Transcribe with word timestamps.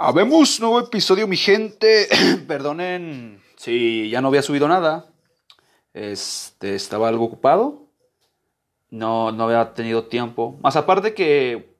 Habemos 0.00 0.60
nuevo 0.60 0.78
episodio, 0.78 1.26
mi 1.26 1.36
gente. 1.36 2.06
Perdonen 2.46 3.42
si 3.56 4.08
ya 4.08 4.20
no 4.20 4.28
había 4.28 4.42
subido 4.42 4.68
nada. 4.68 5.06
Este, 5.92 6.76
estaba 6.76 7.08
algo 7.08 7.24
ocupado. 7.24 7.88
No, 8.90 9.32
no 9.32 9.42
había 9.42 9.74
tenido 9.74 10.04
tiempo. 10.04 10.56
Más 10.62 10.76
aparte 10.76 11.14
que 11.14 11.74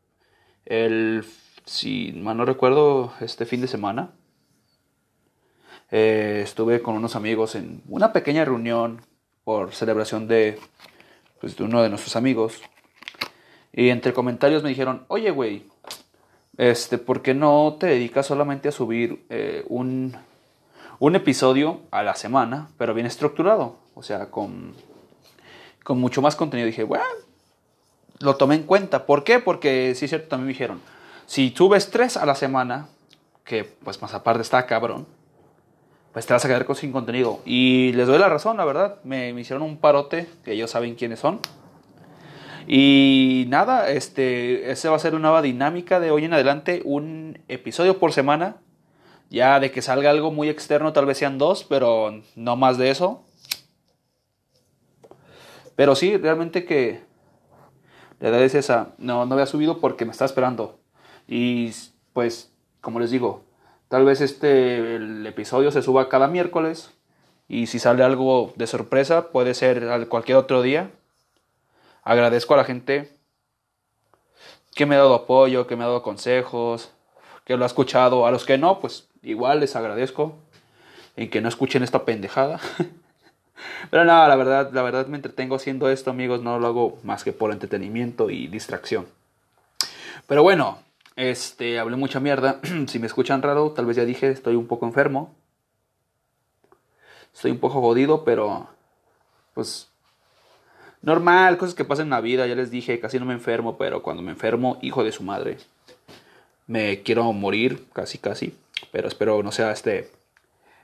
el, 0.65 1.25
si 1.65 2.11
mal 2.13 2.37
no 2.37 2.45
recuerdo, 2.45 3.13
este 3.21 3.47
fin 3.47 3.61
de 3.61 3.69
semana. 3.69 4.11
eh, 5.93 6.41
estuve 6.43 6.83
con 6.83 6.97
unos 6.97 7.15
amigos 7.15 7.55
en 7.55 7.83
una 7.87 8.13
pequeña 8.13 8.45
reunión 8.45 9.01
por 9.45 9.73
celebración 9.77 10.27
de, 10.27 10.59
pues, 11.41 11.57
de 11.57 11.63
uno 11.63 11.83
de 11.85 11.89
nuestros 11.89 12.17
amigos. 12.17 12.61
Y 13.73 13.91
entre 13.91 14.13
comentarios 14.13 14.65
me 14.65 14.71
dijeron, 14.71 15.05
oye, 15.07 15.31
güey, 15.31 15.67
este, 16.59 16.99
¿por 16.99 17.23
qué 17.23 17.35
no 17.35 17.77
te 17.79 17.87
dedicas 17.87 18.27
solamente 18.27 18.69
a 18.69 18.73
subir 18.73 19.25
eh, 19.31 19.65
un, 19.69 20.17
un 20.99 21.17
episodio 21.17 21.81
a 21.93 22.03
la 22.03 22.17
semana, 22.17 22.69
pero 22.77 22.95
bien 22.95 23.07
estructurado? 23.07 23.77
O 23.95 24.03
sea, 24.03 24.31
con, 24.31 24.75
con 25.85 25.99
mucho 25.99 26.21
más 26.21 26.37
contenido. 26.37 26.67
Dije, 26.67 26.83
bueno, 26.83 27.05
lo 28.19 28.37
tomé 28.37 28.57
en 28.57 28.65
cuenta. 28.65 29.07
¿Por 29.07 29.25
qué? 29.25 29.39
Porque 29.39 29.95
sí 29.95 30.09
cierto, 30.09 30.29
también 30.29 30.47
me 30.49 30.53
dijeron, 30.53 30.81
si 31.27 31.55
subes 31.57 31.91
tres 31.91 32.17
a 32.17 32.27
la 32.27 32.35
semana, 32.35 32.89
que 33.45 33.65
pues 33.65 34.03
más 34.03 34.13
aparte 34.13 34.43
está 34.43 34.67
cabrón, 34.67 35.07
pues 36.13 36.27
te 36.27 36.33
vas 36.33 36.45
a 36.45 36.49
quedar 36.49 36.65
con 36.65 36.75
sin 36.75 36.91
contenido. 36.91 37.41
Y 37.45 37.93
les 37.93 38.09
doy 38.09 38.19
la 38.19 38.29
razón, 38.29 38.57
la 38.57 38.65
verdad. 38.65 38.99
Me, 39.05 39.33
me 39.33 39.43
hicieron 39.43 39.63
un 39.63 39.77
parote, 39.77 40.29
que 40.45 40.55
ellos 40.55 40.73
saben 40.73 40.97
quiénes 40.97 41.21
son. 41.21 41.41
Y 42.71 43.47
nada, 43.49 43.91
este, 43.91 44.71
ese 44.71 44.91
va 44.91 44.97
a 44.97 44.99
ser 44.99 45.15
una 45.15 45.29
nueva 45.29 45.41
dinámica 45.43 46.01
de 46.01 46.11
hoy 46.11 46.27
en 46.27 46.35
adelante, 46.35 46.83
un 46.85 47.39
episodio 47.49 47.99
por 47.99 48.13
semana. 48.13 48.57
Ya 49.31 49.59
de 49.59 49.71
que 49.71 49.81
salga 49.81 50.11
algo 50.11 50.31
muy 50.33 50.51
externo, 50.51 50.93
tal 50.93 51.07
vez 51.07 51.17
sean 51.17 51.39
dos, 51.39 51.65
pero 51.65 52.23
no 52.37 52.57
más 52.57 52.77
de 52.77 52.91
eso. 52.91 53.25
Pero 55.77 55.95
sí, 55.95 56.17
realmente 56.19 56.67
que 56.67 57.01
la 58.21 58.29
edad 58.29 58.43
es 58.43 58.55
esa. 58.55 58.91
No, 58.99 59.25
no 59.25 59.35
había 59.35 59.47
subido 59.47 59.81
porque 59.81 60.05
me 60.05 60.13
estaba 60.13 60.27
esperando. 60.27 60.79
Y 61.27 61.71
pues, 62.13 62.53
como 62.83 63.01
les 63.01 63.11
digo, 63.11 63.45
tal 63.89 64.05
vez 64.05 64.21
este 64.21 64.97
el 64.97 65.27
episodio 65.27 65.71
se 65.71 65.81
suba 65.83 66.09
cada 66.11 66.29
miércoles. 66.29 66.91
Y 67.49 67.67
si 67.69 67.79
sale 67.79 68.03
algo 68.03 68.53
de 68.57 68.67
sorpresa, 68.67 69.31
puede 69.31 69.55
ser 69.55 69.85
al- 69.85 70.09
cualquier 70.09 70.37
otro 70.37 70.61
día. 70.61 70.91
Agradezco 72.09 72.55
a 72.55 72.57
la 72.57 72.65
gente 72.65 73.13
que 74.75 74.87
me 74.87 74.95
ha 74.95 74.99
dado 74.99 75.13
apoyo, 75.13 75.67
que 75.67 75.77
me 75.77 75.85
ha 75.85 75.89
dado 75.89 76.03
consejos, 76.03 76.91
que 77.45 77.55
lo 77.55 77.65
ha 77.65 77.67
escuchado. 77.67 78.27
A 78.27 78.31
los 78.31 78.47
que 78.47 78.57
no, 78.57 78.81
pues 78.81 79.11
igual 79.21 79.61
les 79.61 79.77
agradezco 79.77 80.39
en 81.17 81.29
que 81.29 81.43
no 81.43 81.51
escuchen 81.51 81.83
esta 81.83 82.07
pendejada. 82.07 82.61
Pero 83.91 84.07
nada, 84.07 84.27
la 84.27 84.37
verdad, 84.37 84.73
la 84.73 84.81
verdad 84.81 85.07
me 85.07 85.17
entretengo 85.17 85.57
haciendo 85.57 85.91
esto, 85.91 86.09
amigos. 86.09 86.41
No 86.41 86.59
lo 86.59 86.69
hago 86.69 86.99
más 87.03 87.25
que 87.25 87.35
por 87.35 87.53
entretenimiento 87.53 88.31
y 88.31 88.47
distracción. 88.47 89.07
Pero 90.27 90.43
bueno, 90.43 90.79
este, 91.15 91.79
hablé 91.79 91.97
mucha 91.97 92.21
mierda. 92.21 92.59
si 92.87 92.99
me 92.99 93.07
escuchan 93.07 93.43
raro, 93.43 93.73
tal 93.73 93.85
vez 93.85 93.99
ya 93.99 94.07
dije, 94.07 94.31
estoy 94.31 94.57
un 94.57 94.67
poco 94.67 94.87
enfermo. 94.87 95.35
Estoy 97.35 97.51
un 97.51 97.59
poco 97.59 97.83
jodido, 97.83 98.25
pero 98.25 98.67
pues 99.53 99.91
normal, 101.03 101.59
cosas 101.59 101.75
que 101.75 101.85
pasan 101.85 102.07
en 102.07 102.11
la 102.11 102.21
vida. 102.21 102.47
Ya 102.47 102.55
les 102.55 102.71
dije, 102.71 103.01
casi 103.01 103.19
no 103.19 103.27
me 103.27 103.35
enfermo, 103.35 103.77
pero 103.77 104.03
cuando 104.03 104.23
me 104.23 104.33
enfermo, 104.33 104.79
hijo 104.83 105.05
de 105.05 105.13
su 105.13 105.23
madre, 105.23 105.59
me 106.67 107.03
quiero 107.03 107.33
morir, 107.33 107.87
casi, 107.93 108.19
casi. 108.19 108.57
Pero 108.93 109.09
espero 109.09 109.43
no 109.43 109.53
sea 109.53 109.73
este, 109.73 110.11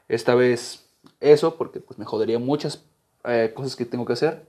esta 0.09 0.35
vez 0.35 0.85
eso, 1.21 1.57
porque 1.57 1.81
pues 1.81 1.99
me 1.99 2.05
jodería 2.05 2.39
muchas 2.39 2.85
eh, 3.25 3.53
cosas 3.55 3.77
que 3.77 3.85
tengo 3.85 4.05
que 4.05 4.15
hacer. 4.15 4.47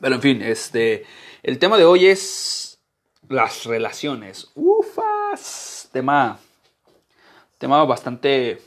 Pero 0.00 0.16
en 0.16 0.20
fin, 0.20 0.42
este, 0.42 1.04
el 1.42 1.58
tema 1.58 1.78
de 1.78 1.84
hoy 1.84 2.06
es 2.06 2.78
las 3.28 3.64
relaciones. 3.64 4.50
Ufas, 4.54 5.88
tema, 5.92 6.38
tema 7.58 7.84
bastante, 7.84 8.60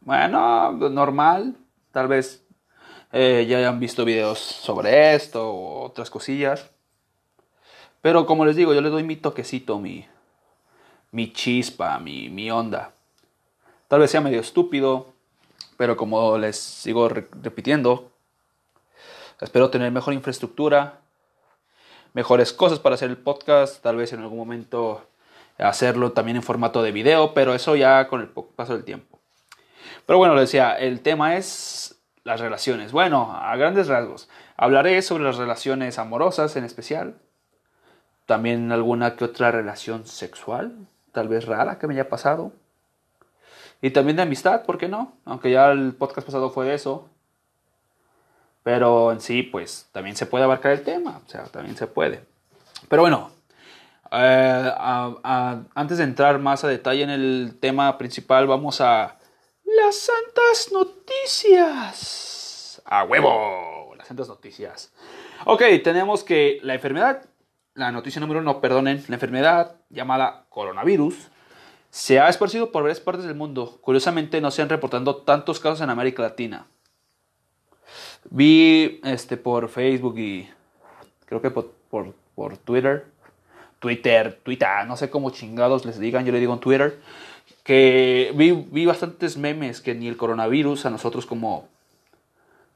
bueno, 0.00 0.72
normal. 0.72 1.56
Tal 1.90 2.08
vez 2.08 2.43
eh, 3.14 3.46
ya 3.48 3.58
hayan 3.58 3.78
visto 3.78 4.04
videos 4.04 4.40
sobre 4.40 5.14
esto 5.14 5.48
o 5.48 5.84
otras 5.84 6.10
cosillas. 6.10 6.68
Pero 8.02 8.26
como 8.26 8.44
les 8.44 8.56
digo, 8.56 8.74
yo 8.74 8.80
le 8.80 8.90
doy 8.90 9.04
mi 9.04 9.16
toquecito, 9.16 9.78
mi, 9.78 10.06
mi 11.12 11.32
chispa, 11.32 11.98
mi, 12.00 12.28
mi 12.28 12.50
onda. 12.50 12.92
Tal 13.88 14.00
vez 14.00 14.10
sea 14.10 14.20
medio 14.20 14.40
estúpido, 14.40 15.12
pero 15.76 15.96
como 15.96 16.36
les 16.38 16.56
sigo 16.58 17.08
re- 17.08 17.28
repitiendo, 17.40 18.10
espero 19.40 19.70
tener 19.70 19.92
mejor 19.92 20.12
infraestructura, 20.12 20.98
mejores 22.14 22.52
cosas 22.52 22.80
para 22.80 22.96
hacer 22.96 23.10
el 23.10 23.16
podcast, 23.16 23.80
tal 23.80 23.96
vez 23.96 24.12
en 24.12 24.20
algún 24.20 24.38
momento 24.38 25.06
hacerlo 25.58 26.12
también 26.12 26.36
en 26.36 26.42
formato 26.42 26.82
de 26.82 26.90
video, 26.90 27.32
pero 27.32 27.54
eso 27.54 27.76
ya 27.76 28.08
con 28.08 28.20
el 28.20 28.28
paso 28.28 28.74
del 28.74 28.84
tiempo. 28.84 29.20
Pero 30.04 30.18
bueno, 30.18 30.34
les 30.34 30.48
decía, 30.48 30.72
el 30.76 31.00
tema 31.00 31.36
es 31.36 31.93
las 32.24 32.40
relaciones. 32.40 32.92
Bueno, 32.92 33.32
a 33.32 33.54
grandes 33.56 33.86
rasgos, 33.86 34.28
hablaré 34.56 35.00
sobre 35.02 35.24
las 35.24 35.36
relaciones 35.36 35.98
amorosas 35.98 36.56
en 36.56 36.64
especial, 36.64 37.14
también 38.26 38.72
alguna 38.72 39.16
que 39.16 39.24
otra 39.24 39.50
relación 39.50 40.06
sexual, 40.06 40.74
tal 41.12 41.28
vez 41.28 41.44
rara 41.44 41.78
que 41.78 41.86
me 41.86 41.94
haya 41.94 42.08
pasado. 42.08 42.52
Y 43.82 43.90
también 43.90 44.16
de 44.16 44.22
amistad, 44.22 44.64
¿por 44.64 44.78
qué 44.78 44.88
no? 44.88 45.12
Aunque 45.26 45.50
ya 45.50 45.70
el 45.70 45.92
podcast 45.92 46.26
pasado 46.26 46.50
fue 46.50 46.64
de 46.64 46.74
eso. 46.74 47.08
Pero 48.62 49.12
en 49.12 49.20
sí, 49.20 49.42
pues 49.42 49.90
también 49.92 50.16
se 50.16 50.24
puede 50.24 50.44
abarcar 50.44 50.72
el 50.72 50.82
tema. 50.82 51.20
O 51.24 51.28
sea, 51.28 51.44
también 51.44 51.76
se 51.76 51.86
puede. 51.86 52.24
Pero 52.88 53.02
bueno, 53.02 53.30
eh, 54.10 54.72
antes 55.74 55.98
de 55.98 56.04
entrar 56.04 56.38
más 56.38 56.64
a 56.64 56.68
detalle 56.68 57.02
en 57.02 57.10
el 57.10 57.58
tema 57.60 57.98
principal, 57.98 58.46
vamos 58.46 58.80
a 58.80 59.18
las 59.76 59.96
santas 59.96 60.70
noticias. 60.72 62.12
A 62.84 63.04
huevo, 63.04 63.94
las 63.96 64.08
santas 64.08 64.28
noticias. 64.28 64.92
Ok, 65.46 65.62
tenemos 65.82 66.22
que 66.24 66.58
la 66.62 66.74
enfermedad, 66.74 67.24
la 67.74 67.92
noticia 67.92 68.20
número 68.20 68.40
uno, 68.40 68.60
perdonen, 68.60 69.04
la 69.08 69.14
enfermedad 69.14 69.76
llamada 69.90 70.46
coronavirus 70.48 71.28
se 71.90 72.18
ha 72.18 72.28
esparcido 72.28 72.72
por 72.72 72.82
varias 72.82 73.00
partes 73.00 73.24
del 73.24 73.36
mundo. 73.36 73.78
Curiosamente 73.80 74.40
no 74.40 74.50
se 74.50 74.62
han 74.62 74.68
reportado 74.68 75.16
tantos 75.16 75.60
casos 75.60 75.80
en 75.80 75.90
América 75.90 76.22
Latina. 76.22 76.66
Vi 78.30 79.00
este 79.04 79.36
por 79.36 79.68
Facebook 79.68 80.18
y 80.18 80.48
creo 81.26 81.40
que 81.40 81.50
por, 81.50 81.70
por, 81.90 82.12
por 82.34 82.56
Twitter, 82.56 83.06
Twitter, 83.78 84.40
Twitter, 84.42 84.68
no 84.86 84.96
sé 84.96 85.10
cómo 85.10 85.30
chingados 85.30 85.84
les 85.84 86.00
digan, 86.00 86.24
yo 86.24 86.32
le 86.32 86.40
digo 86.40 86.54
en 86.54 86.60
Twitter, 86.60 86.98
que 87.64 88.32
vi, 88.36 88.52
vi 88.52 88.86
bastantes 88.86 89.36
memes 89.36 89.80
que 89.80 89.94
ni 89.94 90.06
el 90.06 90.16
coronavirus 90.16 90.86
a 90.86 90.90
nosotros 90.90 91.26
como 91.26 91.66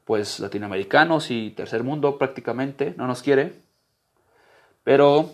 pues 0.03 0.39
latinoamericanos 0.39 1.29
y 1.29 1.51
tercer 1.51 1.83
mundo 1.83 2.17
prácticamente 2.17 2.95
no 2.97 3.05
nos 3.05 3.21
quiere. 3.21 3.53
Pero 4.83 5.29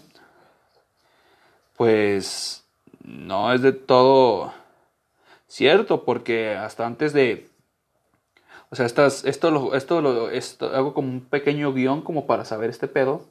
pues 1.77 2.65
no 3.03 3.53
es 3.53 3.61
de 3.61 3.71
todo 3.71 4.53
cierto, 5.47 6.03
porque 6.03 6.55
hasta 6.55 6.85
antes 6.85 7.13
de... 7.13 7.47
O 8.69 8.75
sea, 8.75 8.85
estas, 8.85 9.23
esto, 9.23 9.51
lo, 9.51 9.75
esto, 9.75 10.01
lo, 10.01 10.29
esto 10.29 10.75
hago 10.75 10.93
como 10.93 11.07
un 11.09 11.21
pequeño 11.21 11.71
guion 11.71 12.01
como 12.01 12.25
para 12.25 12.43
saber 12.43 12.69
este 12.69 12.87
pedo, 12.89 13.23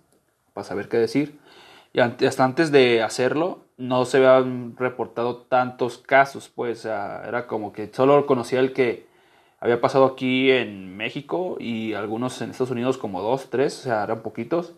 para 0.55 0.65
saber 0.65 0.89
qué 0.89 0.97
decir. 0.97 1.39
Y 1.95 2.01
hasta 2.01 2.45
antes 2.45 2.73
de 2.73 3.05
hacerlo, 3.05 3.67
no 3.77 4.05
se 4.05 4.17
habían 4.17 4.77
reportado 4.77 5.37
tantos 5.43 5.97
casos, 5.97 6.49
pues 6.53 6.81
o 6.81 6.83
sea, 6.83 7.23
era 7.25 7.47
como 7.47 7.73
que 7.73 7.89
solo 7.95 8.27
conocía 8.27 8.59
el 8.59 8.73
que 8.73 9.07
había 9.61 9.81
pasado 9.81 10.05
aquí 10.05 10.51
en 10.51 10.97
México 10.97 11.57
y 11.61 11.95
algunos 11.95 12.43
en 12.43 12.51
Estados 12.51 12.73
Unidos 12.73 12.99
como 12.99 13.23
dos, 13.23 13.49
tres, 13.49 13.79
o 13.79 13.83
sea, 13.85 14.03
eran 14.03 14.23
poquitos. 14.23 14.75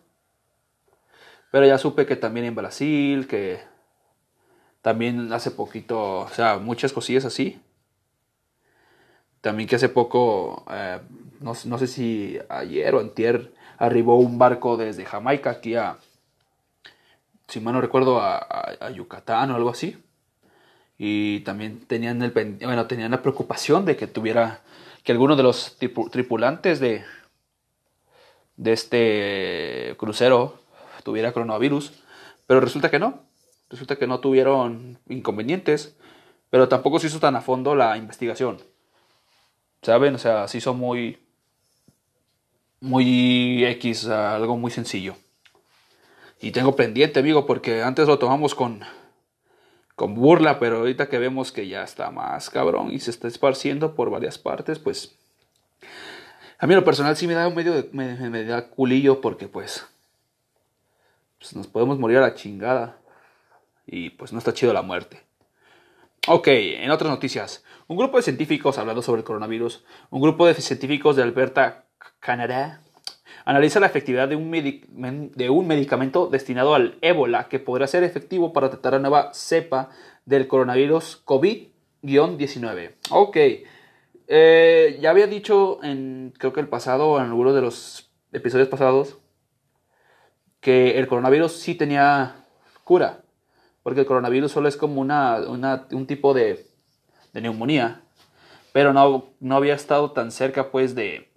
Pero 1.50 1.64
ya 1.66 1.78
supe 1.78 2.04
que 2.04 2.16
también 2.16 2.44
en 2.44 2.54
Brasil, 2.54 3.26
que 3.26 3.60
también 4.82 5.32
hace 5.32 5.50
poquito, 5.50 6.20
o 6.20 6.28
sea, 6.28 6.58
muchas 6.58 6.92
cosillas 6.92 7.24
así. 7.24 7.58
También 9.40 9.66
que 9.70 9.76
hace 9.76 9.88
poco, 9.88 10.66
eh, 10.70 11.00
no, 11.40 11.54
no 11.64 11.78
sé 11.78 11.86
si 11.86 12.38
ayer 12.50 12.94
o 12.94 13.00
antier, 13.00 13.54
arribó 13.78 14.16
un 14.18 14.38
barco 14.38 14.76
desde 14.76 15.06
Jamaica 15.06 15.50
aquí 15.50 15.76
a, 15.76 15.98
si 17.48 17.60
mal 17.60 17.74
no 17.74 17.80
recuerdo, 17.80 18.20
a, 18.20 18.36
a- 18.38 18.90
Yucatán 18.90 19.50
o 19.50 19.56
algo 19.56 19.70
así. 19.70 19.96
Y 20.98 21.40
también 21.40 21.80
tenían, 21.86 22.22
el, 22.22 22.30
bueno, 22.32 22.86
tenían 22.86 23.10
la 23.10 23.22
preocupación 23.22 23.84
de 23.84 23.96
que 23.96 24.06
tuviera, 24.06 24.62
que 25.04 25.12
alguno 25.12 25.36
de 25.36 25.42
los 25.42 25.78
tripu- 25.78 26.10
tripulantes 26.10 26.80
de, 26.80 27.04
de 28.56 28.72
este 28.72 29.94
crucero 29.98 30.58
tuviera 31.04 31.32
coronavirus. 31.32 31.92
Pero 32.46 32.60
resulta 32.60 32.90
que 32.90 32.98
no. 32.98 33.20
resulta 33.70 33.96
que 33.96 34.06
no 34.06 34.20
tuvieron 34.20 34.98
inconvenientes, 35.08 35.96
pero 36.50 36.68
tampoco 36.68 36.98
se 36.98 37.08
hizo 37.08 37.20
tan 37.20 37.36
a 37.36 37.40
fondo 37.42 37.74
la 37.74 37.96
investigación. 37.96 38.58
¿Saben? 39.82 40.14
O 40.14 40.18
sea, 40.18 40.48
se 40.48 40.58
hizo 40.58 40.74
muy, 40.74 41.18
muy 42.80 43.64
X, 43.64 44.06
algo 44.08 44.56
muy 44.56 44.70
sencillo. 44.70 45.16
Y 46.40 46.50
tengo 46.50 46.76
pendiente, 46.76 47.20
amigo, 47.20 47.46
porque 47.46 47.82
antes 47.82 48.06
lo 48.06 48.18
tomamos 48.18 48.54
con, 48.54 48.80
con 49.94 50.14
burla, 50.14 50.58
pero 50.58 50.78
ahorita 50.78 51.08
que 51.08 51.18
vemos 51.18 51.50
que 51.50 51.66
ya 51.66 51.82
está 51.82 52.10
más 52.10 52.50
cabrón 52.50 52.92
y 52.92 53.00
se 53.00 53.10
está 53.10 53.28
esparciendo 53.28 53.94
por 53.94 54.10
varias 54.10 54.38
partes, 54.38 54.78
pues 54.78 55.16
a 56.58 56.66
mí 56.66 56.74
lo 56.74 56.84
personal 56.84 57.16
sí 57.16 57.26
me 57.26 57.34
da 57.34 57.48
un 57.48 57.54
medio 57.54 57.72
de, 57.72 57.88
me, 57.92 58.44
da 58.44 58.68
culillo 58.68 59.20
porque 59.20 59.48
pues, 59.48 59.86
pues 61.38 61.56
nos 61.56 61.66
podemos 61.66 61.98
morir 61.98 62.18
a 62.18 62.22
la 62.22 62.34
chingada 62.34 62.98
y 63.86 64.10
pues 64.10 64.32
no 64.32 64.38
está 64.38 64.52
chido 64.52 64.72
la 64.72 64.82
muerte. 64.82 65.22
Ok, 66.28 66.48
en 66.48 66.90
otras 66.90 67.10
noticias, 67.10 67.64
un 67.86 67.96
grupo 67.96 68.16
de 68.16 68.22
científicos 68.22 68.78
hablando 68.78 69.00
sobre 69.00 69.20
el 69.20 69.24
coronavirus, 69.24 69.84
un 70.10 70.20
grupo 70.20 70.46
de 70.46 70.54
científicos 70.54 71.16
de 71.16 71.22
Alberta, 71.22 71.84
Canadá, 72.20 72.82
analiza 73.46 73.78
la 73.78 73.86
efectividad 73.86 74.28
de 74.28 74.34
un, 74.34 74.50
medicamento 75.66 76.26
destinado 76.26 76.74
al 76.74 76.98
ébola 77.00 77.48
que 77.48 77.60
podrá 77.60 77.86
ser 77.86 78.02
efectivo 78.02 78.52
para 78.52 78.70
tratar 78.70 78.94
la 78.94 78.98
nueva 78.98 79.30
cepa 79.32 79.88
del 80.24 80.48
coronavirus 80.48 81.24
COVID-19. 81.24 82.90
Ok, 83.10 83.36
eh, 84.26 84.98
ya 85.00 85.10
había 85.10 85.28
dicho 85.28 85.78
en, 85.84 86.34
creo 86.36 86.52
que 86.52 86.58
el 86.58 86.66
pasado, 86.68 87.18
en 87.18 87.26
algunos 87.26 87.54
de 87.54 87.60
los 87.60 88.10
episodios 88.32 88.66
pasados, 88.66 89.18
que 90.60 90.98
el 90.98 91.06
coronavirus 91.06 91.52
sí 91.52 91.76
tenía 91.76 92.44
cura, 92.82 93.22
porque 93.84 94.00
el 94.00 94.06
coronavirus 94.06 94.50
solo 94.50 94.66
es 94.66 94.76
como 94.76 95.00
una, 95.00 95.38
un 95.92 96.06
tipo 96.08 96.34
de, 96.34 96.66
de 97.32 97.40
neumonía, 97.40 98.02
pero 98.72 98.92
no, 98.92 99.26
no 99.38 99.54
había 99.54 99.74
estado 99.74 100.10
tan 100.10 100.32
cerca 100.32 100.72
pues 100.72 100.96
de, 100.96 101.30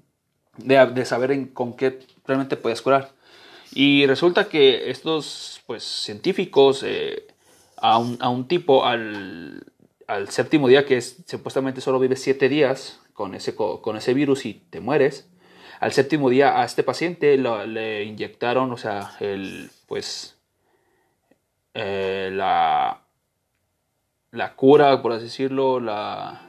de, 0.64 1.06
saber 1.06 1.32
en, 1.32 1.48
con 1.48 1.74
qué 1.74 2.00
realmente 2.26 2.58
puedes 2.58 2.82
curar. 2.82 3.12
Y 3.72 4.06
resulta 4.06 4.50
que 4.50 4.90
estos 4.90 5.62
pues, 5.68 5.84
científicos 5.84 6.84
eh, 6.86 7.28
a, 7.78 7.98
un, 7.98 8.18
a, 8.20 8.30
un, 8.30 8.48
tipo 8.48 8.86
al, 8.86 9.64
al, 10.08 10.30
séptimo 10.30 10.68
día, 10.68 10.86
que 10.86 10.98
es, 10.98 11.18
supuestamente 11.28 11.82
solo 11.82 12.00
vive 12.00 12.16
siete 12.16 12.50
días 12.50 13.00
con 13.14 13.36
ese, 13.36 13.56
con 13.56 13.98
ese 13.98 14.14
virus 14.14 14.46
y 14.46 14.56
te 14.70 14.80
mueres, 14.80 15.28
al 15.80 15.94
séptimo 15.94 16.30
día 16.30 16.60
a 16.60 16.66
este 16.66 16.84
paciente 16.84 17.38
le 17.38 18.04
inyectaron, 18.04 18.72
o 18.72 18.78
sea, 18.78 19.12
el, 19.20 19.70
pues, 19.88 20.36
eh, 21.74 22.30
la, 22.34 23.02
la 24.32 24.56
cura, 24.56 25.02
por 25.02 25.14
así 25.14 25.26
decirlo, 25.26 25.80
la, 25.80 26.49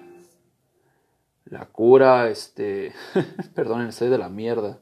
la 1.50 1.66
cura, 1.66 2.28
este, 2.28 2.94
perdonen, 3.54 3.88
estoy 3.88 4.08
de 4.08 4.18
la 4.18 4.28
mierda. 4.28 4.78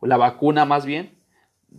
La 0.00 0.16
vacuna 0.16 0.64
más 0.64 0.86
bien, 0.86 1.18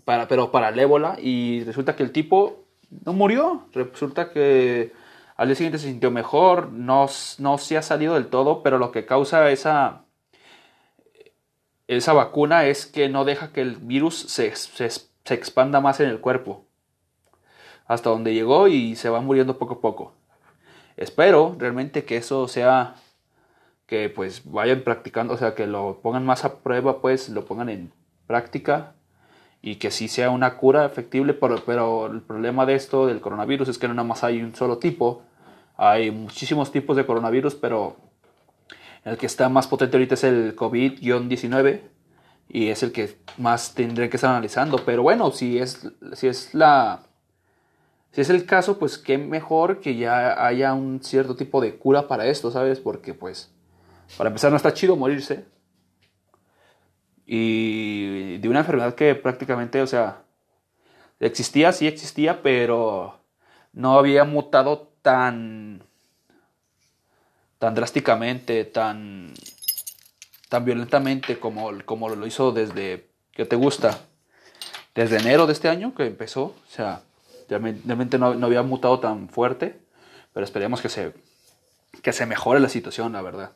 para, 0.04 0.28
pero 0.28 0.52
para 0.52 0.70
el 0.70 0.80
ébola 0.80 1.18
y 1.20 1.64
resulta 1.64 1.96
que 1.96 2.04
el 2.04 2.12
tipo 2.12 2.66
no 2.90 3.14
murió. 3.14 3.68
Resulta 3.72 4.32
que 4.32 4.94
al 5.38 5.48
día 5.48 5.56
siguiente 5.56 5.80
se 5.80 5.88
sintió 5.88 6.12
mejor, 6.12 6.72
no, 6.72 7.08
no 7.38 7.58
se 7.58 7.78
ha 7.78 7.82
salido 7.82 8.16
del 8.16 8.28
todo, 8.28 8.64
pero 8.64 8.78
lo 8.78 8.92
que 8.92 9.06
causa 9.06 9.50
esa, 9.52 10.06
esa 11.88 12.14
vacuna 12.14 12.66
es 12.66 12.86
que 12.86 13.10
no 13.10 13.26
deja 13.26 13.52
que 13.52 13.62
el 13.62 13.78
virus 13.78 14.16
se, 14.16 14.56
se 14.56 15.34
expanda 15.34 15.80
más 15.82 16.00
en 16.00 16.10
el 16.10 16.20
cuerpo. 16.20 16.66
Hasta 17.86 18.10
donde 18.10 18.34
llegó 18.34 18.68
y 18.68 18.96
se 18.96 19.10
va 19.10 19.22
muriendo 19.22 19.60
poco 19.60 19.76
a 19.76 19.82
poco. 19.82 20.16
Espero 20.98 21.56
realmente 21.60 22.06
que 22.06 22.18
eso 22.18 22.48
sea 22.48 22.96
que 23.86 24.10
pues 24.10 24.42
vayan 24.46 24.82
practicando, 24.82 25.34
o 25.34 25.38
sea, 25.38 25.56
que 25.56 25.68
lo 25.68 26.00
pongan 26.02 26.26
más 26.26 26.46
a 26.46 26.60
prueba, 26.60 27.02
pues 27.02 27.30
lo 27.30 27.46
pongan 27.46 27.70
en 27.70 27.92
práctica 28.28 28.94
y 29.62 29.76
que 29.76 29.92
sí 29.92 30.08
sea 30.08 30.30
una 30.30 30.58
cura 30.58 30.86
efectible, 30.86 31.34
pero, 31.34 31.64
pero 31.66 32.08
el 32.08 32.22
problema 32.22 32.66
de 32.66 32.76
esto 32.76 33.08
del 33.08 33.22
coronavirus 33.22 33.70
es 33.70 33.78
que 33.78 33.88
no 33.88 33.94
nada 33.94 34.08
más 34.08 34.24
hay 34.24 34.42
un 34.42 34.56
solo 34.56 34.78
tipo, 34.78 35.24
hay 35.78 36.12
muchísimos 36.12 36.72
tipos 36.72 36.96
de 36.96 37.06
coronavirus, 37.06 37.56
pero 37.56 37.98
el 39.04 39.18
que 39.18 39.26
está 39.26 39.50
más 39.50 39.68
potente 39.68 39.98
ahorita 39.98 40.16
es 40.16 40.24
el 40.24 40.56
COVID-19 40.56 41.82
y 42.50 42.68
es 42.70 42.84
el 42.84 42.92
que 42.92 43.18
más 43.38 43.74
tendré 43.74 44.10
que 44.10 44.18
estar 44.18 44.30
analizando, 44.30 44.78
pero 44.86 45.04
bueno, 45.04 45.32
si 45.32 45.58
es, 45.58 45.88
si 46.14 46.28
es 46.28 46.54
la... 46.54 47.04
Si 48.12 48.22
es 48.22 48.30
el 48.30 48.46
caso, 48.46 48.80
pues 48.80 48.98
qué 48.98 49.18
mejor 49.18 49.82
que 49.82 49.98
ya 49.98 50.46
haya 50.46 50.74
un 50.74 51.04
cierto 51.04 51.36
tipo 51.36 51.60
de 51.60 51.76
cura 51.76 52.08
para 52.08 52.28
esto, 52.28 52.50
¿sabes? 52.50 52.80
Porque 52.80 53.14
pues 53.14 53.54
para 54.18 54.30
empezar, 54.30 54.52
no 54.52 54.58
está 54.58 54.74
chido 54.74 54.96
morirse. 54.96 55.46
Y 57.26 58.38
de 58.38 58.50
una 58.50 58.60
enfermedad 58.60 58.96
que 58.96 59.16
prácticamente, 59.16 59.82
o 59.82 59.88
sea, 59.88 60.24
existía, 61.20 61.72
sí 61.72 61.88
existía, 61.88 62.42
pero 62.44 63.20
no 63.74 63.98
había 63.98 64.24
mutado 64.24 64.92
tan 65.02 65.84
tan 67.60 67.74
drásticamente, 67.74 68.66
tan 68.66 69.34
tan 70.50 70.66
violentamente 70.66 71.40
como, 71.40 71.72
como 71.86 72.10
lo 72.10 72.28
hizo 72.28 72.52
desde 72.52 73.10
que 73.32 73.46
te 73.46 73.56
gusta 73.56 74.00
desde 74.96 75.18
enero 75.18 75.46
de 75.46 75.54
este 75.54 75.68
año 75.68 75.94
que 75.94 76.06
empezó, 76.06 76.44
o 76.44 76.70
sea, 76.70 77.02
realmente 77.50 78.18
no, 78.18 78.34
no 78.34 78.46
había 78.46 78.64
mutado 78.64 79.00
tan 79.00 79.28
fuerte, 79.30 79.78
pero 80.34 80.46
esperemos 80.46 80.82
que 80.82 80.90
se 80.90 81.14
que 82.02 82.14
se 82.14 82.26
mejore 82.26 82.60
la 82.60 82.70
situación, 82.70 83.14
la 83.14 83.22
verdad. 83.22 83.52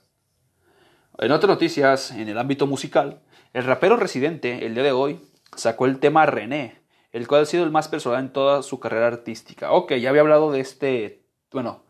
En 1.21 1.33
otras 1.33 1.50
noticias, 1.50 2.12
en 2.12 2.30
el 2.30 2.38
ámbito 2.38 2.66
musical, 2.66 3.19
el 3.51 3.66
rapero 3.66 3.98
residente, 3.98 4.66
el 4.66 4.74
día 4.74 4.83
de 4.83 4.94
hoy, 4.94 5.19
sacó 5.54 5.86
el 5.86 6.00
tema 6.00 6.25
René, 6.25 6.80
el 7.12 7.27
cual 7.27 7.42
ha 7.42 7.45
sido 7.45 7.66
el 7.66 7.71
más 7.71 7.89
personal 7.89 8.21
en 8.21 8.31
toda 8.31 8.63
su 8.63 8.80
carrera 8.80 9.07
artística. 9.07 9.74
Ok, 9.74 9.95
ya 9.95 10.12
había 10.12 10.21
hablado 10.21 10.50
de 10.50 10.62
este, 10.62 11.21
bueno, 11.51 11.81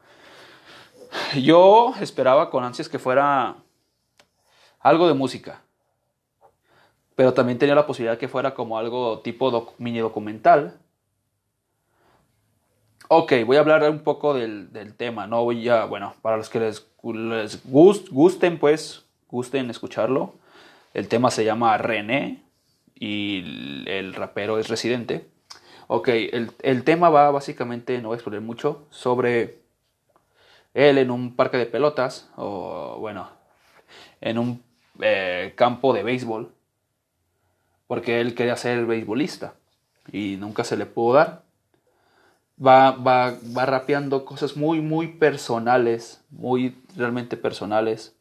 yo 1.40 1.94
esperaba 2.02 2.50
con 2.50 2.64
ansias 2.64 2.90
que 2.90 2.98
fuera 2.98 3.58
algo 4.80 5.08
de 5.08 5.14
música, 5.14 5.62
pero 7.16 7.32
también 7.32 7.60
tenía 7.60 7.76
la 7.76 7.86
posibilidad 7.86 8.18
que 8.18 8.30
fuera 8.30 8.56
como 8.56 8.80
algo 8.80 9.20
tipo 9.20 9.76
mini 9.78 10.00
documental. 10.00 10.80
Ok, 13.10 13.34
voy 13.46 13.58
a 13.58 13.60
hablar 13.60 13.88
un 13.92 14.00
poco 14.00 14.34
del, 14.34 14.96
tema, 14.98 15.28
no 15.28 15.44
voy 15.44 15.70
a, 15.70 15.86
bueno, 15.86 16.16
para 16.24 16.38
los 16.38 16.50
que 16.50 16.60
les, 16.60 16.88
les 17.04 17.62
gusten, 17.64 18.58
pues 18.58 19.06
gusten 19.30 19.70
escucharlo. 19.70 20.36
El 20.94 21.08
tema 21.08 21.32
se 21.32 21.46
llama 21.46 21.78
René 21.78 22.42
y 22.96 23.86
el 23.88 24.14
rapero 24.14 24.60
es 24.60 24.68
Residente. 24.68 25.28
Ok, 25.88 26.10
el, 26.10 26.84
tema 26.84 27.10
va 27.10 27.32
básicamente, 27.32 28.00
no 28.00 28.10
voy 28.10 28.16
a 28.16 28.18
explicar 28.18 28.42
mucho, 28.42 28.86
sobre 28.92 29.60
él 30.76 31.00
en 31.00 31.10
un 31.10 31.36
parque 31.36 31.58
de 31.58 31.66
pelotas, 31.66 32.30
o 32.36 32.98
bueno, 33.00 33.32
en 34.22 34.38
un 34.38 34.64
eh, 35.02 35.54
campo 35.56 35.94
de 35.94 36.04
béisbol, 36.04 36.52
porque 37.88 38.22
él 38.22 38.36
quería 38.36 38.56
ser 38.56 38.86
beisbolista 38.86 39.56
y 40.12 40.38
nunca 40.38 40.64
se 40.64 40.78
le 40.78 40.86
pudo 40.86 41.16
dar. 41.16 41.44
Va, 42.64 42.92
va, 42.92 43.34
va 43.58 43.66
rapeando 43.66 44.26
cosas 44.26 44.58
muy, 44.58 44.82
muy 44.82 45.08
personales, 45.08 46.24
muy 46.30 46.78
realmente 46.96 47.36
personales 47.36 48.19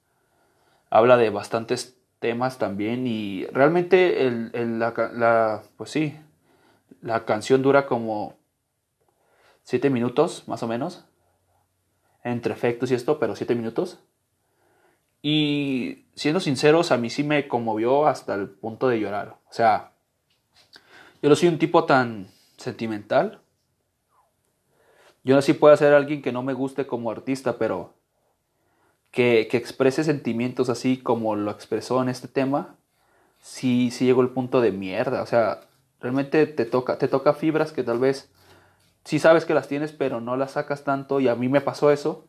habla 0.91 1.17
de 1.17 1.31
bastantes 1.31 1.99
temas 2.19 2.59
también 2.59 3.07
y 3.07 3.47
realmente 3.47 4.31
la, 4.31 5.63
pues 5.77 5.91
sí, 5.91 6.17
la 7.01 7.25
canción 7.25 7.63
dura 7.63 7.87
como 7.87 8.37
7 9.63 9.91
minutos 9.91 10.45
más 10.47 10.63
o 10.63 10.67
menos, 10.67 11.05
entre 12.25 12.55
efectos 12.55 12.91
y 12.91 12.95
esto, 12.95 13.19
pero 13.19 13.37
7 13.37 13.55
minutos. 13.55 14.01
Y 15.21 16.07
siendo 16.15 16.41
sinceros, 16.41 16.93
a 16.93 16.97
mí 16.97 17.11
sí 17.11 17.25
me 17.25 17.49
conmovió 17.49 18.07
hasta 18.07 18.35
el 18.35 18.49
punto 18.49 18.89
de 18.89 19.01
llorar. 19.01 19.37
O 19.51 19.53
sea, 19.53 19.93
yo 21.23 21.29
no 21.29 21.37
soy 21.37 21.49
un 21.49 21.59
tipo 21.59 21.85
tan 21.85 22.29
sentimental. 22.57 23.41
Yo 25.25 25.35
no 25.35 25.43
sí 25.43 25.53
puedo 25.53 25.77
ser 25.77 25.93
alguien 25.93 26.23
que 26.23 26.33
no 26.33 26.43
me 26.43 26.53
guste 26.53 26.87
como 26.87 27.11
artista, 27.11 27.59
pero 27.59 27.98
que, 29.19 29.49
exprese 29.59 30.05
sentimientos 30.05 30.69
así 30.69 30.97
como 30.97 31.35
lo 31.35 31.51
expresó 31.51 32.01
en 32.01 32.09
este 32.09 32.29
tema, 32.29 32.77
sí, 33.41 33.91
sí 33.91 34.05
llegó 34.05 34.23
el 34.23 34.29
punto 34.29 34.61
de 34.61 34.71
mierda. 34.71 35.23
O 35.23 35.27
sea, 35.27 35.63
realmente 36.01 36.47
te 36.47 36.65
toca, 36.65 36.99
te 36.99 37.09
toca 37.09 37.35
fibras 37.35 37.73
que 37.73 37.83
tal 37.83 37.99
vez 37.99 38.31
sí 39.03 39.19
sabes 39.19 39.45
que 39.45 39.55
las 39.55 39.67
tienes, 39.67 39.91
pero 39.91 40.21
no 40.21 40.37
las 40.37 40.53
sacas 40.53 40.85
tanto. 40.85 41.19
Y 41.19 41.27
a 41.27 41.35
mí 41.35 41.49
me 41.49 41.61
pasó 41.61 41.91
eso. 41.91 42.27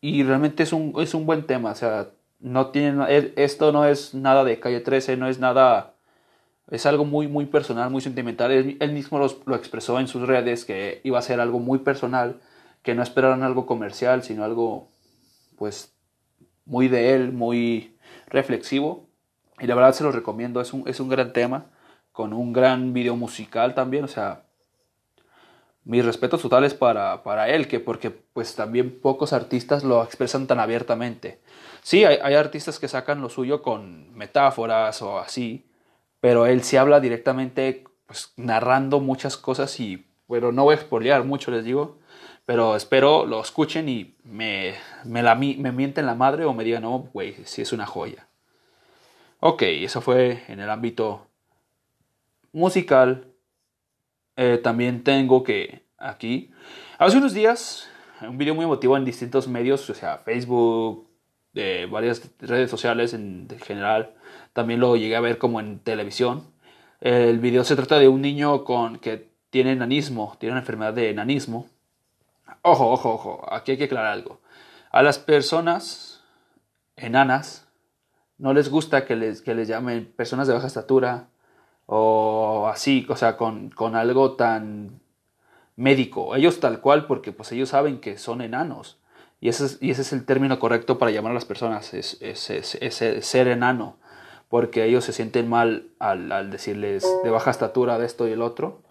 Y 0.00 0.22
realmente 0.22 0.62
es 0.62 0.72
un, 0.72 0.94
es 0.98 1.14
un 1.14 1.26
buen 1.26 1.48
tema. 1.48 1.72
O 1.72 1.74
sea, 1.74 2.10
no 2.38 2.68
tiene, 2.68 3.32
esto 3.34 3.72
no 3.72 3.84
es 3.84 4.14
nada 4.14 4.44
de 4.44 4.60
calle 4.60 4.80
13, 4.80 5.16
no 5.16 5.26
es 5.26 5.40
nada 5.40 5.94
Es 6.70 6.86
algo 6.86 7.04
muy, 7.04 7.26
muy 7.26 7.46
personal, 7.46 7.90
muy 7.90 8.02
sentimental. 8.02 8.52
Él, 8.52 8.92
mismo 8.92 9.18
lo 9.46 9.56
expresó 9.56 9.98
en 9.98 10.06
sus 10.06 10.28
redes 10.28 10.64
que 10.64 11.00
iba 11.02 11.18
a 11.18 11.22
ser 11.22 11.40
algo 11.40 11.58
muy 11.58 11.80
personal, 11.80 12.40
que 12.84 12.94
no 12.94 13.02
esperaran 13.02 13.42
algo 13.42 13.66
comercial, 13.66 14.22
sino 14.22 14.44
algo, 14.44 14.91
pues, 15.56 15.94
muy 16.64 16.88
de 16.88 17.14
él, 17.14 17.32
muy 17.32 17.96
reflexivo. 18.26 19.08
Y 19.60 19.66
la 19.66 19.74
verdad 19.74 19.92
se 19.92 20.04
lo 20.04 20.12
recomiendo, 20.12 20.60
es 20.60 20.72
un, 20.72 20.88
es 20.88 21.00
un 21.00 21.08
gran 21.08 21.32
tema, 21.32 21.66
con 22.12 22.32
un 22.32 22.52
gran 22.52 22.92
video 22.92 23.16
musical 23.16 23.74
también, 23.74 24.04
o 24.04 24.08
sea, 24.08 24.44
mis 25.84 26.04
respetos 26.04 26.42
totales 26.42 26.74
para, 26.74 27.22
para 27.22 27.48
él, 27.48 27.68
que 27.68 27.80
porque 27.80 28.10
pues 28.10 28.54
también 28.54 29.00
pocos 29.00 29.32
artistas 29.32 29.84
lo 29.84 30.02
expresan 30.02 30.46
tan 30.46 30.60
abiertamente. 30.60 31.40
Sí, 31.82 32.04
hay, 32.04 32.18
hay, 32.22 32.34
artistas 32.34 32.78
que 32.78 32.88
sacan 32.88 33.20
lo 33.20 33.28
suyo 33.28 33.62
con 33.62 34.14
metáforas 34.14 35.02
o 35.02 35.18
así, 35.18 35.66
pero 36.20 36.46
él 36.46 36.62
sí 36.62 36.76
habla 36.76 37.00
directamente, 37.00 37.84
pues 38.06 38.32
narrando 38.36 39.00
muchas 39.00 39.36
cosas 39.36 39.80
y, 39.80 40.06
bueno, 40.28 40.52
no 40.52 40.64
voy 40.64 40.74
a 40.74 40.78
expoliar 40.78 41.24
mucho, 41.24 41.50
les 41.50 41.64
digo, 41.64 41.98
pero 42.52 42.76
espero 42.76 43.24
lo 43.24 43.40
escuchen 43.40 43.88
y 43.88 44.14
me, 44.24 44.74
me, 45.04 45.22
la, 45.22 45.34
me 45.34 45.72
mienten 45.72 46.04
la 46.04 46.14
madre 46.14 46.44
o 46.44 46.52
me 46.52 46.64
digan, 46.64 46.82
no, 46.82 47.08
güey, 47.14 47.34
sí 47.44 47.62
es 47.62 47.72
una 47.72 47.86
joya. 47.86 48.28
Ok, 49.40 49.62
eso 49.62 50.02
fue 50.02 50.42
en 50.48 50.60
el 50.60 50.68
ámbito 50.68 51.28
musical, 52.52 53.28
eh, 54.36 54.60
también 54.62 55.02
tengo 55.02 55.42
que 55.42 55.86
aquí, 55.96 56.50
hace 56.98 57.16
unos 57.16 57.32
días, 57.32 57.88
un 58.20 58.36
video 58.36 58.54
muy 58.54 58.66
emotivo 58.66 58.98
en 58.98 59.06
distintos 59.06 59.48
medios, 59.48 59.88
o 59.88 59.94
sea, 59.94 60.18
Facebook, 60.18 61.08
varias 61.88 62.30
redes 62.38 62.70
sociales 62.70 63.14
en 63.14 63.48
general, 63.62 64.12
también 64.52 64.78
lo 64.78 64.94
llegué 64.96 65.16
a 65.16 65.20
ver 65.20 65.38
como 65.38 65.58
en 65.58 65.78
televisión. 65.78 66.52
El 67.00 67.38
video 67.38 67.64
se 67.64 67.76
trata 67.76 67.98
de 67.98 68.08
un 68.08 68.20
niño 68.20 68.62
con 68.64 68.98
que 68.98 69.32
tiene 69.48 69.72
enanismo, 69.72 70.36
tiene 70.38 70.52
una 70.52 70.60
enfermedad 70.60 70.92
de 70.92 71.08
enanismo. 71.08 71.71
Ojo, 72.62 72.92
ojo, 72.92 73.14
ojo, 73.14 73.44
aquí 73.52 73.72
hay 73.72 73.78
que 73.78 73.84
aclarar 73.84 74.12
algo. 74.12 74.40
A 74.92 75.02
las 75.02 75.18
personas 75.18 76.22
enanas 76.96 77.66
no 78.38 78.54
les 78.54 78.70
gusta 78.70 79.04
que 79.04 79.16
les, 79.16 79.42
que 79.42 79.54
les 79.54 79.66
llamen 79.66 80.12
personas 80.16 80.46
de 80.46 80.54
baja 80.54 80.68
estatura, 80.68 81.28
o 81.86 82.68
así, 82.72 83.04
o 83.08 83.16
sea, 83.16 83.36
con, 83.36 83.70
con 83.70 83.96
algo 83.96 84.32
tan 84.36 85.00
médico. 85.76 86.36
Ellos 86.36 86.60
tal 86.60 86.80
cual, 86.80 87.06
porque 87.06 87.32
pues 87.32 87.50
ellos 87.52 87.70
saben 87.70 88.00
que 88.00 88.16
son 88.16 88.40
enanos. 88.40 88.98
Y 89.40 89.48
ese 89.48 89.66
es, 89.66 89.78
y 89.80 89.90
ese 89.90 90.02
es 90.02 90.12
el 90.12 90.24
término 90.24 90.58
correcto 90.60 90.98
para 90.98 91.10
llamar 91.10 91.32
a 91.32 91.34
las 91.34 91.44
personas, 91.44 91.92
es, 91.94 92.18
es, 92.22 93.26
ser 93.26 93.48
enano. 93.48 93.96
Porque 94.48 94.84
ellos 94.84 95.04
se 95.04 95.12
sienten 95.12 95.48
mal 95.48 95.88
al, 95.98 96.30
al, 96.30 96.50
decirles 96.50 97.04
de 97.24 97.30
baja 97.30 97.50
estatura 97.50 97.98
de 97.98 98.06
esto 98.06 98.28
y 98.28 98.32
el 98.32 98.42
otro. 98.42 98.82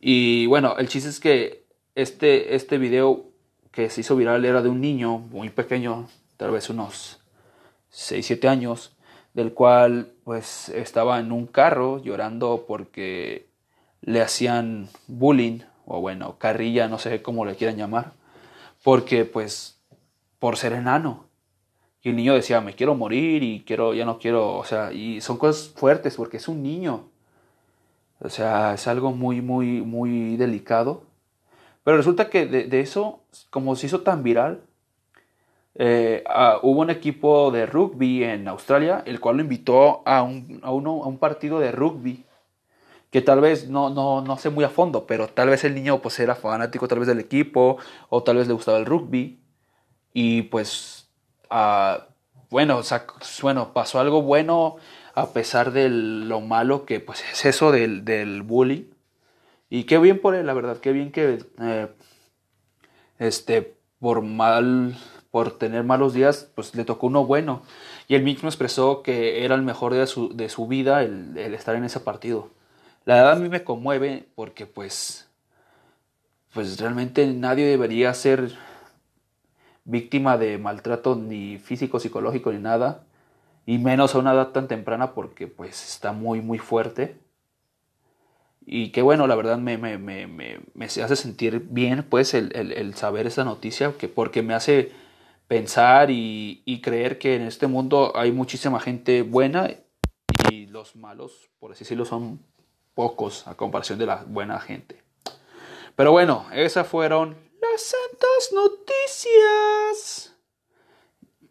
Y 0.00 0.46
bueno, 0.46 0.76
el 0.78 0.88
chiste 0.88 1.10
es 1.10 1.20
que 1.20 1.63
este, 1.94 2.54
este 2.54 2.78
video 2.78 3.26
que 3.70 3.90
se 3.90 4.02
hizo 4.02 4.16
viral 4.16 4.44
era 4.44 4.62
de 4.62 4.68
un 4.68 4.80
niño 4.80 5.18
muy 5.18 5.50
pequeño, 5.50 6.08
tal 6.36 6.52
vez 6.52 6.70
unos 6.70 7.20
6, 7.90 8.24
7 8.24 8.48
años, 8.48 8.96
del 9.34 9.52
cual 9.52 10.12
pues 10.24 10.68
estaba 10.68 11.18
en 11.18 11.32
un 11.32 11.46
carro 11.46 12.02
llorando 12.02 12.64
porque 12.66 13.48
le 14.00 14.20
hacían 14.22 14.88
bullying 15.08 15.60
o 15.86 16.00
bueno, 16.00 16.38
carrilla, 16.38 16.88
no 16.88 16.98
sé 16.98 17.20
cómo 17.22 17.44
le 17.44 17.56
quieran 17.56 17.76
llamar, 17.76 18.12
porque 18.82 19.24
pues 19.24 19.80
por 20.38 20.56
ser 20.56 20.72
enano. 20.72 21.26
Y 22.02 22.10
el 22.10 22.16
niño 22.16 22.34
decía, 22.34 22.60
me 22.60 22.74
quiero 22.74 22.94
morir 22.94 23.42
y 23.42 23.64
quiero, 23.64 23.94
ya 23.94 24.04
no 24.04 24.18
quiero, 24.18 24.56
o 24.56 24.64
sea, 24.64 24.92
y 24.92 25.20
son 25.20 25.38
cosas 25.38 25.68
fuertes 25.74 26.16
porque 26.16 26.36
es 26.36 26.48
un 26.48 26.62
niño. 26.62 27.08
O 28.20 28.28
sea, 28.28 28.74
es 28.74 28.86
algo 28.86 29.12
muy, 29.12 29.40
muy, 29.40 29.80
muy 29.80 30.36
delicado. 30.36 31.04
Pero 31.84 31.98
resulta 31.98 32.30
que 32.30 32.46
de, 32.46 32.80
eso, 32.80 33.20
como 33.50 33.76
se 33.76 33.86
hizo 33.86 34.00
tan 34.00 34.22
viral, 34.22 34.62
eh, 35.74 36.24
hubo 36.62 36.80
un 36.80 36.90
equipo 36.90 37.50
de 37.50 37.66
rugby 37.66 38.24
en 38.24 38.48
Australia, 38.48 39.02
el 39.04 39.20
cual 39.20 39.36
lo 39.36 39.42
invitó 39.42 40.02
a 40.06 40.22
un, 40.22 41.18
partido 41.20 41.60
de 41.60 41.72
rugby, 41.72 42.24
que 43.10 43.20
tal 43.20 43.40
vez 43.42 43.68
no, 43.68 43.90
no, 43.90 44.36
sé 44.38 44.48
muy 44.48 44.64
a 44.64 44.70
fondo, 44.70 45.06
pero 45.06 45.28
tal 45.28 45.50
vez 45.50 45.62
el 45.64 45.74
niño 45.74 46.00
pues 46.00 46.18
era 46.18 46.34
fanático 46.34 46.88
tal 46.88 47.00
vez 47.00 47.08
del 47.08 47.20
equipo, 47.20 47.76
o 48.08 48.22
tal 48.22 48.38
vez 48.38 48.48
le 48.48 48.54
gustaba 48.54 48.78
el 48.78 48.86
rugby, 48.86 49.38
y 50.14 50.42
pues, 50.42 51.06
bueno, 52.50 52.80
bueno, 53.42 53.72
pasó 53.74 54.00
algo 54.00 54.22
bueno 54.22 54.76
a 55.14 55.28
pesar 55.32 55.72
de 55.72 55.90
lo 55.90 56.40
malo 56.40 56.86
que 56.86 57.00
pues 57.00 57.22
es 57.30 57.44
eso 57.44 57.72
del 57.72 58.42
bullying. 58.42 58.93
Y 59.74 59.86
qué 59.86 59.98
bien 59.98 60.20
por 60.20 60.36
él, 60.36 60.46
la 60.46 60.54
verdad, 60.54 60.76
qué 60.76 60.92
bien 60.92 61.10
que 61.10 61.40
eh, 61.58 61.88
este, 63.18 63.74
por 63.98 64.22
mal 64.22 64.96
por 65.32 65.58
tener 65.58 65.82
malos 65.82 66.14
días, 66.14 66.48
pues 66.54 66.76
le 66.76 66.84
tocó 66.84 67.08
uno 67.08 67.26
bueno. 67.26 67.62
Y 68.06 68.14
él 68.14 68.22
mismo 68.22 68.48
expresó 68.48 69.02
que 69.02 69.44
era 69.44 69.56
el 69.56 69.62
mejor 69.62 69.92
de 69.92 70.06
su, 70.06 70.32
de 70.32 70.48
su 70.48 70.68
vida 70.68 71.02
el, 71.02 71.36
estar 71.36 71.74
en 71.74 71.82
ese 71.82 71.98
partido. 71.98 72.50
La 73.04 73.16
verdad 73.16 73.32
a 73.32 73.40
mí 73.40 73.48
me 73.48 73.64
conmueve 73.64 74.28
porque 74.36 74.64
pues, 74.64 75.28
pues 76.52 76.78
realmente 76.78 77.26
nadie 77.26 77.66
debería 77.66 78.14
ser 78.14 78.56
víctima 79.82 80.38
de 80.38 80.56
maltrato 80.56 81.16
ni 81.16 81.58
físico, 81.58 81.98
psicológico 81.98 82.52
ni 82.52 82.60
nada. 82.60 83.02
Y 83.66 83.78
menos 83.78 84.14
a 84.14 84.20
una 84.20 84.34
edad 84.34 84.50
tan 84.52 84.68
temprana 84.68 85.14
porque 85.14 85.48
pues 85.48 85.84
está 85.84 86.12
muy 86.12 86.40
muy 86.40 86.58
fuerte. 86.58 87.23
Y 88.66 88.90
qué 88.90 89.02
bueno, 89.02 89.26
la 89.26 89.34
verdad 89.34 89.58
me, 89.58 89.76
me, 89.76 89.98
me, 89.98 90.26
me 90.26 90.84
hace 90.84 91.16
sentir 91.16 91.66
bien 91.70 92.04
pues 92.08 92.34
el, 92.34 92.50
el, 92.56 92.72
el 92.72 92.94
saber 92.94 93.26
esa 93.26 93.44
noticia 93.44 93.92
que 93.98 94.08
porque 94.08 94.42
me 94.42 94.54
hace 94.54 94.92
pensar 95.48 96.10
y, 96.10 96.80
creer 96.82 97.18
que 97.18 97.36
en 97.36 97.42
este 97.42 97.66
mundo 97.66 98.12
hay 98.14 98.32
muchísima 98.32 98.80
gente 98.80 99.22
buena 99.22 99.70
y 100.50 100.66
los 100.66 100.96
malos, 100.96 101.50
por 101.58 101.72
así 101.72 101.84
decirlo, 101.84 102.04
son 102.04 102.40
pocos 102.94 103.46
a 103.46 103.54
comparación 103.54 103.98
de 103.98 104.06
la 104.06 104.24
buena 104.26 104.60
gente. 104.60 105.02
Pero 105.96 106.12
bueno, 106.12 106.46
esas 106.52 106.86
fueron 106.86 107.36
las 107.60 107.82
santas 107.82 108.52
noticias. 108.52 110.34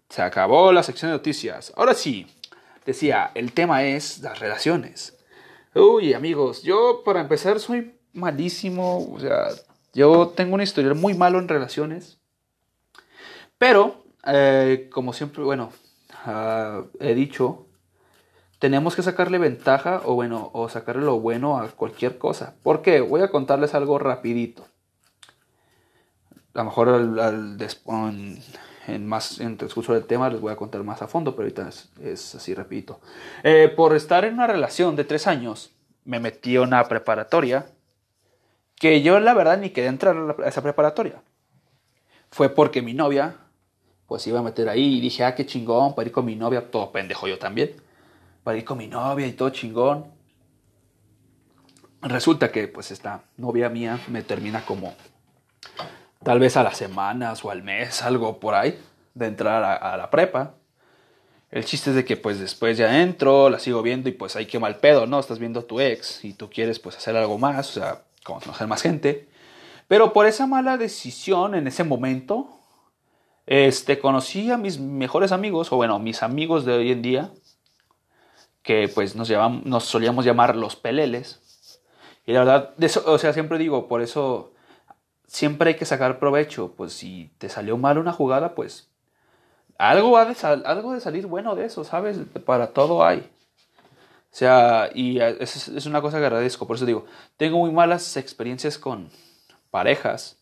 Se 0.10 0.22
acabó 0.22 0.72
la 0.72 0.84
sección 0.84 1.12
de 1.12 1.18
noticias. 1.18 1.74
Ahora 1.76 1.94
sí, 1.94 2.28
decía, 2.86 3.32
el 3.34 3.54
tema 3.54 3.84
es 3.84 4.20
las 4.20 4.40
relaciones. 4.40 5.13
Uy, 5.76 6.14
amigos, 6.14 6.62
yo 6.62 7.02
para 7.04 7.20
empezar 7.20 7.60
soy 7.60 7.96
malísimo, 8.14 9.12
o 9.12 9.20
sea, 9.20 9.48
yo 9.94 10.28
tengo 10.30 10.54
un 10.54 10.62
historial 10.62 10.94
muy 10.94 11.16
malo 11.16 11.40
en 11.40 11.48
relaciones. 11.48 12.20
Pero, 13.58 14.04
eh, 14.26 14.90
como 14.94 15.14
siempre, 15.14 15.42
bueno, 15.44 15.72
ah, 16.26 16.84
he 17.00 17.16
dicho, 17.16 17.66
tenemos 18.60 18.96
que 18.96 19.02
sacarle 19.02 19.40
ventaja 19.40 20.02
o 20.06 20.14
bueno, 20.14 20.52
o 20.54 20.70
sacarle 20.70 21.04
lo 21.04 21.20
bueno 21.20 21.58
a 21.58 21.68
cualquier 21.70 22.20
cosa. 22.20 22.56
¿Por 22.62 22.84
qué? 22.84 23.02
Voy 23.02 23.22
a 23.22 23.32
contarles 23.32 23.74
algo 23.74 23.98
rapidito. 23.98 24.68
A 26.54 26.60
lo 26.60 26.66
mejor 26.66 26.90
al, 26.90 27.58
en, 28.88 29.08
más 29.08 29.38
transcurso 29.58 29.94
del 29.94 30.06
tema 30.06 30.30
les 30.30 30.42
voy 30.42 30.52
a 30.52 30.56
contar 30.56 30.84
más 30.84 31.02
a 31.02 31.08
fondo, 31.08 31.36
pero 31.36 31.44
ahorita 31.44 31.70
es, 32.02 32.36
así 32.36 32.54
repito. 32.54 33.00
Eh, 33.44 33.72
por 33.76 33.96
estar 33.96 34.26
en 34.26 34.36
una 34.36 34.48
relación 34.48 34.96
de 34.96 35.04
tres 35.04 35.28
años, 35.28 35.72
me 36.06 36.20
metí 36.20 36.56
a 36.56 36.62
una 36.62 36.84
preparatoria 36.86 37.66
que 38.76 39.02
yo 39.02 39.20
la 39.20 39.34
verdad 39.34 39.58
ni 39.58 39.70
quería 39.70 39.90
entrar 39.90 40.36
a 40.44 40.48
esa 40.48 40.62
preparatoria. 40.62 41.22
Fue 42.32 42.50
porque 42.50 42.82
mi 42.82 42.94
novia 42.94 43.38
pues 44.08 44.28
iba 44.28 44.40
a 44.40 44.44
meter 44.44 44.70
ahí 44.70 44.98
y 44.98 45.02
dije, 45.02 45.24
ah, 45.24 45.34
qué 45.34 45.46
chingón, 45.46 45.96
para 45.96 46.08
ir 46.08 46.12
con 46.12 46.26
mi 46.26 46.36
novia, 46.36 46.70
todo 46.70 46.92
pendejo 46.92 47.28
yo 47.28 47.40
también, 47.40 47.74
para 48.44 48.58
ir 48.58 48.66
con 48.66 48.78
mi 48.78 48.88
novia 48.88 49.26
y 49.26 49.34
todo 49.34 49.50
chingón. 49.50 50.06
Resulta 52.02 52.52
que 52.52 52.68
pues 52.68 52.92
esta 52.92 53.24
novia 53.38 53.70
mía 53.70 54.00
me 54.10 54.22
termina 54.22 54.66
como 54.66 54.94
tal 56.24 56.40
vez 56.40 56.58
a 56.58 56.64
las 56.64 56.78
semanas 56.78 57.44
o 57.46 57.52
al 57.52 57.64
mes, 57.64 58.02
algo 58.02 58.40
por 58.40 58.56
ahí, 58.56 58.80
de 59.14 59.28
entrar 59.28 59.64
a, 59.64 59.98
la 59.98 60.10
prepa. 60.10 60.56
El 61.52 61.66
chiste 61.66 61.92
es 61.92 61.96
de 61.96 62.06
que 62.06 62.18
pues 62.18 62.40
después 62.40 62.78
ya 62.78 63.02
entro, 63.02 63.50
la 63.50 63.60
sigo 63.60 63.82
viendo 63.82 64.10
y 64.10 64.14
pues 64.14 64.36
hay 64.36 64.48
que 64.48 64.60
mal 64.60 64.78
pedo, 64.78 65.06
¿no? 65.06 65.20
Estás 65.20 65.38
viendo 65.38 65.60
a 65.60 65.68
tu 65.68 65.80
ex 65.80 66.24
y 66.26 66.34
tú 66.34 66.50
quieres 66.50 66.80
pues 66.80 66.98
hacer 66.98 67.16
algo 67.16 67.38
más, 67.38 67.70
o 67.70 67.80
sea, 67.80 68.02
conocer 68.24 68.68
más 68.68 68.82
gente. 68.82 69.30
Pero 69.88 70.14
por 70.14 70.26
esa 70.26 70.48
mala 70.48 70.78
decisión 70.78 71.54
en 71.54 71.68
ese 71.68 71.84
momento, 71.84 72.50
este, 73.46 74.00
conocí 74.00 74.50
a 74.50 74.58
mis 74.58 74.80
mejores 74.80 75.32
amigos, 75.32 75.72
o 75.72 75.76
bueno, 75.76 76.00
mis 76.00 76.24
amigos 76.24 76.66
de 76.66 76.74
hoy 76.74 76.92
en 76.92 77.02
día, 77.02 77.32
que 78.64 78.88
pues 78.88 79.16
nos, 79.16 79.30
nos 79.66 79.84
solíamos 79.84 80.26
llamar 80.26 80.56
los 80.56 80.76
peleles. 80.76 81.40
Y 82.26 82.32
la 82.32 82.40
verdad, 82.40 82.74
eso, 82.80 83.04
o 83.06 83.18
sea, 83.20 83.34
siempre 83.34 83.58
digo, 83.60 83.88
por 83.88 84.02
eso 84.02 84.53
siempre 85.34 85.70
hay 85.70 85.76
que 85.76 85.86
sacar 85.86 86.20
provecho. 86.20 86.74
Pues 86.78 86.94
si 86.94 87.32
te 87.40 87.50
salió 87.50 87.78
mal 87.78 87.98
una 87.98 88.14
jugada, 88.14 88.56
pues 88.56 88.90
algo, 89.78 90.24
de 90.24 90.36
algo 90.66 90.94
de 90.94 91.02
salir 91.02 91.26
bueno 91.26 91.56
de 91.56 91.66
eso, 91.66 91.84
¿sabes? 91.84 92.20
Para 92.46 92.68
todo 92.68 93.04
hay. 93.04 93.20
O 93.20 94.36
sea, 94.36 94.90
y 94.94 95.20
es, 95.20 95.86
una 95.86 96.02
cosa 96.02 96.20
que 96.20 96.26
agradezco. 96.26 96.68
Por 96.68 96.76
eso 96.76 96.86
digo, 96.86 97.06
tengo 97.38 97.58
muy 97.60 97.72
malas 97.72 98.16
experiencias 98.16 98.78
con 98.78 99.10
parejas. 99.72 100.38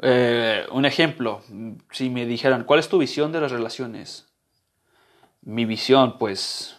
Eh, 0.00 0.66
un 0.72 0.84
ejemplo, 0.84 1.42
si 1.90 2.10
me 2.10 2.26
dijeran, 2.26 2.64
¿cuál 2.64 2.80
es 2.80 2.88
tu 2.88 2.98
visión 2.98 3.32
de 3.32 3.40
las 3.40 3.50
relaciones? 3.50 4.26
Mi 5.42 5.64
visión, 5.64 6.18
pues, 6.18 6.76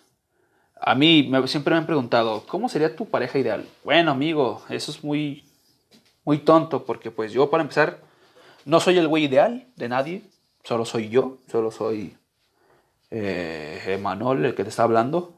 a 0.79 0.95
mí 0.95 1.29
siempre 1.47 1.73
me 1.73 1.79
han 1.79 1.85
preguntado, 1.85 2.45
¿cómo 2.47 2.69
sería 2.69 2.95
tu 2.95 3.05
pareja 3.05 3.39
ideal? 3.39 3.65
Bueno, 3.83 4.11
amigo, 4.11 4.63
eso 4.69 4.91
es 4.91 5.03
muy, 5.03 5.48
muy 6.29 6.37
tonto, 6.37 6.85
porque 6.85 7.09
pues 7.09 7.31
yo, 7.31 7.49
para 7.49 7.63
empezar, 7.63 8.01
no 8.63 8.79
soy 8.79 8.99
el 8.99 9.07
güey 9.07 9.23
ideal 9.23 9.65
de 9.75 9.89
nadie, 9.89 10.21
solo 10.63 10.85
soy 10.85 11.09
yo, 11.09 11.39
solo 11.47 11.71
soy 11.71 12.15
eh, 13.09 13.81
Emanuel, 13.87 14.45
el 14.45 14.53
que 14.53 14.61
te 14.61 14.69
está 14.69 14.83
hablando. 14.83 15.33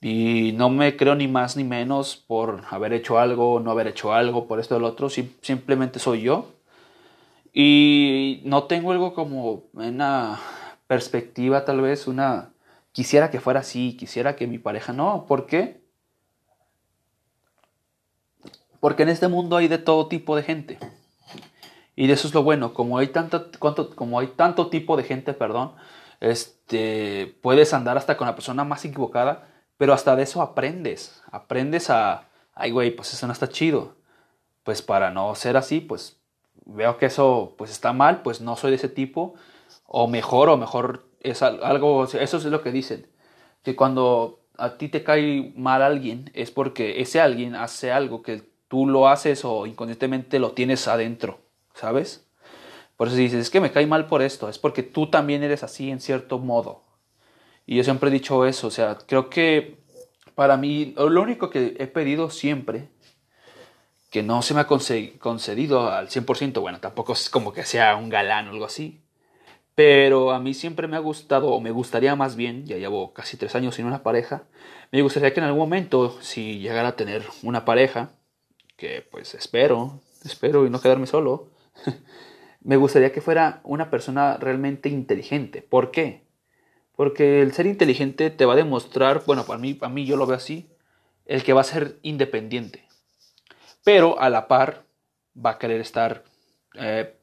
Y 0.00 0.52
no 0.56 0.70
me 0.70 0.96
creo 0.96 1.14
ni 1.16 1.28
más 1.28 1.58
ni 1.58 1.64
menos 1.64 2.16
por 2.16 2.62
haber 2.70 2.94
hecho 2.94 3.18
algo, 3.18 3.60
no 3.60 3.70
haber 3.70 3.88
hecho 3.88 4.14
algo, 4.14 4.48
por 4.48 4.58
esto 4.58 4.76
o 4.76 4.78
lo 4.78 4.86
otro. 4.86 5.10
simplemente 5.10 5.98
soy 5.98 6.22
yo. 6.22 6.48
Y 7.52 8.40
no 8.46 8.64
tengo 8.64 8.92
algo 8.92 9.12
como 9.12 9.64
una 9.74 10.40
perspectiva, 10.86 11.66
tal 11.66 11.82
vez, 11.82 12.06
una... 12.06 12.54
Quisiera 12.92 13.30
que 13.30 13.38
fuera 13.38 13.60
así, 13.60 13.98
quisiera 13.98 14.34
que 14.34 14.46
mi 14.46 14.56
pareja 14.56 14.94
no. 14.94 15.26
¿Por 15.28 15.44
qué? 15.44 15.83
Porque 18.84 19.04
en 19.04 19.08
este 19.08 19.28
mundo 19.28 19.56
hay 19.56 19.66
de 19.66 19.78
todo 19.78 20.08
tipo 20.08 20.36
de 20.36 20.42
gente. 20.42 20.78
Y 21.96 22.10
eso 22.10 22.28
es 22.28 22.34
lo 22.34 22.42
bueno. 22.42 22.74
Como 22.74 22.98
hay, 22.98 23.06
tanto, 23.06 23.50
como 23.94 24.20
hay 24.20 24.26
tanto 24.26 24.68
tipo 24.68 24.98
de 24.98 25.04
gente, 25.04 25.32
perdón, 25.32 25.72
este, 26.20 27.34
puedes 27.40 27.72
andar 27.72 27.96
hasta 27.96 28.18
con 28.18 28.26
la 28.26 28.34
persona 28.34 28.62
más 28.62 28.84
equivocada 28.84 29.48
pero 29.78 29.94
hasta 29.94 30.14
de 30.16 30.24
eso 30.24 30.42
aprendes. 30.42 31.22
Aprendes 31.32 31.88
a, 31.88 32.28
ay, 32.54 32.72
güey, 32.72 32.90
pues 32.90 33.14
eso 33.14 33.26
no 33.26 33.32
está 33.32 33.48
chido. 33.48 33.96
Pues 34.64 34.82
para 34.82 35.10
no 35.10 35.34
ser 35.34 35.56
así, 35.56 35.80
pues 35.80 36.20
veo 36.66 36.98
que 36.98 37.06
eso 37.06 37.54
pues 37.56 37.70
está 37.70 37.94
mal, 37.94 38.20
pues 38.20 38.42
no 38.42 38.54
soy 38.54 38.72
de 38.72 38.76
ese 38.76 38.90
tipo. 38.90 39.32
O 39.86 40.08
mejor, 40.08 40.50
o 40.50 40.58
mejor 40.58 41.06
es 41.20 41.42
algo, 41.42 42.04
eso 42.04 42.36
es 42.36 42.44
lo 42.44 42.62
que 42.62 42.70
dicen. 42.70 43.06
Que 43.62 43.76
cuando 43.76 44.40
a 44.58 44.76
ti 44.76 44.90
te 44.90 45.02
cae 45.02 45.54
mal 45.56 45.80
alguien 45.80 46.30
es 46.34 46.50
porque 46.50 47.00
ese 47.00 47.22
alguien 47.22 47.54
hace 47.54 47.90
algo 47.90 48.20
que 48.20 48.52
tú 48.74 48.88
lo 48.88 49.06
haces 49.06 49.44
o 49.44 49.66
inconscientemente 49.66 50.40
lo 50.40 50.50
tienes 50.50 50.88
adentro, 50.88 51.38
¿sabes? 51.74 52.26
Por 52.96 53.06
eso 53.06 53.16
dices, 53.16 53.38
es 53.38 53.48
que 53.48 53.60
me 53.60 53.70
cae 53.70 53.86
mal 53.86 54.08
por 54.08 54.20
esto, 54.20 54.48
es 54.48 54.58
porque 54.58 54.82
tú 54.82 55.08
también 55.10 55.44
eres 55.44 55.62
así 55.62 55.92
en 55.92 56.00
cierto 56.00 56.40
modo. 56.40 56.82
Y 57.66 57.76
yo 57.76 57.84
siempre 57.84 58.08
he 58.08 58.12
dicho 58.12 58.44
eso, 58.46 58.66
o 58.66 58.72
sea, 58.72 58.98
creo 59.06 59.30
que 59.30 59.78
para 60.34 60.56
mí 60.56 60.92
lo 60.96 61.22
único 61.22 61.50
que 61.50 61.76
he 61.78 61.86
pedido 61.86 62.30
siempre, 62.30 62.88
que 64.10 64.24
no 64.24 64.42
se 64.42 64.54
me 64.54 64.62
ha 64.62 64.66
concedido 64.66 65.92
al 65.92 66.08
100%, 66.08 66.60
bueno, 66.60 66.80
tampoco 66.80 67.12
es 67.12 67.30
como 67.30 67.52
que 67.52 67.62
sea 67.62 67.94
un 67.94 68.08
galán 68.08 68.48
o 68.48 68.50
algo 68.50 68.64
así, 68.64 69.04
pero 69.76 70.32
a 70.32 70.40
mí 70.40 70.52
siempre 70.52 70.88
me 70.88 70.96
ha 70.96 70.98
gustado, 71.00 71.46
o 71.46 71.60
me 71.60 71.70
gustaría 71.70 72.16
más 72.16 72.34
bien, 72.34 72.66
ya 72.66 72.76
llevo 72.76 73.12
casi 73.12 73.36
tres 73.36 73.54
años 73.54 73.76
sin 73.76 73.86
una 73.86 74.02
pareja, 74.02 74.48
me 74.90 75.00
gustaría 75.00 75.32
que 75.32 75.38
en 75.38 75.46
algún 75.46 75.60
momento, 75.60 76.20
si 76.22 76.58
llegara 76.58 76.88
a 76.88 76.96
tener 76.96 77.22
una 77.44 77.64
pareja, 77.64 78.10
que 78.76 79.06
pues 79.10 79.34
espero, 79.34 80.00
espero 80.24 80.66
y 80.66 80.70
no 80.70 80.80
quedarme 80.80 81.06
solo, 81.06 81.48
me 82.62 82.76
gustaría 82.76 83.12
que 83.12 83.20
fuera 83.20 83.60
una 83.64 83.90
persona 83.90 84.36
realmente 84.36 84.88
inteligente. 84.88 85.62
¿Por 85.62 85.90
qué? 85.90 86.24
Porque 86.96 87.42
el 87.42 87.52
ser 87.52 87.66
inteligente 87.66 88.30
te 88.30 88.44
va 88.44 88.54
a 88.54 88.56
demostrar, 88.56 89.22
bueno, 89.26 89.44
para 89.44 89.58
mí, 89.58 89.74
para 89.74 89.92
mí 89.92 90.06
yo 90.06 90.16
lo 90.16 90.26
veo 90.26 90.36
así, 90.36 90.70
el 91.26 91.42
que 91.42 91.52
va 91.52 91.62
a 91.62 91.64
ser 91.64 91.98
independiente. 92.02 92.84
Pero 93.82 94.20
a 94.20 94.30
la 94.30 94.48
par 94.48 94.84
va 95.34 95.50
a 95.50 95.58
querer 95.58 95.80
estar 95.80 96.24
eh, 96.74 97.14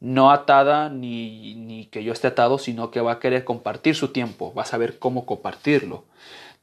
no 0.00 0.30
atada 0.30 0.88
ni, 0.88 1.54
ni, 1.54 1.86
que 1.86 2.04
yo 2.04 2.12
esté 2.12 2.28
atado, 2.28 2.58
sino 2.58 2.90
que 2.90 3.00
va 3.00 3.12
a 3.12 3.20
querer 3.20 3.44
compartir 3.44 3.94
su 3.94 4.08
tiempo, 4.08 4.54
va 4.54 4.62
a 4.62 4.66
saber 4.66 4.98
cómo 4.98 5.26
compartirlo. 5.26 6.04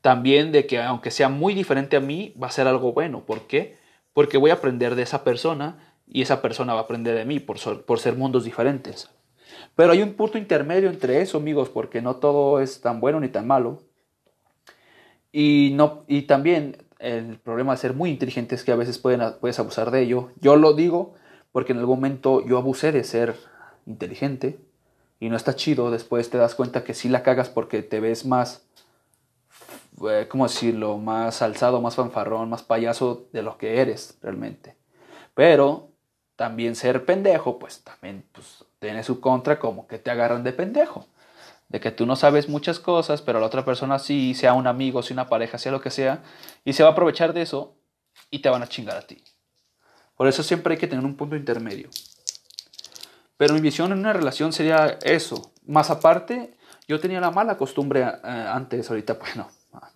También 0.01 0.51
de 0.51 0.67
que 0.67 0.81
aunque 0.81 1.11
sea 1.11 1.29
muy 1.29 1.53
diferente 1.53 1.97
a 1.97 1.99
mí, 1.99 2.33
va 2.41 2.47
a 2.47 2.51
ser 2.51 2.67
algo 2.67 2.93
bueno. 2.93 3.21
¿Por 3.25 3.47
qué? 3.47 3.77
Porque 4.15 4.39
voy 4.39 4.49
a 4.49 4.55
aprender 4.55 4.95
de 4.95 5.03
esa 5.03 5.23
persona 5.23 5.77
y 6.07 6.23
esa 6.23 6.41
persona 6.41 6.73
va 6.73 6.79
a 6.79 6.83
aprender 6.83 7.15
de 7.15 7.25
mí 7.25 7.39
por, 7.39 7.83
por 7.83 7.99
ser 7.99 8.15
mundos 8.15 8.45
diferentes. 8.45 9.11
Pero 9.75 9.91
hay 9.91 10.01
un 10.01 10.13
punto 10.13 10.37
intermedio 10.39 10.89
entre 10.89 11.21
eso, 11.21 11.37
amigos, 11.37 11.69
porque 11.69 12.01
no 12.01 12.15
todo 12.15 12.59
es 12.61 12.81
tan 12.81 12.99
bueno 12.99 13.19
ni 13.19 13.27
tan 13.27 13.45
malo. 13.45 13.83
Y, 15.31 15.73
no, 15.75 16.05
y 16.07 16.23
también 16.23 16.77
el 16.99 17.37
problema 17.39 17.73
de 17.73 17.77
ser 17.77 17.93
muy 17.93 18.09
inteligente 18.09 18.55
es 18.55 18.63
que 18.63 18.71
a 18.71 18.77
veces 18.77 18.97
puedes 18.97 19.59
abusar 19.59 19.91
de 19.91 20.01
ello. 20.01 20.31
Yo 20.39 20.55
lo 20.55 20.73
digo 20.73 21.13
porque 21.51 21.73
en 21.73 21.79
algún 21.79 21.97
momento 21.97 22.45
yo 22.45 22.57
abusé 22.57 22.91
de 22.91 23.03
ser 23.03 23.35
inteligente 23.85 24.57
y 25.19 25.29
no 25.29 25.35
está 25.35 25.55
chido. 25.55 25.91
Después 25.91 26.29
te 26.29 26.37
das 26.37 26.55
cuenta 26.55 26.83
que 26.83 26.93
sí 26.93 27.09
la 27.09 27.21
cagas 27.21 27.49
porque 27.49 27.83
te 27.83 27.99
ves 27.99 28.25
más, 28.25 28.65
eh, 30.09 30.27
¿cómo 30.29 30.47
decirlo? 30.47 30.97
Más 30.97 31.41
alzado, 31.41 31.81
más 31.81 31.95
fanfarrón, 31.95 32.49
más 32.49 32.63
payaso 32.63 33.27
de 33.31 33.41
lo 33.41 33.57
que 33.57 33.81
eres 33.81 34.17
realmente. 34.21 34.75
Pero 35.33 35.89
también 36.35 36.75
ser 36.75 37.05
pendejo, 37.05 37.59
pues 37.59 37.83
también 37.83 38.25
pues, 38.31 38.65
tiene 38.79 39.03
su 39.03 39.19
contra 39.19 39.59
como 39.59 39.87
que 39.87 39.99
te 39.99 40.11
agarran 40.11 40.43
de 40.43 40.53
pendejo. 40.53 41.07
De 41.69 41.79
que 41.79 41.91
tú 41.91 42.05
no 42.05 42.15
sabes 42.15 42.47
muchas 42.47 42.79
cosas, 42.79 43.21
pero 43.21 43.39
la 43.39 43.47
otra 43.47 43.65
persona 43.65 43.97
sí, 43.97 44.35
sea 44.35 44.53
un 44.53 44.67
amigo, 44.67 45.01
sea 45.01 45.15
una 45.15 45.29
pareja, 45.29 45.57
sea 45.57 45.71
lo 45.71 45.81
que 45.81 45.89
sea, 45.89 46.23
y 46.63 46.73
se 46.73 46.83
va 46.83 46.89
a 46.89 46.91
aprovechar 46.91 47.33
de 47.33 47.41
eso 47.41 47.75
y 48.29 48.39
te 48.39 48.49
van 48.49 48.61
a 48.61 48.67
chingar 48.67 48.97
a 48.97 49.01
ti. 49.01 49.23
Por 50.15 50.27
eso 50.27 50.43
siempre 50.43 50.73
hay 50.73 50.79
que 50.79 50.87
tener 50.87 51.03
un 51.03 51.15
punto 51.15 51.35
intermedio. 51.35 51.89
Pero 53.37 53.53
mi 53.53 53.61
visión 53.61 53.91
en 53.91 53.99
una 53.99 54.13
relación 54.13 54.53
sería 54.53 54.97
eso. 55.03 55.51
Más 55.65 55.89
aparte, 55.89 56.55
yo 56.87 56.99
tenía 56.99 57.19
la 57.19 57.31
mala 57.31 57.57
costumbre 57.57 58.01
eh, 58.01 58.19
antes, 58.23 58.89
ahorita, 58.89 59.13
bueno, 59.19 59.49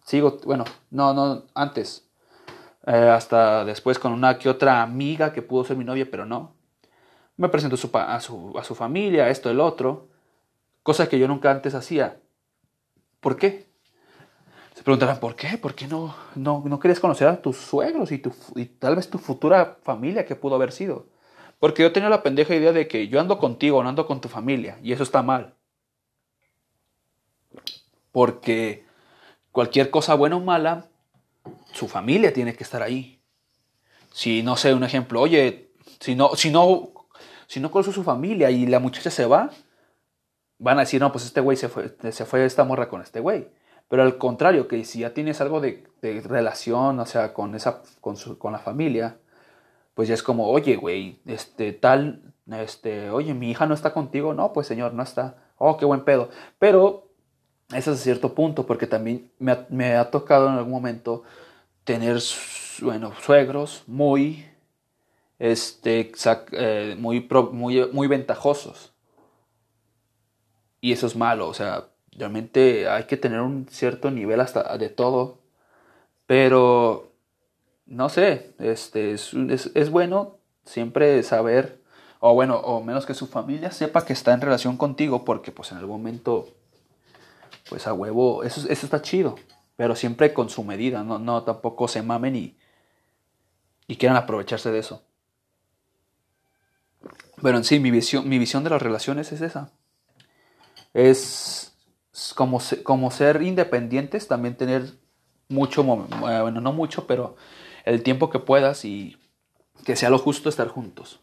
sigo, 0.06 0.40
bueno, 0.46 0.66
no, 0.92 1.14
no, 1.14 1.44
antes. 1.54 2.06
Eh, 2.88 2.92
hasta 2.92 3.66
después 3.66 4.00
con 4.00 4.14
una 4.14 4.38
que 4.38 4.50
otra 4.50 4.82
amiga 4.82 5.34
que 5.34 5.42
pudo 5.42 5.64
ser 5.64 5.78
mi 5.78 5.84
novia, 5.84 6.08
pero 6.10 6.26
no 6.26 6.60
me 7.40 7.48
presento 7.48 7.76
a 7.94 8.20
su, 8.20 8.58
a 8.58 8.64
su, 8.66 8.76
familia, 8.76 9.30
esto, 9.30 9.50
el 9.50 9.62
otro, 9.62 10.10
cosas 10.84 11.08
que 11.08 11.18
yo 11.18 11.26
nunca 11.26 11.50
antes 11.50 11.74
hacía. 11.74 12.20
¿Por 13.22 13.38
qué? 13.38 13.66
Se 14.76 14.84
preguntarán, 14.84 15.22
¿por 15.22 15.38
qué? 15.38 15.58
¿Por 15.58 15.74
qué 15.74 15.88
no, 15.88 16.14
no, 16.36 16.62
no 16.66 16.80
querías 16.82 17.00
conocer 17.00 17.30
a 17.30 17.42
tus 17.42 17.56
suegros 17.56 18.12
y, 18.12 18.18
tu, 18.18 18.34
y 18.56 18.66
tal 18.66 18.98
vez 18.98 19.10
tu 19.10 19.20
futura 19.20 19.78
familia 19.84 20.26
que 20.26 20.36
pudo 20.36 20.56
haber 20.56 20.74
sido? 20.74 21.06
Porque 21.60 21.82
yo 21.82 21.94
tenía 21.94 22.10
la 22.10 22.24
pendeja 22.24 22.54
idea 22.56 22.74
de 22.74 22.90
que 22.90 23.08
yo 23.08 23.22
ando 23.22 23.40
contigo, 23.40 23.82
no 23.84 23.88
ando 23.88 24.06
con 24.06 24.20
tu 24.20 24.28
familia, 24.28 24.78
y 24.84 24.92
eso 24.92 25.04
está 25.04 25.24
mal. 25.24 25.56
Porque 28.12 28.86
cualquier 29.60 29.90
cosa 29.90 30.16
buena 30.16 30.38
o 30.38 30.40
mala, 30.40 30.86
su 31.74 31.90
familia 31.90 32.32
tiene 32.32 32.56
que 32.56 32.64
estar 32.64 32.82
ahí. 32.82 33.20
Si 34.14 34.42
no 34.42 34.56
sé, 34.56 34.74
un 34.74 34.86
ejemplo, 34.86 35.20
oye, 35.20 35.74
si 36.00 36.16
no, 36.16 36.34
si 36.38 36.50
no 36.50 36.94
si 37.46 37.60
no 37.60 37.70
conoce 37.70 37.92
su 37.92 38.04
familia 38.04 38.52
y 38.52 38.66
la 38.68 38.80
muchacha 38.80 39.12
se 39.12 39.26
va, 39.26 39.50
van 40.60 40.78
a 40.78 40.84
decir, 40.84 41.02
no, 41.02 41.12
pues 41.12 41.26
este 41.26 41.42
güey 41.42 41.58
se 41.58 41.68
fue, 41.68 41.94
se 42.10 42.26
fue 42.26 42.46
esta 42.46 42.64
morra 42.64 42.88
con 42.88 43.02
este 43.02 43.20
güey. 43.20 43.50
Pero 43.90 44.04
al 44.04 44.18
contrario, 44.18 44.70
que 44.70 44.86
si 44.86 45.00
ya 45.00 45.14
tienes 45.14 45.42
algo 45.42 45.60
de, 45.60 45.84
relación, 46.02 46.98
o 46.98 47.06
sea, 47.06 47.34
con, 47.34 47.54
esa, 47.54 47.84
con, 48.00 48.16
con, 48.38 48.54
la 48.54 48.60
familia, 48.60 49.18
pues 49.94 50.08
ya 50.08 50.14
es 50.14 50.24
como, 50.24 50.48
oye, 50.48 50.78
güey, 50.78 51.20
este, 51.26 51.74
tal, 51.74 52.34
este, 52.50 53.10
oye, 53.10 53.34
mi 53.34 53.52
hija 53.52 53.66
no 53.66 53.74
está 53.74 53.92
contigo. 53.92 54.34
No, 54.34 54.54
pues 54.54 54.68
señor, 54.68 54.94
no 54.94 55.04
está. 55.04 55.36
Oh, 55.58 55.76
qué 55.76 55.84
buen 55.84 56.06
pedo. 56.06 56.30
Pero 56.60 57.09
ese 57.74 57.92
es 57.92 58.02
cierto 58.02 58.34
punto, 58.34 58.66
porque 58.66 58.88
también 58.88 59.32
me 59.38 59.96
ha, 59.96 60.12
tocado 60.12 60.48
en 60.48 60.56
algún 60.56 60.72
momento 60.72 61.24
tener, 61.84 62.20
bueno, 62.82 63.14
suegros 63.22 63.84
muy 63.88 64.46
este, 65.40 66.12
eh, 66.52 66.96
muy, 67.00 67.28
muy, 67.52 67.90
muy 67.92 68.08
ventajosos. 68.08 68.94
Y 70.82 70.92
eso 70.94 71.08
es 71.08 71.16
malo, 71.16 71.48
o 71.48 71.54
sea, 71.54 71.88
realmente 72.12 72.88
hay 72.90 73.06
que 73.06 73.18
tener 73.18 73.42
un 73.42 73.68
cierto 73.70 74.12
nivel 74.12 74.40
hasta 74.42 74.78
de 74.78 74.90
todo. 74.90 75.40
Pero, 76.26 77.14
no 77.86 78.10
sé, 78.10 78.54
este, 78.60 79.14
es, 79.14 79.34
es, 79.34 79.90
bueno 79.90 80.38
siempre 80.66 81.24
saber, 81.24 81.82
o 82.20 82.34
bueno, 82.34 82.58
o 82.58 82.84
menos 82.84 83.06
que 83.06 83.14
su 83.14 83.28
familia 83.28 83.72
sepa 83.72 84.06
que 84.06 84.14
está 84.14 84.34
en 84.34 84.42
relación 84.42 84.78
contigo, 84.78 85.26
porque 85.26 85.52
pues 85.52 85.72
en 85.72 85.80
algún 85.80 86.02
momento, 86.02 86.48
pues 87.70 87.88
a 87.88 87.94
huevo, 87.94 88.44
eso, 88.44 88.68
eso 88.70 88.86
está 88.86 89.02
chido, 89.02 89.36
pero 89.76 89.96
siempre 89.96 90.34
con 90.34 90.50
su 90.50 90.64
medida, 90.64 91.04
no, 91.04 91.20
no 91.20 91.44
tampoco 91.44 91.88
se 91.88 92.02
mamen 92.02 92.36
y, 92.36 92.58
y 93.88 93.96
quieran 93.96 94.18
aprovecharse 94.18 94.72
de 94.72 94.80
eso. 94.80 95.04
Pero 97.42 97.58
en 97.58 97.64
sí, 97.64 97.80
mi 97.80 97.92
visión, 97.92 98.28
mi 98.28 98.38
visión 98.38 98.64
de 98.64 98.70
las 98.70 98.82
relaciones 98.82 99.32
es 99.32 99.42
esa. 99.42 99.72
Es 100.94 101.78
como, 102.36 102.60
como 102.84 103.12
ser 103.12 103.42
independientes, 103.42 104.28
también 104.28 104.58
tener 104.58 104.94
mucho, 105.48 105.84
bueno, 105.84 106.62
no 106.62 106.74
mucho, 106.74 107.08
pero 107.08 107.36
el 107.86 108.04
tiempo 108.04 108.30
que 108.30 108.40
puedas 108.40 108.86
y 108.86 109.18
que 109.86 109.96
sea 109.96 110.10
lo 110.10 110.20
justo 110.20 110.50
estar 110.50 110.68
juntos. 110.68 111.20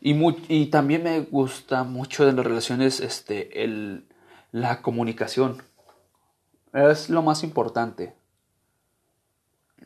Y, 0.00 0.16
y 0.48 0.66
también 0.66 1.02
me 1.02 1.20
gusta 1.20 1.84
mucho 1.84 2.24
de 2.24 2.32
las 2.32 2.46
relaciones 2.46 3.00
este, 3.00 3.64
el, 3.64 4.06
la 4.52 4.80
comunicación. 4.80 5.62
Es 6.72 7.10
lo 7.10 7.22
más 7.22 7.42
importante. 7.42 8.14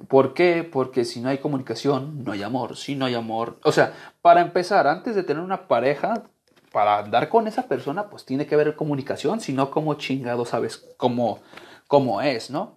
¿Por 0.09 0.35
qué? 0.35 0.64
Porque 0.64 1.05
si 1.05 1.21
no 1.21 1.29
hay 1.29 1.38
comunicación, 1.38 2.25
no 2.25 2.33
hay 2.33 2.42
amor. 2.42 2.77
Si 2.77 2.95
no 2.97 3.07
hay 3.07 3.14
amor, 3.14 3.59
o 3.62 3.73
sea, 3.73 3.92
para 4.21 4.40
empezar, 4.40 4.87
antes 4.87 5.14
de 5.14 5.23
tener 5.23 5.42
una 5.42 5.68
pareja, 5.68 6.25
para 6.73 6.99
andar 6.99 7.29
con 7.29 7.47
esa 7.47 7.68
persona, 7.68 8.09
pues 8.09 8.25
tiene 8.25 8.47
que 8.47 8.55
haber 8.55 8.75
comunicación, 8.75 9.40
si 9.40 9.53
no, 9.53 9.71
como 9.71 9.95
chingado 9.95 10.45
sabes 10.47 10.88
cómo, 10.97 11.40
cómo 11.87 12.23
es, 12.23 12.51
¿no? 12.51 12.77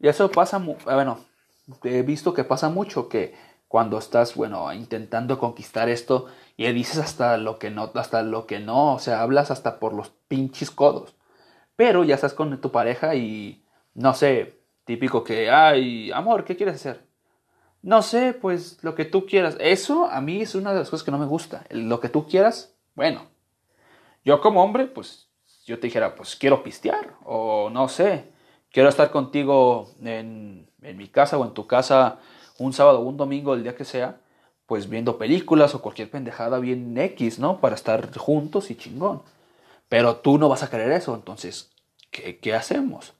Y 0.00 0.08
eso 0.08 0.30
pasa, 0.30 0.58
bueno, 0.58 1.20
he 1.84 2.02
visto 2.02 2.34
que 2.34 2.44
pasa 2.44 2.68
mucho 2.68 3.08
que 3.08 3.34
cuando 3.68 3.98
estás, 3.98 4.34
bueno, 4.34 4.72
intentando 4.72 5.38
conquistar 5.38 5.88
esto 5.88 6.26
y 6.56 6.70
dices 6.72 6.98
hasta 6.98 7.36
lo 7.36 7.58
que 7.58 7.70
no, 7.70 7.90
hasta 7.94 8.22
lo 8.22 8.46
que 8.46 8.58
no, 8.58 8.94
o 8.94 8.98
sea, 8.98 9.22
hablas 9.22 9.50
hasta 9.50 9.78
por 9.78 9.94
los 9.94 10.10
pinches 10.28 10.70
codos. 10.70 11.15
Pero 11.76 12.04
ya 12.04 12.14
estás 12.14 12.34
con 12.34 12.60
tu 12.60 12.72
pareja 12.72 13.14
y, 13.14 13.62
no 13.94 14.14
sé, 14.14 14.58
típico 14.84 15.22
que, 15.22 15.50
ay, 15.50 16.10
amor, 16.12 16.44
¿qué 16.44 16.56
quieres 16.56 16.76
hacer? 16.76 17.04
No 17.82 18.02
sé, 18.02 18.32
pues 18.32 18.82
lo 18.82 18.94
que 18.94 19.04
tú 19.04 19.26
quieras. 19.26 19.56
Eso 19.60 20.06
a 20.06 20.20
mí 20.20 20.40
es 20.42 20.54
una 20.54 20.72
de 20.72 20.80
las 20.80 20.90
cosas 20.90 21.04
que 21.04 21.10
no 21.10 21.18
me 21.18 21.26
gusta. 21.26 21.64
Lo 21.70 22.00
que 22.00 22.08
tú 22.08 22.26
quieras, 22.26 22.74
bueno. 22.94 23.26
Yo 24.24 24.40
como 24.40 24.64
hombre, 24.64 24.86
pues 24.86 25.28
yo 25.66 25.78
te 25.78 25.86
dijera, 25.86 26.14
pues 26.16 26.34
quiero 26.34 26.62
pistear. 26.62 27.14
O 27.24 27.70
no 27.70 27.88
sé, 27.88 28.32
quiero 28.72 28.88
estar 28.88 29.10
contigo 29.10 29.90
en, 30.02 30.68
en 30.82 30.96
mi 30.96 31.08
casa 31.08 31.38
o 31.38 31.44
en 31.44 31.52
tu 31.52 31.66
casa 31.66 32.18
un 32.58 32.72
sábado 32.72 33.00
o 33.00 33.02
un 33.02 33.16
domingo, 33.16 33.54
el 33.54 33.62
día 33.62 33.76
que 33.76 33.84
sea, 33.84 34.18
pues 34.66 34.88
viendo 34.88 35.18
películas 35.18 35.74
o 35.74 35.82
cualquier 35.82 36.10
pendejada 36.10 36.58
bien 36.58 36.96
X, 36.98 37.38
¿no? 37.38 37.60
Para 37.60 37.74
estar 37.74 38.16
juntos 38.16 38.70
y 38.70 38.76
chingón. 38.76 39.22
Pero 39.88 40.16
tú 40.16 40.38
no 40.38 40.48
vas 40.48 40.62
a 40.62 40.70
querer 40.70 40.92
eso, 40.92 41.14
entonces, 41.14 41.70
¿qué, 42.10 42.38
qué 42.38 42.54
hacemos? 42.54 43.14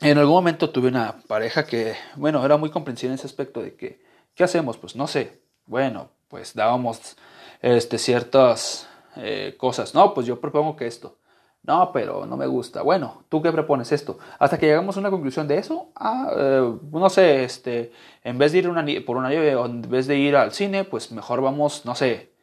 En 0.00 0.18
algún 0.18 0.34
momento 0.34 0.70
tuve 0.70 0.88
una 0.88 1.16
pareja 1.28 1.64
que, 1.66 1.94
bueno, 2.16 2.44
era 2.44 2.56
muy 2.56 2.70
comprensiva 2.70 3.10
en 3.10 3.14
ese 3.14 3.26
aspecto 3.26 3.62
de 3.62 3.74
que, 3.74 4.02
¿qué 4.34 4.44
hacemos? 4.44 4.76
Pues 4.76 4.96
no 4.96 5.06
sé. 5.06 5.40
Bueno, 5.66 6.10
pues 6.28 6.54
dábamos 6.54 7.16
este, 7.62 7.96
ciertas 7.98 8.88
eh, 9.16 9.54
cosas. 9.56 9.94
No, 9.94 10.12
pues 10.12 10.26
yo 10.26 10.40
propongo 10.40 10.76
que 10.76 10.86
esto. 10.86 11.16
No, 11.62 11.92
pero 11.92 12.26
no 12.26 12.36
me 12.36 12.46
gusta. 12.46 12.82
Bueno, 12.82 13.24
¿tú 13.30 13.40
qué 13.40 13.50
propones 13.50 13.90
esto? 13.92 14.18
Hasta 14.38 14.58
que 14.58 14.66
llegamos 14.66 14.96
a 14.96 15.00
una 15.00 15.10
conclusión 15.10 15.48
de 15.48 15.56
eso. 15.56 15.88
Ah, 15.96 16.30
eh, 16.36 16.74
no 16.92 17.08
sé, 17.08 17.44
este, 17.44 17.92
en 18.22 18.36
vez 18.36 18.52
de 18.52 18.58
ir 18.58 19.04
por 19.06 19.16
una 19.16 19.30
nieve 19.30 19.56
o 19.56 19.64
en 19.64 19.80
vez 19.80 20.06
de 20.06 20.18
ir 20.18 20.36
al 20.36 20.52
cine, 20.52 20.84
pues 20.84 21.10
mejor 21.12 21.40
vamos, 21.40 21.86
no 21.86 21.94
sé, 21.94 22.33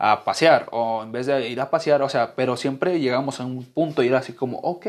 a 0.00 0.24
pasear. 0.24 0.66
O 0.72 1.04
en 1.04 1.12
vez 1.12 1.26
de 1.26 1.48
ir 1.48 1.60
a 1.60 1.70
pasear, 1.70 2.02
o 2.02 2.08
sea, 2.08 2.34
pero 2.34 2.56
siempre 2.56 2.98
llegamos 2.98 3.38
a 3.40 3.46
un 3.46 3.64
punto 3.64 4.02
y 4.02 4.08
era 4.08 4.18
así 4.18 4.32
como, 4.32 4.58
ok. 4.58 4.86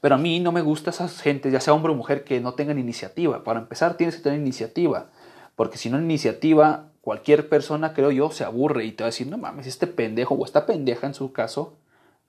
Pero 0.00 0.14
a 0.16 0.18
mí 0.18 0.40
no 0.40 0.50
me 0.50 0.62
gusta 0.62 0.90
esas 0.90 1.20
gente, 1.20 1.50
ya 1.50 1.60
sea 1.60 1.74
hombre 1.74 1.92
o 1.92 1.94
mujer, 1.94 2.24
que 2.24 2.40
no 2.40 2.54
tengan 2.54 2.78
iniciativa. 2.78 3.44
Para 3.44 3.60
empezar, 3.60 3.96
tienes 3.96 4.16
que 4.16 4.22
tener 4.22 4.40
iniciativa. 4.40 5.06
Porque 5.54 5.78
si 5.78 5.90
no 5.90 6.00
iniciativa, 6.00 6.86
cualquier 7.00 7.48
persona, 7.48 7.94
creo 7.94 8.10
yo, 8.10 8.30
se 8.30 8.44
aburre 8.44 8.84
y 8.84 8.92
te 8.92 9.04
va 9.04 9.06
a 9.06 9.10
decir, 9.10 9.26
no 9.28 9.38
mames, 9.38 9.66
este 9.66 9.86
pendejo 9.86 10.34
o 10.34 10.44
esta 10.44 10.66
pendeja 10.66 11.06
en 11.06 11.14
su 11.14 11.32
caso 11.32 11.76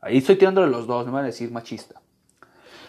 Ahí 0.02 0.18
estoy 0.18 0.38
tirándole 0.38 0.72
los 0.72 0.88
dos, 0.88 1.06
no 1.06 1.12
me 1.12 1.18
van 1.18 1.26
a 1.26 1.28
decir 1.28 1.52
machista. 1.52 2.02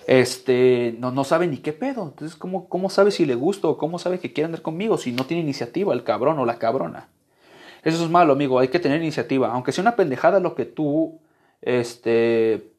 Este, 0.06 0.94
no, 0.98 1.10
no 1.10 1.24
sabe 1.24 1.46
ni 1.46 1.58
qué 1.58 1.72
pedo. 1.72 2.04
Entonces, 2.04 2.36
¿cómo, 2.36 2.68
¿cómo 2.68 2.90
sabe 2.90 3.10
si 3.10 3.26
le 3.26 3.34
gusto 3.34 3.70
o 3.70 3.78
cómo 3.78 3.98
sabe 3.98 4.18
que 4.18 4.32
quiere 4.32 4.46
andar 4.46 4.62
conmigo 4.62 4.96
si 4.96 5.12
no 5.12 5.26
tiene 5.26 5.42
iniciativa 5.42 5.92
el 5.92 6.04
cabrón 6.04 6.38
o 6.38 6.46
la 6.46 6.58
cabrona? 6.58 7.08
Eso 7.82 8.04
es 8.04 8.10
malo, 8.10 8.32
amigo. 8.32 8.58
Hay 8.58 8.68
que 8.68 8.78
tener 8.78 9.00
iniciativa. 9.00 9.52
Aunque 9.52 9.72
sea 9.72 9.82
una 9.82 9.96
pendejada 9.96 10.40
lo 10.40 10.54
que 10.54 10.64
tú 10.64 11.20
este, 11.62 12.72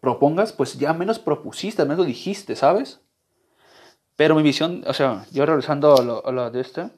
propongas, 0.00 0.52
pues 0.52 0.78
ya 0.78 0.92
menos 0.92 1.18
propusiste, 1.18 1.84
menos 1.84 2.06
dijiste, 2.06 2.56
¿sabes? 2.56 3.00
Pero 4.16 4.34
mi 4.34 4.42
visión, 4.42 4.84
o 4.86 4.92
sea, 4.92 5.26
yo 5.32 5.46
regresando 5.46 5.94
a 5.94 6.32
lo, 6.32 6.50
de 6.50 6.60
este, 6.60 6.90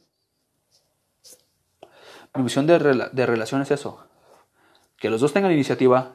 mi 2.35 2.43
visión 2.45 2.67
de, 2.67 2.79
de 3.13 3.27
relación 3.27 3.63
es 3.63 3.71
eso. 3.71 4.05
Que 4.97 5.11
los 5.11 5.21
dos 5.21 5.33
tengan 5.33 5.53
iniciativa, 5.53 6.13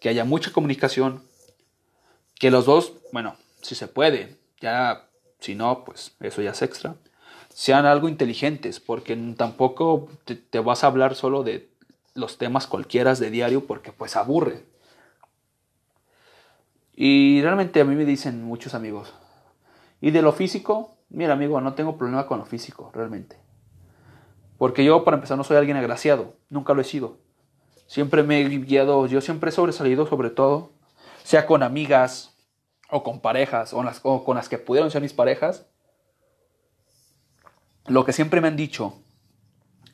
que 0.00 0.08
haya 0.08 0.24
mucha 0.24 0.52
comunicación, 0.52 1.22
que 2.38 2.50
los 2.50 2.64
dos, 2.64 2.94
bueno, 3.12 3.36
si 3.62 3.74
se 3.74 3.86
puede, 3.86 4.38
ya, 4.60 5.08
si 5.40 5.54
no, 5.54 5.84
pues 5.84 6.12
eso 6.20 6.42
ya 6.42 6.50
es 6.50 6.62
extra, 6.62 6.96
sean 7.60 7.84
algo 7.84 8.08
inteligentes, 8.08 8.80
porque 8.80 9.14
tampoco 9.36 10.08
te, 10.24 10.60
vas 10.60 10.82
a 10.82 10.86
hablar 10.86 11.14
solo 11.14 11.42
de 11.42 11.68
los 12.14 12.38
temas 12.38 12.66
cualquiera 12.66 13.14
de 13.14 13.30
diario, 13.30 13.66
porque 13.66 13.92
pues 13.92 14.16
aburre. 14.16 14.64
Y 16.94 17.42
realmente 17.42 17.82
a 17.82 17.84
mí 17.84 17.94
me 17.96 18.06
dicen 18.06 18.42
muchos 18.42 18.72
amigos, 18.72 19.12
y 20.00 20.10
de 20.10 20.22
lo 20.22 20.32
físico, 20.32 20.96
mira 21.10 21.34
amigo, 21.34 21.60
no 21.60 21.74
tengo 21.74 21.98
problema 21.98 22.26
con 22.26 22.38
lo 22.38 22.46
físico, 22.46 22.90
realmente. 22.94 23.36
Porque 24.56 24.82
yo, 24.82 25.04
para 25.04 25.18
empezar, 25.18 25.36
no 25.36 25.44
soy 25.44 25.58
alguien 25.58 25.76
agraciado, 25.76 26.36
nunca 26.48 26.72
lo 26.72 26.80
he 26.80 26.84
sido. 26.84 27.18
Siempre 27.86 28.22
me 28.22 28.40
he 28.40 28.48
guiado, 28.48 29.06
yo 29.06 29.20
siempre 29.20 29.50
he 29.50 29.52
sobresalido 29.52 30.06
sobre 30.06 30.30
todo, 30.30 30.72
sea 31.24 31.44
con 31.44 31.62
amigas 31.62 32.34
o 32.90 33.02
con 33.02 33.20
parejas 33.20 33.74
o, 33.74 34.24
con 34.24 34.36
las 34.36 34.48
que 34.48 34.56
pudieron 34.56 34.90
ser 34.90 35.02
mis 35.02 35.12
parejas. 35.12 35.66
Lo 37.90 38.04
que 38.04 38.12
siempre 38.12 38.40
me 38.40 38.46
han 38.46 38.54
dicho, 38.54 38.94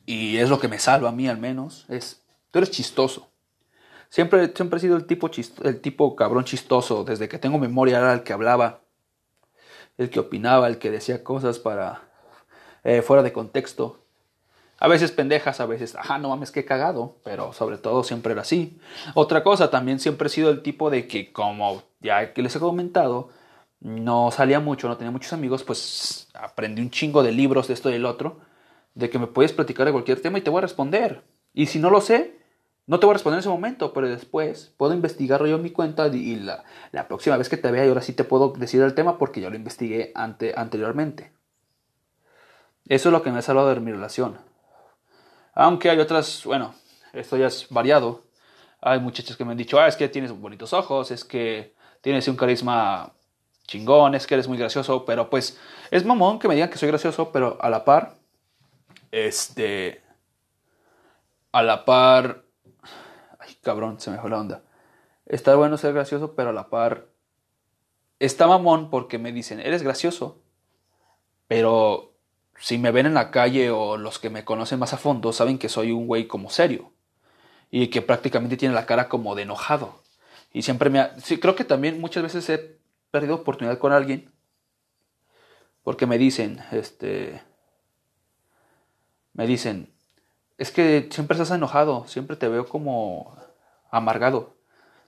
y 0.05 0.37
es 0.37 0.51
lo 0.51 0.59
que 0.59 0.67
me 0.67 0.77
salva 0.77 1.09
a 1.09 1.11
mí 1.11 1.27
al 1.27 1.39
menos, 1.39 1.87
es, 1.89 2.21
tú 2.51 2.59
eres 2.59 2.69
chistoso. 2.69 3.31
Siempre, 4.09 4.53
siempre 4.55 4.77
he 4.77 4.81
sido 4.81 4.95
el 4.97 5.07
tipo, 5.07 5.31
el 5.63 5.81
tipo 5.81 6.15
cabrón 6.15 6.43
chistoso, 6.43 7.03
desde 7.03 7.27
que 7.27 7.39
tengo 7.39 7.57
memoria 7.57 7.97
era 7.97 8.13
el 8.13 8.21
que 8.21 8.33
hablaba, 8.33 8.81
el 9.97 10.11
que 10.11 10.19
opinaba, 10.19 10.67
el 10.67 10.77
que 10.77 10.91
decía 10.91 11.23
cosas 11.23 11.57
para 11.57 12.03
eh, 12.83 13.01
fuera 13.01 13.23
de 13.23 13.33
contexto. 13.33 13.99
A 14.77 14.87
veces 14.87 15.11
pendejas, 15.11 15.59
a 15.59 15.65
veces, 15.65 15.95
ajá, 15.95 16.19
no 16.19 16.29
mames, 16.29 16.51
qué 16.51 16.65
cagado, 16.65 17.15
pero 17.23 17.51
sobre 17.51 17.79
todo 17.79 18.03
siempre 18.03 18.33
era 18.33 18.43
así. 18.43 18.79
Otra 19.15 19.41
cosa, 19.41 19.71
también 19.71 19.99
siempre 19.99 20.27
he 20.27 20.29
sido 20.29 20.51
el 20.51 20.61
tipo 20.61 20.91
de 20.91 21.07
que, 21.07 21.33
como 21.33 21.81
ya 21.99 22.31
que 22.33 22.43
les 22.43 22.55
he 22.55 22.59
comentado, 22.59 23.29
no 23.79 24.31
salía 24.31 24.59
mucho, 24.59 24.87
no 24.87 24.97
tenía 24.97 25.11
muchos 25.11 25.33
amigos, 25.33 25.63
pues 25.63 26.29
aprendí 26.33 26.81
un 26.81 26.89
chingo 26.89 27.23
de 27.23 27.31
libros 27.31 27.67
de 27.67 27.73
esto 27.73 27.89
y 27.89 27.93
del 27.93 28.05
otro, 28.05 28.39
de 28.95 29.09
que 29.09 29.19
me 29.19 29.27
puedes 29.27 29.53
platicar 29.53 29.85
de 29.85 29.91
cualquier 29.91 30.21
tema 30.21 30.37
y 30.37 30.41
te 30.41 30.49
voy 30.49 30.59
a 30.59 30.61
responder. 30.61 31.23
Y 31.53 31.67
si 31.67 31.79
no 31.79 31.89
lo 31.89 32.01
sé, 32.01 32.39
no 32.87 32.99
te 32.99 33.05
voy 33.05 33.13
a 33.13 33.15
responder 33.15 33.37
en 33.37 33.41
ese 33.41 33.49
momento, 33.49 33.93
pero 33.93 34.07
después 34.07 34.73
puedo 34.77 34.93
investigarlo 34.93 35.47
yo 35.47 35.57
en 35.57 35.63
mi 35.63 35.71
cuenta 35.71 36.07
y 36.07 36.37
la, 36.37 36.63
la 36.91 37.07
próxima 37.07 37.37
vez 37.37 37.49
que 37.49 37.57
te 37.57 37.69
vea, 37.69 37.85
y 37.85 37.89
ahora 37.89 38.01
sí 38.01 38.13
te 38.13 38.23
puedo 38.23 38.53
decir 38.53 38.81
el 38.81 38.95
tema 38.95 39.17
porque 39.17 39.41
yo 39.41 39.49
lo 39.49 39.55
investigué 39.55 40.11
ante, 40.15 40.53
anteriormente. 40.55 41.31
Eso 42.87 43.09
es 43.09 43.13
lo 43.13 43.21
que 43.21 43.31
me 43.31 43.39
ha 43.39 43.41
salvado 43.41 43.73
de 43.73 43.79
mi 43.81 43.91
relación. 43.91 44.37
Aunque 45.53 45.89
hay 45.89 45.99
otras, 45.99 46.43
bueno, 46.45 46.73
esto 47.13 47.35
ya 47.35 47.47
es 47.47 47.67
variado. 47.69 48.23
Hay 48.79 48.99
muchachas 48.99 49.35
que 49.35 49.43
me 49.43 49.51
han 49.51 49.57
dicho, 49.57 49.79
ah, 49.79 49.87
es 49.87 49.95
que 49.95 50.07
tienes 50.07 50.31
bonitos 50.31 50.71
ojos, 50.71 51.11
es 51.11 51.25
que 51.25 51.75
tienes 52.01 52.27
un 52.27 52.37
carisma 52.37 53.13
chingón, 53.67 54.15
es 54.15 54.25
que 54.25 54.33
eres 54.33 54.47
muy 54.47 54.57
gracioso, 54.57 55.05
pero 55.05 55.29
pues 55.29 55.59
es 55.91 56.05
mamón 56.05 56.39
que 56.39 56.47
me 56.47 56.55
digan 56.55 56.69
que 56.69 56.77
soy 56.77 56.87
gracioso, 56.87 57.31
pero 57.31 57.57
a 57.61 57.69
la 57.69 57.85
par, 57.85 58.15
este, 59.11 60.01
a 61.51 61.61
la 61.61 61.85
par, 61.85 62.43
ay 63.39 63.55
cabrón, 63.61 63.99
se 63.99 64.09
me 64.09 64.17
fue 64.17 64.29
la 64.29 64.39
onda. 64.39 64.63
Está 65.25 65.55
bueno 65.55 65.77
ser 65.77 65.93
gracioso, 65.93 66.33
pero 66.33 66.49
a 66.49 66.53
la 66.53 66.69
par, 66.69 67.07
está 68.19 68.47
mamón 68.47 68.89
porque 68.89 69.17
me 69.17 69.33
dicen, 69.33 69.59
eres 69.59 69.83
gracioso, 69.83 70.41
pero 71.47 72.13
si 72.59 72.77
me 72.77 72.91
ven 72.91 73.05
en 73.05 73.13
la 73.13 73.31
calle 73.31 73.69
o 73.69 73.97
los 73.97 74.17
que 74.17 74.29
me 74.29 74.45
conocen 74.45 74.79
más 74.79 74.93
a 74.93 74.97
fondo 74.97 75.31
saben 75.33 75.59
que 75.59 75.69
soy 75.69 75.91
un 75.91 76.07
güey 76.07 76.27
como 76.27 76.49
serio 76.49 76.91
y 77.69 77.87
que 77.87 78.01
prácticamente 78.01 78.57
tiene 78.57 78.73
la 78.73 78.85
cara 78.85 79.09
como 79.09 79.35
de 79.35 79.43
enojado. 79.43 80.01
Y 80.53 80.61
siempre 80.61 80.89
me 80.89 81.07
creo 81.39 81.55
que 81.55 81.65
también 81.65 81.99
muchas 81.99 82.23
veces 82.23 82.49
he 82.49 82.76
perdido 83.11 83.35
oportunidad 83.35 83.77
con 83.79 83.91
alguien 83.91 84.31
porque 85.87 86.05
me 86.05 86.17
dicen, 86.17 86.59
este... 86.73 87.41
Me 89.31 89.47
dicen, 89.47 89.89
es 90.57 90.69
que 90.69 91.07
siempre 91.11 91.35
estás 91.35 91.55
enojado, 91.55 92.05
siempre 92.07 92.35
te 92.35 92.49
veo 92.49 92.67
como 92.67 93.37
amargado. 93.89 94.57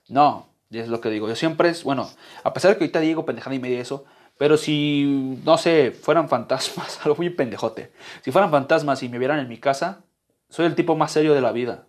No, 0.08 0.46
es 0.70 0.88
lo 0.88 1.02
que 1.02 1.10
digo. 1.10 1.28
Yo 1.28 1.36
siempre 1.36 1.68
es, 1.68 1.84
bueno, 1.84 2.08
a 2.44 2.54
pesar 2.54 2.70
de 2.70 2.78
que 2.78 2.84
ahorita 2.84 3.00
digo 3.00 3.26
pendejada 3.26 3.56
y 3.56 3.58
media 3.58 3.78
eso, 3.78 4.06
pero 4.38 4.56
si, 4.56 5.38
no 5.44 5.58
sé, 5.58 5.90
fueran 5.90 6.30
fantasmas, 6.30 6.98
algo 7.04 7.16
muy 7.16 7.28
pendejote. 7.28 7.92
Si 8.22 8.32
fueran 8.32 8.50
fantasmas 8.50 9.02
y 9.02 9.10
me 9.10 9.18
vieran 9.18 9.38
en 9.38 9.48
mi 9.48 9.58
casa, 9.58 10.04
soy 10.48 10.64
el 10.64 10.74
tipo 10.74 10.96
más 10.96 11.12
serio 11.12 11.34
de 11.34 11.42
la 11.42 11.52
vida. 11.52 11.88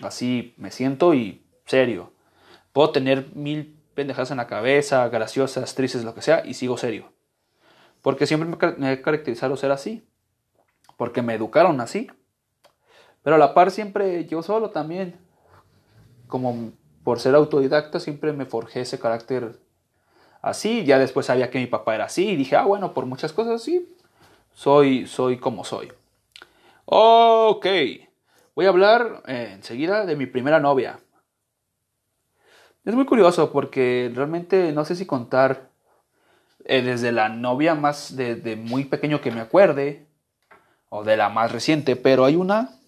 Así 0.00 0.54
me 0.56 0.70
siento 0.70 1.12
y 1.12 1.44
serio. 1.66 2.10
Puedo 2.72 2.88
tener 2.88 3.28
mil 3.34 3.76
pendejadas 3.94 4.30
en 4.30 4.36
la 4.36 4.46
cabeza, 4.46 5.08
graciosas, 5.08 5.74
tristes, 5.74 6.04
lo 6.04 6.14
que 6.14 6.22
sea, 6.22 6.42
y 6.44 6.54
sigo 6.54 6.76
serio. 6.76 7.12
Porque 8.02 8.26
siempre 8.26 8.74
me 8.76 8.92
he 8.92 9.00
caracterizado 9.00 9.56
ser 9.56 9.70
así. 9.70 10.06
Porque 10.98 11.22
me 11.22 11.34
educaron 11.34 11.80
así. 11.80 12.10
Pero 13.22 13.36
a 13.36 13.38
la 13.38 13.54
par 13.54 13.70
siempre 13.70 14.26
yo 14.26 14.42
solo 14.42 14.70
también. 14.70 15.18
Como 16.26 16.72
por 17.02 17.20
ser 17.20 17.34
autodidacta 17.34 18.00
siempre 18.00 18.32
me 18.32 18.44
forjé 18.44 18.82
ese 18.82 18.98
carácter 18.98 19.58
así. 20.42 20.84
Ya 20.84 20.98
después 20.98 21.26
sabía 21.26 21.50
que 21.50 21.58
mi 21.58 21.66
papá 21.66 21.94
era 21.94 22.04
así. 22.04 22.28
Y 22.28 22.36
dije, 22.36 22.56
ah, 22.56 22.64
bueno, 22.64 22.92
por 22.92 23.06
muchas 23.06 23.32
cosas 23.32 23.62
sí. 23.62 23.88
Soy, 24.52 25.06
soy 25.06 25.38
como 25.38 25.64
soy. 25.64 25.90
Ok. 26.84 27.66
Voy 28.54 28.66
a 28.66 28.68
hablar 28.68 29.22
eh, 29.26 29.52
enseguida 29.54 30.04
de 30.04 30.14
mi 30.14 30.26
primera 30.26 30.60
novia. 30.60 30.98
Es 32.84 32.94
muy 32.94 33.06
curioso 33.06 33.50
porque 33.50 34.12
realmente 34.14 34.72
no 34.72 34.84
sé 34.84 34.94
si 34.94 35.06
contar 35.06 35.70
eh, 36.66 36.82
desde 36.82 37.12
la 37.12 37.30
novia 37.30 37.74
más 37.74 38.14
de, 38.14 38.56
muy 38.56 38.84
pequeño 38.84 39.22
que 39.22 39.30
me 39.30 39.40
acuerde 39.40 40.06
o 40.90 41.02
de 41.02 41.16
la 41.16 41.30
más 41.30 41.50
reciente, 41.50 41.96
pero 41.96 42.26
hay 42.26 42.36
una. 42.36 42.78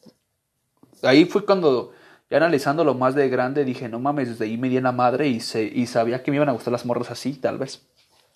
Ahí 1.03 1.25
fue 1.25 1.47
cuando 1.47 1.93
ya 2.29 2.37
analizando 2.37 2.85
lo 2.85 2.95
más 2.95 3.15
de 3.15 3.29
grande 3.31 3.65
dije, 3.65 3.89
no 3.89 3.99
mames, 3.99 4.29
desde 4.29 4.45
ahí 4.45 4.59
me 4.59 4.69
di 4.69 4.77
en 4.77 4.85
la 4.85 4.93
madre 4.93 5.29
y, 5.29 5.41
se, 5.41 5.65
y 5.65 5.87
sabía 5.87 6.23
que 6.23 6.31
me 6.31 6.37
iban 6.37 6.51
a 6.51 6.53
gustar 6.53 6.73
las 6.73 6.85
morras 6.85 7.11
así, 7.11 7.33
tal 7.35 7.57
vez, 7.57 7.87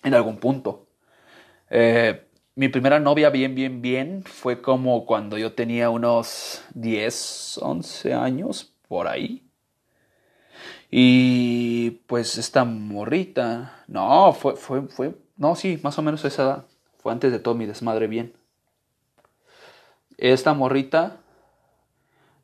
en 0.03 0.15
algún 0.15 0.37
punto. 0.37 0.87
Eh, 1.69 2.27
mi 2.55 2.69
primera 2.69 2.99
novia 2.99 3.29
bien, 3.29 3.53
bien, 3.53 3.81
bien 3.81 4.23
fue 4.25 4.61
como 4.61 5.05
cuando 5.05 5.37
yo 5.37 5.53
tenía 5.53 5.91
unos 5.91 6.63
10, 6.73 7.59
11 7.61 8.13
años, 8.13 8.73
por 8.87 9.07
ahí. 9.07 9.50
Y 10.89 11.91
pues 12.07 12.37
esta 12.37 12.65
morrita, 12.65 13.83
no, 13.87 14.33
fue, 14.33 14.55
fue, 14.55 14.81
fue, 14.87 15.15
no, 15.37 15.55
sí, 15.55 15.79
más 15.83 15.97
o 15.97 16.01
menos 16.01 16.23
esa 16.25 16.43
edad. 16.43 16.65
Fue 16.99 17.11
antes 17.11 17.31
de 17.31 17.39
todo 17.39 17.55
mi 17.55 17.65
desmadre 17.65 18.07
bien. 18.07 18.33
Esta 20.17 20.53
morrita, 20.53 21.17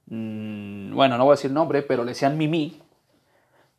mmm, 0.07 0.93
bueno, 0.95 1.17
no 1.17 1.25
voy 1.25 1.33
a 1.33 1.35
decir 1.35 1.51
nombre, 1.51 1.81
pero 1.83 2.03
le 2.03 2.11
decían 2.11 2.37
Mimi. 2.37 2.81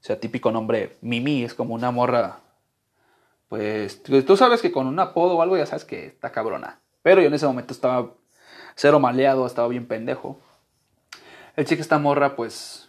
O 0.00 0.04
sea, 0.04 0.20
típico 0.20 0.52
nombre 0.52 0.96
Mimi, 1.00 1.44
es 1.44 1.54
como 1.54 1.74
una 1.74 1.90
morra 1.90 2.40
pues 3.48 4.02
tú 4.02 4.36
sabes 4.36 4.60
que 4.60 4.70
con 4.70 4.86
un 4.86 5.00
apodo 5.00 5.36
o 5.36 5.42
algo 5.42 5.56
ya 5.56 5.66
sabes 5.66 5.84
que 5.84 6.06
está 6.06 6.30
cabrona. 6.32 6.80
Pero 7.02 7.22
yo 7.22 7.28
en 7.28 7.34
ese 7.34 7.46
momento 7.46 7.72
estaba 7.72 8.12
cero 8.74 9.00
maleado, 9.00 9.46
estaba 9.46 9.68
bien 9.68 9.86
pendejo. 9.86 10.38
El 11.56 11.64
chico 11.64 11.80
esta 11.80 11.98
morra, 11.98 12.36
pues 12.36 12.87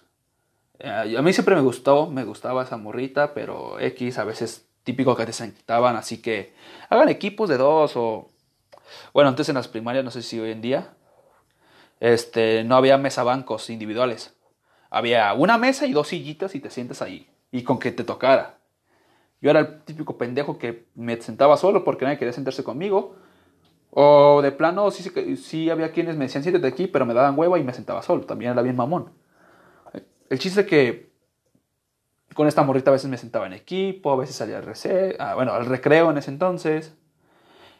eh, 0.79 1.15
a 1.17 1.21
mí 1.21 1.33
siempre 1.33 1.55
me 1.55 1.61
gustó, 1.61 2.07
me 2.07 2.23
gustaba 2.23 2.63
esa 2.63 2.77
morrita, 2.77 3.33
pero 3.33 3.79
X 3.79 4.17
a 4.17 4.23
veces 4.23 4.69
típico 4.83 5.15
que 5.15 5.25
te 5.25 5.33
sentaban, 5.33 5.95
así 5.95 6.21
que 6.21 6.53
hagan 6.89 7.09
equipos 7.09 7.49
de 7.49 7.57
dos 7.57 7.93
o... 7.95 8.31
Bueno, 9.13 9.29
antes 9.29 9.49
en 9.49 9.55
las 9.55 9.67
primarias, 9.67 10.03
no 10.03 10.09
sé 10.11 10.23
si 10.23 10.39
hoy 10.39 10.51
en 10.51 10.61
día, 10.61 10.93
este, 11.99 12.63
no 12.63 12.75
había 12.75 12.97
mesa 12.97 13.23
bancos 13.23 13.69
individuales. 13.69 14.35
Había 14.89 15.33
una 15.33 15.57
mesa 15.57 15.85
y 15.85 15.93
dos 15.93 16.07
sillitas 16.07 16.55
y 16.55 16.59
te 16.59 16.71
sientas 16.71 17.01
ahí. 17.01 17.29
Y 17.51 17.63
con 17.63 17.77
que 17.77 17.91
te 17.91 18.03
tocara. 18.03 18.57
Yo 19.41 19.51
era 19.51 19.59
el 19.59 19.81
típico 19.83 20.17
pendejo 20.17 20.57
que 20.57 20.87
me 20.95 21.21
sentaba 21.21 21.57
solo 21.57 21.83
porque 21.83 22.05
nadie 22.05 22.17
quería 22.17 22.33
sentarse 22.33 22.63
conmigo. 22.63 23.15
O 23.91 24.41
de 24.41 24.51
plano, 24.51 24.89
sí, 24.91 25.11
sí 25.37 25.69
había 25.69 25.91
quienes 25.91 26.15
me 26.15 26.25
decían 26.25 26.43
siéntate 26.43 26.67
aquí, 26.67 26.87
pero 26.87 27.05
me 27.05 27.13
daban 27.13 27.37
hueva 27.37 27.59
y 27.59 27.63
me 27.63 27.73
sentaba 27.73 28.01
solo. 28.01 28.25
También 28.25 28.51
era 28.51 28.61
bien 28.61 28.75
mamón. 28.75 29.11
El 30.29 30.39
chiste 30.39 30.65
que 30.65 31.09
con 32.35 32.47
esta 32.47 32.63
morrita 32.63 32.91
a 32.91 32.93
veces 32.93 33.09
me 33.09 33.17
sentaba 33.17 33.47
en 33.47 33.53
equipo, 33.53 34.11
a 34.11 34.15
veces 34.15 34.35
salía 34.35 34.57
al, 34.57 34.65
recreo, 34.65 35.15
ah, 35.19 35.35
bueno, 35.35 35.53
al 35.53 35.65
recreo 35.65 36.11
en 36.11 36.17
ese 36.19 36.31
entonces. 36.31 36.93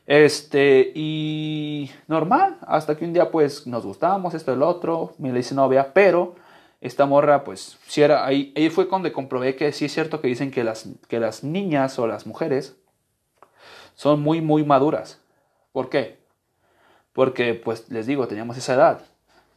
Este, 0.08 0.92
y 0.96 1.92
normal, 2.08 2.58
hasta 2.62 2.98
que 2.98 3.06
un 3.06 3.14
día 3.14 3.30
pues 3.30 3.68
nos 3.68 3.86
gustábamos, 3.86 4.34
esto 4.34 4.52
el 4.52 4.64
otro, 4.64 5.14
me 5.20 5.32
le 5.32 5.42
hice 5.42 5.54
novia, 5.54 5.94
pero 5.94 6.36
esta 6.82 7.06
morra, 7.06 7.44
pues, 7.44 7.78
si 7.86 8.02
era, 8.02 8.26
ahí, 8.26 8.54
ahí 8.56 8.70
fue 8.70 8.88
cuando 8.88 9.12
comprobé 9.14 9.56
que 9.56 9.72
sí 9.72 9.86
es 9.86 9.94
cierto 9.94 10.20
que 10.20 10.28
dicen 10.28 10.50
que 10.50 10.64
las, 10.64 10.88
que 11.08 11.20
las 11.20 11.44
niñas 11.44 12.00
o 12.00 12.08
las 12.08 12.26
mujeres 12.26 12.76
son 13.96 14.22
muy, 14.22 14.42
muy 14.42 14.64
maduras. 14.64 15.22
¿Por 15.74 15.90
qué? 15.90 16.20
Porque, 17.14 17.54
pues, 17.54 17.90
les 17.90 18.08
digo, 18.08 18.28
teníamos 18.28 18.58
esa 18.58 18.74
edad. 18.74 19.02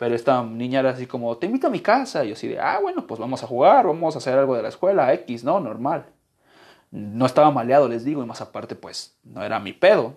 Pero 0.03 0.17
esta 0.17 0.43
niña 0.43 0.81
era 0.81 0.91
así 0.91 1.07
como, 1.07 1.37
te 1.37 1.47
invito 1.47 1.69
a 1.69 1.71
mi 1.71 1.79
casa. 1.79 2.25
Y 2.25 2.31
yo 2.31 2.35
así 2.35 2.49
de, 2.49 2.59
ah, 2.59 2.81
bueno, 2.83 3.07
pues 3.07 3.21
vamos 3.21 3.45
a 3.45 3.47
jugar, 3.47 3.87
vamos 3.87 4.17
a 4.17 4.19
hacer 4.19 4.37
algo 4.37 4.57
de 4.57 4.63
la 4.63 4.69
escuela, 4.69 5.15
X, 5.15 5.45
¿no? 5.45 5.61
Normal. 5.61 6.07
No 6.91 7.25
estaba 7.25 7.53
maleado, 7.53 7.87
les 7.89 8.05
digo, 8.05 8.21
y 8.21 8.27
más 8.27 8.41
aparte, 8.41 8.75
pues, 8.75 9.17
no 9.23 9.45
era 9.45 9.61
mi 9.61 9.73
pedo. 9.73 10.15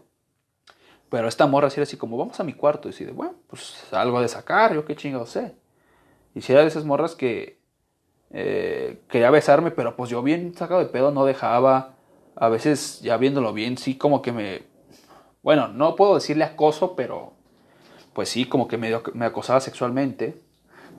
Pero 1.10 1.28
esta 1.28 1.46
morra 1.46 1.68
así 1.68 1.80
era 1.80 1.84
así 1.84 1.98
como, 1.98 2.18
vamos 2.18 2.40
a 2.40 2.44
mi 2.44 2.54
cuarto. 2.54 2.88
Y 2.88 2.94
así 2.94 3.06
de, 3.06 3.12
bueno, 3.12 3.36
pues 3.46 3.94
algo 3.94 4.20
de 4.22 4.28
sacar, 4.28 4.74
yo 4.74 4.86
qué 4.86 4.96
chingado 4.96 5.28
sé. 5.28 5.54
Y 6.34 6.42
si 6.42 6.52
era 6.52 6.64
de 6.64 6.68
esas 6.70 6.84
morras 6.84 7.14
que 7.14 7.60
eh, 8.32 9.04
quería 9.08 9.30
besarme, 9.30 9.70
pero 9.70 9.96
pues 9.96 10.10
yo 10.10 10.24
bien 10.24 10.56
sacado 10.56 10.80
de 10.80 10.88
pedo 10.88 11.12
no 11.12 11.26
dejaba. 11.26 11.94
A 12.36 12.50
veces, 12.50 13.02
ya 13.02 13.18
viéndolo 13.18 13.54
bien, 13.54 13.78
sí 13.78 14.00
como 14.00 14.24
que 14.24 14.32
me... 14.32 14.64
Bueno, 15.44 15.68
no 15.68 15.96
puedo 15.96 16.16
decirle 16.16 16.44
acoso, 16.44 16.96
pero 16.96 17.35
pues 18.16 18.30
sí, 18.30 18.46
como 18.46 18.70
que 18.70 18.78
me, 18.78 18.94
acosaba 19.26 19.60
sexualmente. 19.60 20.42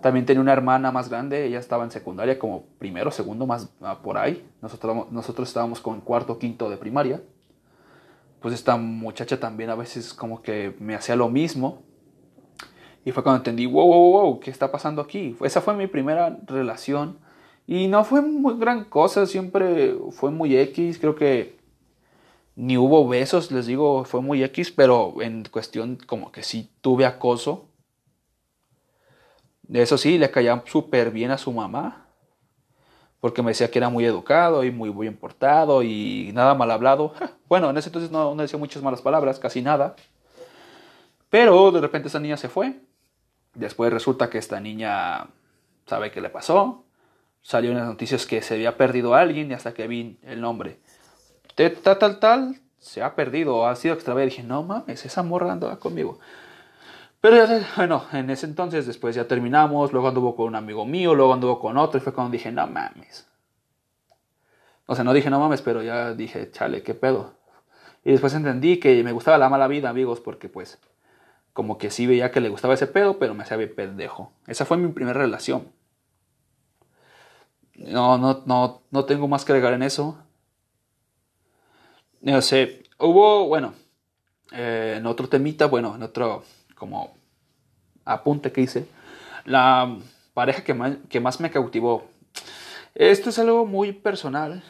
También 0.02 0.26
tenía 0.26 0.42
una 0.42 0.52
hermana 0.52 0.92
más 0.92 1.08
grande, 1.08 1.46
ella 1.46 1.58
estaba 1.58 1.82
en 1.82 1.90
secundaria 1.90 2.38
como 2.38 2.64
primero, 2.78 3.10
segundo, 3.10 3.46
más 3.46 3.70
ah, 3.80 4.00
por 4.02 4.18
ahí. 4.18 4.46
Nosotros, 4.60 5.10
nosotros 5.10 5.48
estábamos 5.48 5.80
con 5.80 6.02
cuarto, 6.02 6.38
quinto 6.38 6.68
de 6.68 6.76
primaria. 6.76 7.22
Pues 8.40 8.52
esta 8.52 8.76
muchacha 8.76 9.40
también 9.40 9.70
a 9.70 9.74
veces 9.74 10.12
como 10.12 10.42
que 10.42 10.76
me 10.78 10.94
hacía 10.94 11.16
lo 11.16 11.30
mismo. 11.30 11.82
Y 13.02 13.12
fue 13.12 13.22
cuando 13.22 13.38
entendí, 13.38 13.64
wow, 13.64 13.86
wow, 13.86 14.10
wow, 14.10 14.40
¿qué 14.40 14.50
está 14.50 14.70
pasando 14.70 15.00
aquí? 15.00 15.34
Esa 15.42 15.62
fue 15.62 15.74
mi 15.74 15.86
primera 15.86 16.38
relación. 16.46 17.16
Y 17.66 17.88
no 17.88 18.04
fue 18.04 18.20
muy 18.20 18.58
gran 18.58 18.84
cosa, 18.84 19.24
siempre 19.24 19.96
fue 20.10 20.30
muy 20.30 20.54
X, 20.54 20.98
creo 20.98 21.14
que 21.14 21.55
ni 22.56 22.76
hubo 22.78 23.06
besos, 23.06 23.52
les 23.52 23.66
digo, 23.66 24.04
fue 24.04 24.20
muy 24.22 24.42
X, 24.42 24.72
pero 24.72 25.14
en 25.20 25.44
cuestión 25.44 25.96
como 26.06 26.32
que 26.32 26.42
sí 26.42 26.70
tuve 26.80 27.06
acoso. 27.06 27.68
Eso 29.72 29.98
sí, 29.98 30.18
le 30.18 30.30
caía 30.30 30.62
súper 30.66 31.10
bien 31.10 31.30
a 31.30 31.38
su 31.38 31.52
mamá, 31.52 32.06
porque 33.20 33.42
me 33.42 33.50
decía 33.50 33.70
que 33.70 33.78
era 33.78 33.88
muy 33.88 34.04
educado 34.04 34.64
y 34.64 34.70
muy 34.70 34.90
bien 34.90 35.16
portado 35.16 35.82
y 35.82 36.30
nada 36.34 36.54
mal 36.54 36.70
hablado. 36.70 37.14
Bueno, 37.48 37.70
en 37.70 37.76
ese 37.76 37.90
entonces 37.90 38.10
no, 38.10 38.34
no 38.34 38.42
decía 38.42 38.58
muchas 38.58 38.82
malas 38.82 39.02
palabras, 39.02 39.38
casi 39.38 39.62
nada. 39.62 39.94
Pero 41.30 41.70
de 41.70 41.80
repente 41.80 42.08
esa 42.08 42.18
niña 42.18 42.36
se 42.36 42.48
fue 42.48 42.80
Después 43.56 43.90
resulta 43.90 44.28
que 44.28 44.36
esta 44.36 44.60
niña 44.60 45.28
sabe 45.86 46.10
qué 46.10 46.20
le 46.20 46.28
pasó. 46.28 46.84
Salió 47.40 47.70
en 47.70 47.78
las 47.78 47.86
noticias 47.86 48.26
que 48.26 48.42
se 48.42 48.54
había 48.54 48.76
perdido 48.76 49.14
a 49.14 49.20
alguien 49.20 49.50
y 49.50 49.54
hasta 49.54 49.72
que 49.72 49.86
vi 49.86 50.18
el 50.22 50.42
nombre. 50.42 50.78
Tal, 51.56 51.98
tal, 51.98 52.20
tal, 52.20 52.60
se 52.78 53.02
ha 53.02 53.14
perdido, 53.16 53.66
ha 53.66 53.74
sido 53.76 53.94
extraviada. 53.94 54.26
Dije, 54.26 54.42
no 54.42 54.62
mames, 54.62 55.04
esa 55.06 55.22
morra 55.22 55.50
andaba 55.50 55.78
conmigo. 55.78 56.18
Pero 57.20 57.44
bueno, 57.76 58.04
en 58.12 58.30
ese 58.30 58.46
entonces 58.46 58.86
después 58.86 59.16
ya 59.16 59.26
terminamos, 59.26 59.92
luego 59.92 60.08
anduvo 60.08 60.36
con 60.36 60.46
un 60.46 60.54
amigo 60.54 60.84
mío, 60.84 61.14
luego 61.14 61.32
anduvo 61.32 61.58
con 61.58 61.78
otro 61.78 61.98
y 61.98 62.02
fue 62.02 62.12
cuando 62.12 62.32
dije, 62.32 62.52
no 62.52 62.66
mames. 62.66 63.26
O 64.86 64.94
sea, 64.94 65.02
no 65.02 65.12
dije 65.14 65.30
no 65.30 65.40
mames, 65.40 65.62
pero 65.62 65.82
ya 65.82 66.12
dije, 66.14 66.50
chale, 66.52 66.82
qué 66.82 66.94
pedo. 66.94 67.34
Y 68.04 68.12
después 68.12 68.34
entendí 68.34 68.78
que 68.78 69.02
me 69.02 69.12
gustaba 69.12 69.38
la 69.38 69.48
mala 69.48 69.66
vida, 69.66 69.88
amigos, 69.88 70.20
porque 70.20 70.48
pues 70.48 70.78
como 71.54 71.78
que 71.78 71.90
sí 71.90 72.06
veía 72.06 72.30
que 72.30 72.40
le 72.40 72.50
gustaba 72.50 72.74
ese 72.74 72.86
pedo, 72.86 73.18
pero 73.18 73.34
me 73.34 73.42
hacía 73.42 73.56
bien 73.56 73.74
pendejo. 73.74 74.30
Esa 74.46 74.66
fue 74.66 74.76
mi 74.76 74.92
primera 74.92 75.18
relación. 75.18 75.72
No, 77.74 78.18
no, 78.18 78.42
no, 78.46 78.82
no 78.90 79.04
tengo 79.06 79.26
más 79.26 79.44
que 79.44 79.52
agregar 79.52 79.72
en 79.72 79.82
eso. 79.82 80.18
No 82.20 82.42
sé, 82.42 82.82
hubo, 82.98 83.46
bueno, 83.46 83.74
eh, 84.52 84.96
en 84.98 85.06
otro 85.06 85.28
temita, 85.28 85.66
bueno, 85.66 85.94
en 85.94 86.02
otro 86.02 86.44
como 86.74 87.14
apunte 88.04 88.52
que 88.52 88.62
hice, 88.62 88.86
la 89.44 89.98
pareja 90.34 90.64
que 90.64 90.74
más, 90.74 90.96
que 91.08 91.20
más 91.20 91.40
me 91.40 91.50
cautivó. 91.50 92.04
Esto 92.94 93.30
es 93.30 93.38
algo 93.38 93.66
muy 93.66 93.92
personal, 93.92 94.62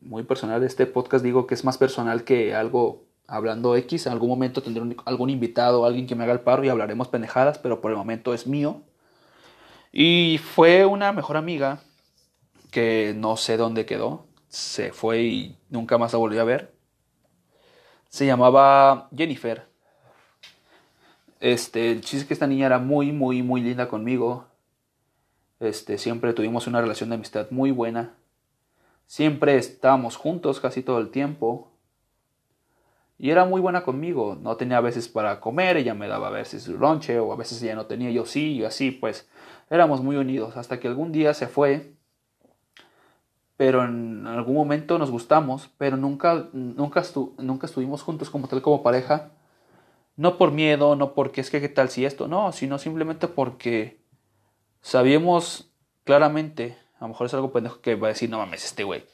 muy 0.00 0.22
personal. 0.22 0.62
Este 0.62 0.86
podcast 0.86 1.24
digo 1.24 1.46
que 1.46 1.54
es 1.54 1.64
más 1.64 1.78
personal 1.78 2.24
que 2.24 2.54
algo 2.54 3.04
hablando 3.26 3.76
X. 3.76 4.06
En 4.06 4.12
algún 4.12 4.28
momento 4.28 4.62
tendré 4.62 4.96
algún 5.04 5.30
invitado, 5.30 5.84
alguien 5.84 6.06
que 6.06 6.14
me 6.14 6.24
haga 6.24 6.32
el 6.32 6.40
paro 6.40 6.64
y 6.64 6.68
hablaremos 6.68 7.08
pendejadas, 7.08 7.58
pero 7.58 7.80
por 7.80 7.90
el 7.90 7.96
momento 7.96 8.34
es 8.34 8.46
mío. 8.46 8.82
Y 9.92 10.38
fue 10.54 10.86
una 10.86 11.12
mejor 11.12 11.36
amiga 11.36 11.80
que 12.70 13.14
no 13.16 13.36
sé 13.36 13.56
dónde 13.56 13.86
quedó. 13.86 14.27
Se 14.48 14.92
fue 14.92 15.22
y 15.22 15.58
nunca 15.68 15.98
más 15.98 16.12
la 16.12 16.18
volví 16.18 16.38
a 16.38 16.44
ver. 16.44 16.72
Se 18.08 18.26
llamaba 18.26 19.08
Jennifer. 19.14 19.66
Este, 21.40 21.92
el 21.92 22.00
chiste 22.00 22.18
es 22.18 22.24
que 22.24 22.34
esta 22.34 22.46
niña 22.46 22.66
era 22.66 22.78
muy, 22.78 23.12
muy, 23.12 23.42
muy 23.42 23.60
linda 23.60 23.88
conmigo. 23.88 24.46
Este, 25.60 25.98
siempre 25.98 26.32
tuvimos 26.32 26.66
una 26.66 26.80
relación 26.80 27.10
de 27.10 27.16
amistad 27.16 27.48
muy 27.50 27.70
buena. 27.70 28.14
Siempre 29.06 29.56
estábamos 29.56 30.16
juntos 30.16 30.60
casi 30.60 30.82
todo 30.82 30.98
el 30.98 31.10
tiempo. 31.10 31.70
Y 33.18 33.30
era 33.30 33.44
muy 33.44 33.60
buena 33.60 33.82
conmigo. 33.82 34.38
No 34.40 34.56
tenía 34.56 34.78
a 34.78 34.82
veces 34.82 35.08
para 35.08 35.40
comer, 35.40 35.76
ella 35.76 35.94
me 35.94 36.08
daba 36.08 36.28
a 36.28 36.30
veces 36.30 36.62
su 36.62 36.78
lonche, 36.78 37.18
o 37.18 37.32
a 37.32 37.36
veces 37.36 37.60
ella 37.62 37.74
no 37.74 37.86
tenía, 37.86 38.10
yo 38.10 38.24
sí, 38.24 38.52
y 38.58 38.64
así, 38.64 38.92
pues 38.92 39.28
éramos 39.70 40.02
muy 40.02 40.16
unidos. 40.16 40.56
Hasta 40.56 40.78
que 40.78 40.88
algún 40.88 41.10
día 41.10 41.34
se 41.34 41.48
fue, 41.48 41.92
pero 43.58 43.84
en 43.84 44.26
algún 44.26 44.54
momento 44.54 44.98
nos 44.98 45.10
gustamos, 45.10 45.68
pero 45.76 45.98
nunca, 45.98 46.48
nunca, 46.54 47.00
estuvimos 47.00 48.02
juntos 48.02 48.30
como 48.30 48.48
tal, 48.48 48.62
como 48.62 48.82
pareja. 48.82 49.32
No 50.16 50.38
por 50.38 50.50
miedo, 50.50 50.96
no 50.96 51.12
porque 51.12 51.42
es 51.42 51.50
que 51.50 51.60
qué 51.60 51.68
tal 51.68 51.90
si 51.90 52.06
esto, 52.06 52.26
no, 52.26 52.52
sino 52.52 52.78
simplemente 52.78 53.28
porque 53.28 54.00
sabíamos 54.80 55.70
claramente, 56.04 56.78
a 56.98 57.02
lo 57.04 57.08
mejor 57.08 57.26
es 57.26 57.34
algo 57.34 57.52
pendejo 57.52 57.82
que 57.82 57.94
va 57.94 58.08
a 58.08 58.14
decir, 58.14 58.30
no 58.30 58.38
mames, 58.38 58.64
este 58.64 58.84
güey 58.84 59.04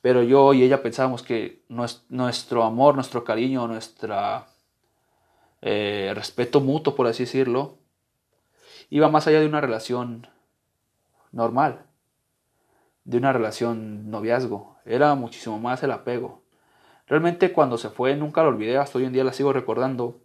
pero 0.00 0.22
yo 0.22 0.54
y 0.54 0.62
ella 0.62 0.82
pensábamos 0.82 1.22
que 1.22 1.64
nuestro 1.68 2.64
amor, 2.64 2.94
nuestro 2.94 3.24
cariño, 3.24 3.66
nuestro 3.66 4.46
eh, 5.60 6.12
respeto 6.14 6.60
mutuo, 6.60 6.94
por 6.94 7.06
así 7.06 7.24
decirlo, 7.24 7.78
iba 8.90 9.08
más 9.08 9.26
allá 9.26 9.40
de 9.40 9.46
una 9.46 9.60
relación 9.60 10.28
normal, 11.32 11.84
de 13.08 13.16
una 13.16 13.32
relación 13.32 14.10
noviazgo. 14.10 14.76
Era 14.84 15.14
muchísimo 15.14 15.58
más 15.58 15.82
el 15.82 15.90
apego. 15.90 16.42
Realmente 17.06 17.52
cuando 17.52 17.78
se 17.78 17.88
fue 17.88 18.14
nunca 18.16 18.42
lo 18.42 18.48
olvidé, 18.48 18.76
hasta 18.76 18.98
hoy 18.98 19.06
en 19.06 19.12
día 19.12 19.24
la 19.24 19.32
sigo 19.32 19.52
recordando. 19.52 20.20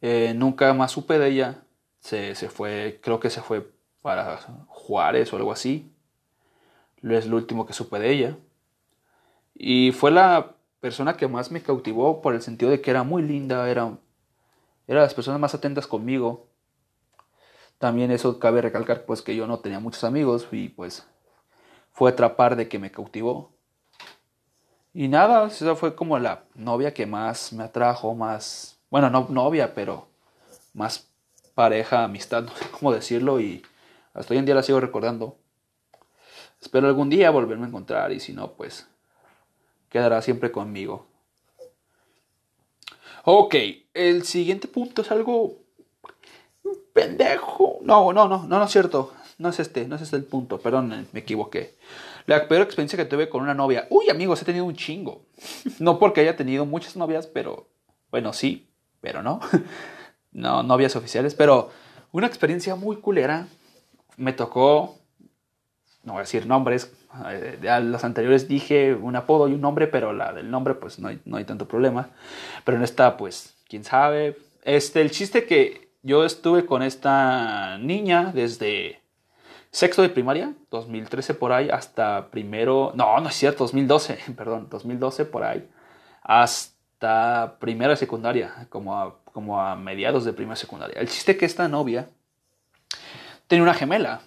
Eh, 0.00 0.32
nunca 0.34 0.72
más 0.74 0.92
supe 0.92 1.18
de 1.18 1.28
ella. 1.28 1.64
Se, 2.00 2.34
se 2.34 2.48
fue, 2.48 3.00
creo 3.02 3.20
que 3.20 3.30
se 3.30 3.42
fue 3.42 3.70
para 4.00 4.38
Juárez 4.66 5.32
o 5.32 5.36
algo 5.36 5.52
así 5.52 5.92
es 7.10 7.26
lo 7.26 7.36
último 7.36 7.66
que 7.66 7.72
supe 7.72 7.98
de 7.98 8.10
ella. 8.10 8.38
Y 9.54 9.92
fue 9.92 10.10
la 10.10 10.54
persona 10.80 11.16
que 11.16 11.28
más 11.28 11.50
me 11.50 11.62
cautivó 11.62 12.22
por 12.22 12.34
el 12.34 12.42
sentido 12.42 12.70
de 12.70 12.80
que 12.80 12.90
era 12.90 13.02
muy 13.02 13.22
linda, 13.22 13.68
era, 13.68 13.98
era 14.86 15.00
las 15.00 15.14
personas 15.14 15.40
más 15.40 15.54
atentas 15.54 15.86
conmigo. 15.86 16.46
También 17.78 18.10
eso 18.10 18.38
cabe 18.38 18.62
recalcar 18.62 19.04
pues 19.04 19.22
que 19.22 19.34
yo 19.34 19.46
no 19.46 19.58
tenía 19.60 19.80
muchos 19.80 20.04
amigos 20.04 20.46
y 20.52 20.68
pues 20.68 21.06
fue 21.92 22.10
atrapar 22.10 22.56
de 22.56 22.68
que 22.68 22.78
me 22.78 22.90
cautivó. 22.90 23.52
Y 24.94 25.08
nada, 25.08 25.46
esa 25.46 25.74
fue 25.74 25.94
como 25.94 26.18
la 26.18 26.44
novia 26.54 26.92
que 26.92 27.06
más 27.06 27.52
me 27.52 27.64
atrajo, 27.64 28.14
más, 28.14 28.78
bueno, 28.90 29.08
no 29.08 29.26
novia, 29.30 29.74
pero 29.74 30.08
más 30.74 31.08
pareja, 31.54 32.04
amistad, 32.04 32.42
no 32.44 32.54
sé 32.54 32.66
cómo 32.70 32.92
decirlo 32.92 33.40
y 33.40 33.62
hasta 34.14 34.34
hoy 34.34 34.38
en 34.38 34.46
día 34.46 34.54
la 34.54 34.62
sigo 34.62 34.80
recordando. 34.80 35.36
Espero 36.60 36.86
algún 36.86 37.10
día 37.10 37.30
volverme 37.30 37.64
a 37.64 37.68
encontrar 37.68 38.12
y 38.12 38.20
si 38.20 38.32
no, 38.32 38.52
pues 38.52 38.86
quedará 39.88 40.22
siempre 40.22 40.52
conmigo. 40.52 41.06
Ok, 43.24 43.54
el 43.94 44.24
siguiente 44.24 44.68
punto 44.68 45.02
es 45.02 45.10
algo 45.10 45.58
pendejo. 46.92 47.78
No, 47.82 48.12
no, 48.12 48.28
no, 48.28 48.46
no, 48.46 48.58
no 48.58 48.64
es 48.64 48.70
cierto. 48.70 49.12
No 49.42 49.50
es 49.50 49.60
este, 49.60 49.86
no 49.86 49.96
es 49.96 50.02
este 50.02 50.16
el 50.16 50.24
punto. 50.24 50.58
Perdón, 50.58 51.06
me 51.12 51.20
equivoqué. 51.20 51.74
La 52.26 52.48
peor 52.48 52.62
experiencia 52.62 52.96
que 52.96 53.04
tuve 53.04 53.28
con 53.28 53.42
una 53.42 53.54
novia. 53.54 53.86
Uy, 53.90 54.08
amigos, 54.08 54.40
he 54.40 54.44
tenido 54.44 54.64
un 54.64 54.76
chingo. 54.76 55.26
No 55.78 55.98
porque 55.98 56.20
haya 56.20 56.36
tenido 56.36 56.64
muchas 56.64 56.96
novias, 56.96 57.26
pero 57.26 57.68
bueno, 58.10 58.32
sí, 58.32 58.68
pero 59.00 59.22
no. 59.22 59.40
No, 60.34 60.62
novias 60.62 60.96
oficiales, 60.96 61.34
pero 61.34 61.68
una 62.10 62.26
experiencia 62.26 62.74
muy 62.74 62.96
culera. 62.96 63.48
Me 64.16 64.32
tocó 64.32 65.02
no 66.04 66.14
voy 66.14 66.20
a 66.20 66.22
decir 66.22 66.46
nombres, 66.46 66.92
eh, 67.28 67.68
a 67.68 67.80
las 67.80 68.04
anteriores 68.04 68.48
dije 68.48 68.94
un 68.94 69.14
apodo 69.14 69.48
y 69.48 69.54
un 69.54 69.60
nombre, 69.60 69.86
pero 69.86 70.12
la 70.12 70.32
del 70.32 70.50
nombre 70.50 70.74
pues 70.74 70.98
no 70.98 71.08
hay, 71.08 71.20
no 71.24 71.36
hay 71.36 71.44
tanto 71.44 71.68
problema. 71.68 72.10
Pero 72.64 72.76
en 72.76 72.84
esta 72.84 73.16
pues, 73.16 73.54
quién 73.68 73.84
sabe. 73.84 74.36
Este, 74.64 75.00
el 75.00 75.10
chiste 75.10 75.44
que 75.44 75.92
yo 76.02 76.24
estuve 76.24 76.66
con 76.66 76.82
esta 76.82 77.78
niña 77.78 78.32
desde 78.34 79.01
sexto 79.72 80.02
de 80.02 80.10
primaria, 80.10 80.54
2013 80.70 81.34
por 81.34 81.52
ahí, 81.52 81.70
hasta 81.70 82.30
primero, 82.30 82.92
no, 82.94 83.18
no 83.18 83.28
es 83.28 83.34
cierto, 83.34 83.64
2012, 83.64 84.18
perdón, 84.36 84.68
2012 84.70 85.24
por 85.24 85.42
ahí, 85.42 85.68
hasta 86.22 87.56
primero 87.58 87.90
de 87.90 87.96
secundaria, 87.96 88.66
como 88.68 89.00
a, 89.00 89.18
como 89.24 89.60
a 89.60 89.74
mediados 89.74 90.24
de 90.24 90.32
primera 90.32 90.56
secundaria. 90.56 91.00
El 91.00 91.08
chiste 91.08 91.36
que 91.36 91.46
esta 91.46 91.66
novia 91.66 92.08
tenía 93.48 93.62
una 93.62 93.74
gemela, 93.74 94.20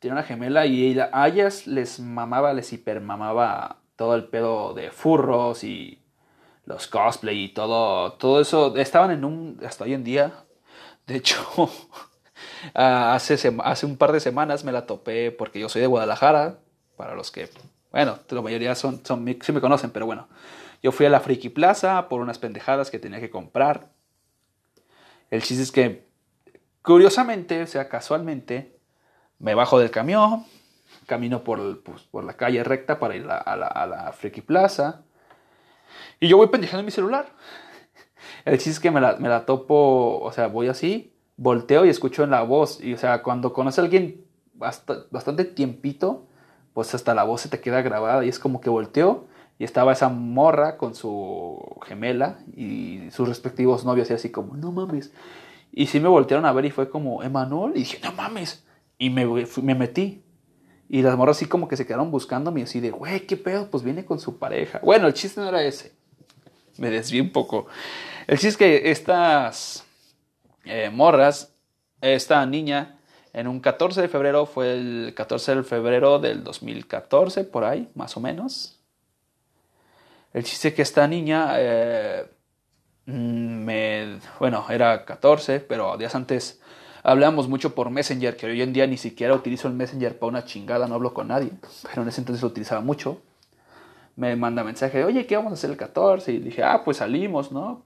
tiene 0.00 0.14
una 0.16 0.24
gemela 0.24 0.66
y 0.66 0.98
a 0.98 1.28
ellas 1.28 1.66
les 1.66 2.00
mamaba, 2.00 2.52
les 2.52 2.72
hipermamaba 2.72 3.76
todo 3.96 4.14
el 4.14 4.24
pedo 4.24 4.74
de 4.74 4.90
furros 4.90 5.62
y 5.62 6.02
los 6.64 6.86
cosplay 6.86 7.44
y 7.44 7.48
todo, 7.50 8.12
todo 8.14 8.40
eso. 8.40 8.74
Estaban 8.76 9.10
en 9.10 9.24
un, 9.24 9.60
hasta 9.64 9.84
hoy 9.84 9.94
en 9.94 10.04
día, 10.04 10.32
de 11.06 11.16
hecho, 11.16 11.36
hace, 12.74 13.54
hace 13.62 13.86
un 13.86 13.96
par 13.96 14.12
de 14.12 14.20
semanas 14.20 14.64
me 14.64 14.72
la 14.72 14.86
topé 14.86 15.30
porque 15.30 15.60
yo 15.60 15.68
soy 15.68 15.80
de 15.80 15.86
Guadalajara, 15.86 16.58
para 16.96 17.14
los 17.14 17.30
que, 17.30 17.48
bueno, 17.90 18.18
la 18.28 18.42
mayoría 18.42 18.74
son, 18.74 19.04
son, 19.04 19.24
sí 19.40 19.52
me 19.52 19.60
conocen, 19.60 19.90
pero 19.90 20.06
bueno, 20.06 20.28
yo 20.82 20.92
fui 20.92 21.06
a 21.06 21.10
la 21.10 21.20
Friki 21.20 21.48
Plaza 21.48 22.08
por 22.08 22.20
unas 22.20 22.38
pendejadas 22.38 22.90
que 22.90 22.98
tenía 22.98 23.20
que 23.20 23.30
comprar. 23.30 23.88
El 25.30 25.42
chiste 25.42 25.62
es 25.62 25.72
que, 25.72 26.06
curiosamente, 26.82 27.62
o 27.62 27.66
sea, 27.66 27.88
casualmente, 27.88 28.78
me 29.38 29.54
bajo 29.54 29.78
del 29.78 29.90
camión, 29.90 30.44
camino 31.06 31.44
por, 31.44 31.82
pues, 31.82 32.02
por 32.02 32.24
la 32.24 32.34
calle 32.34 32.62
recta 32.64 32.98
para 32.98 33.16
ir 33.16 33.26
a 33.28 33.56
la, 33.56 33.66
a 33.66 33.86
la 33.86 34.12
Friki 34.12 34.40
Plaza. 34.40 35.02
Y 36.18 36.28
yo 36.28 36.36
voy 36.36 36.48
pendejando 36.48 36.84
mi 36.84 36.90
celular. 36.90 37.26
El 38.44 38.58
chiste 38.58 38.70
es 38.70 38.80
que 38.80 38.90
me 38.90 39.00
la, 39.00 39.16
me 39.16 39.28
la, 39.28 39.46
topo, 39.46 40.20
o 40.20 40.32
sea, 40.32 40.46
voy 40.46 40.68
así, 40.68 41.09
volteo 41.40 41.86
y 41.86 41.88
escucho 41.88 42.22
en 42.22 42.30
la 42.30 42.42
voz. 42.42 42.80
Y 42.80 42.92
o 42.92 42.98
sea, 42.98 43.22
cuando 43.22 43.52
conoces 43.52 43.78
a 43.78 43.82
alguien 43.82 44.24
bastante 44.54 45.44
tiempito, 45.44 46.26
pues 46.74 46.94
hasta 46.94 47.14
la 47.14 47.24
voz 47.24 47.40
se 47.40 47.48
te 47.48 47.60
queda 47.60 47.82
grabada. 47.82 48.24
Y 48.24 48.28
es 48.28 48.38
como 48.38 48.60
que 48.60 48.70
volteo 48.70 49.26
y 49.58 49.64
estaba 49.64 49.92
esa 49.92 50.10
morra 50.10 50.76
con 50.76 50.94
su 50.94 51.58
gemela 51.86 52.38
y 52.54 53.10
sus 53.10 53.26
respectivos 53.26 53.84
novios 53.84 54.10
y 54.10 54.14
así 54.14 54.30
como, 54.30 54.54
no 54.56 54.70
mames. 54.70 55.12
Y 55.72 55.86
sí 55.86 55.98
me 55.98 56.08
voltearon 56.08 56.44
a 56.44 56.52
ver 56.52 56.66
y 56.66 56.70
fue 56.70 56.90
como, 56.90 57.22
Emanuel, 57.22 57.72
y 57.74 57.80
dije, 57.80 57.98
no 58.02 58.12
mames. 58.12 58.64
Y 58.98 59.08
me, 59.08 59.24
me 59.62 59.74
metí. 59.74 60.22
Y 60.90 61.02
las 61.02 61.16
morras 61.16 61.38
así 61.38 61.46
como 61.46 61.68
que 61.68 61.76
se 61.76 61.86
quedaron 61.86 62.10
buscándome 62.10 62.62
así 62.62 62.80
de, 62.80 62.90
güey, 62.90 63.26
¿qué 63.26 63.36
pedo? 63.36 63.70
Pues 63.70 63.82
viene 63.82 64.04
con 64.04 64.18
su 64.18 64.38
pareja. 64.38 64.80
Bueno, 64.82 65.06
el 65.06 65.14
chiste 65.14 65.40
no 65.40 65.48
era 65.48 65.62
ese. 65.62 65.92
Me 66.76 66.90
desvié 66.90 67.22
un 67.22 67.30
poco. 67.30 67.66
El 68.26 68.38
chiste 68.38 68.48
es 68.48 68.56
que 68.56 68.90
estas 68.90 69.86
eh, 70.64 70.90
morras, 70.90 71.54
esta 72.00 72.44
niña, 72.46 72.98
en 73.32 73.46
un 73.48 73.60
14 73.60 74.02
de 74.02 74.08
febrero, 74.08 74.46
fue 74.46 74.74
el 74.74 75.12
14 75.14 75.56
de 75.56 75.62
febrero 75.62 76.18
del 76.18 76.44
2014, 76.44 77.44
por 77.44 77.64
ahí, 77.64 77.88
más 77.94 78.16
o 78.16 78.20
menos. 78.20 78.78
El 80.32 80.44
chiste 80.44 80.74
que 80.74 80.82
esta 80.82 81.06
niña, 81.08 81.54
eh, 81.56 82.26
mm, 83.06 83.64
me, 83.64 84.18
bueno, 84.38 84.64
era 84.70 85.04
14, 85.04 85.60
pero 85.60 85.96
días 85.96 86.14
antes 86.14 86.60
Hablamos 87.02 87.48
mucho 87.48 87.74
por 87.74 87.90
Messenger, 87.90 88.36
que 88.36 88.46
hoy 88.46 88.60
en 88.60 88.72
día 88.72 88.86
ni 88.86 88.98
siquiera 88.98 89.34
utilizo 89.34 89.68
el 89.68 89.74
Messenger 89.74 90.18
para 90.18 90.28
una 90.28 90.44
chingada, 90.44 90.86
no 90.86 90.96
hablo 90.96 91.14
con 91.14 91.28
nadie, 91.28 91.50
pero 91.88 92.02
en 92.02 92.08
ese 92.08 92.20
entonces 92.20 92.42
lo 92.42 92.48
utilizaba 92.48 92.82
mucho. 92.82 93.22
Me 94.16 94.36
manda 94.36 94.62
mensaje, 94.64 95.04
oye, 95.04 95.26
¿qué 95.26 95.36
vamos 95.36 95.52
a 95.52 95.54
hacer 95.54 95.70
el 95.70 95.76
14? 95.78 96.32
Y 96.32 96.38
dije, 96.38 96.62
ah, 96.62 96.82
pues 96.84 96.98
salimos, 96.98 97.52
¿no? 97.52 97.84